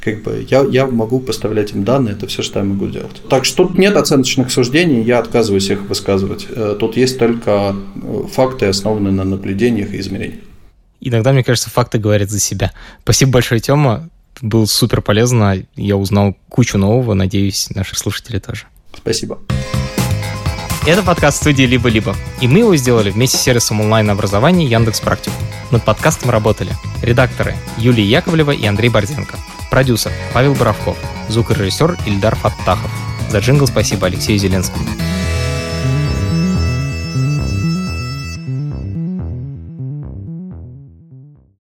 как 0.00 0.22
бы 0.22 0.46
я, 0.48 0.62
я 0.62 0.86
могу 0.86 1.20
поставлять 1.20 1.72
им 1.72 1.84
данные, 1.84 2.14
это 2.14 2.26
все, 2.26 2.42
что 2.42 2.58
я 2.58 2.64
могу 2.64 2.86
делать. 2.86 3.22
Так 3.28 3.44
что 3.44 3.64
тут 3.64 3.78
нет 3.78 3.96
оценочных 3.96 4.50
суждений, 4.50 5.02
я 5.02 5.18
отказываюсь 5.18 5.70
их 5.70 5.82
высказывать. 5.82 6.46
Э, 6.50 6.76
тут 6.78 6.96
есть 6.96 7.18
только 7.18 7.74
э, 7.96 8.22
факты, 8.32 8.66
основанные 8.66 9.12
на 9.12 9.24
наблюдениях 9.24 9.92
и 9.92 10.00
измерениях. 10.00 10.40
Иногда, 11.00 11.32
мне 11.32 11.44
кажется, 11.44 11.70
факты 11.70 11.98
говорят 11.98 12.30
за 12.30 12.40
себя. 12.40 12.72
Спасибо 13.02 13.32
большое, 13.32 13.60
Тёма. 13.60 14.08
Было 14.40 14.66
супер 14.66 15.00
полезно. 15.00 15.62
Я 15.76 15.96
узнал 15.96 16.36
кучу 16.48 16.78
нового. 16.78 17.14
Надеюсь, 17.14 17.68
наши 17.74 17.96
слушатели 17.96 18.38
тоже. 18.38 18.64
Спасибо. 18.96 19.38
Это 20.88 21.02
подкаст 21.02 21.42
студии 21.42 21.64
«Либо-либо», 21.64 22.16
и 22.40 22.48
мы 22.48 22.60
его 22.60 22.74
сделали 22.74 23.10
вместе 23.10 23.36
с 23.36 23.42
сервисом 23.42 23.82
онлайн-образования 23.82 24.66
Яндекс 24.66 25.00
Практику. 25.00 25.36
Над 25.70 25.84
подкастом 25.84 26.30
работали 26.30 26.70
редакторы 27.02 27.54
Юлия 27.76 28.04
Яковлева 28.04 28.52
и 28.52 28.64
Андрей 28.64 28.88
Борзенко, 28.88 29.36
продюсер 29.70 30.12
Павел 30.32 30.54
Боровков, 30.54 30.96
звукорежиссер 31.28 31.98
Ильдар 32.06 32.34
Фаттахов. 32.36 32.90
За 33.30 33.38
джингл 33.38 33.66
спасибо 33.66 34.06
Алексею 34.06 34.38
Зеленскому. 34.38 34.84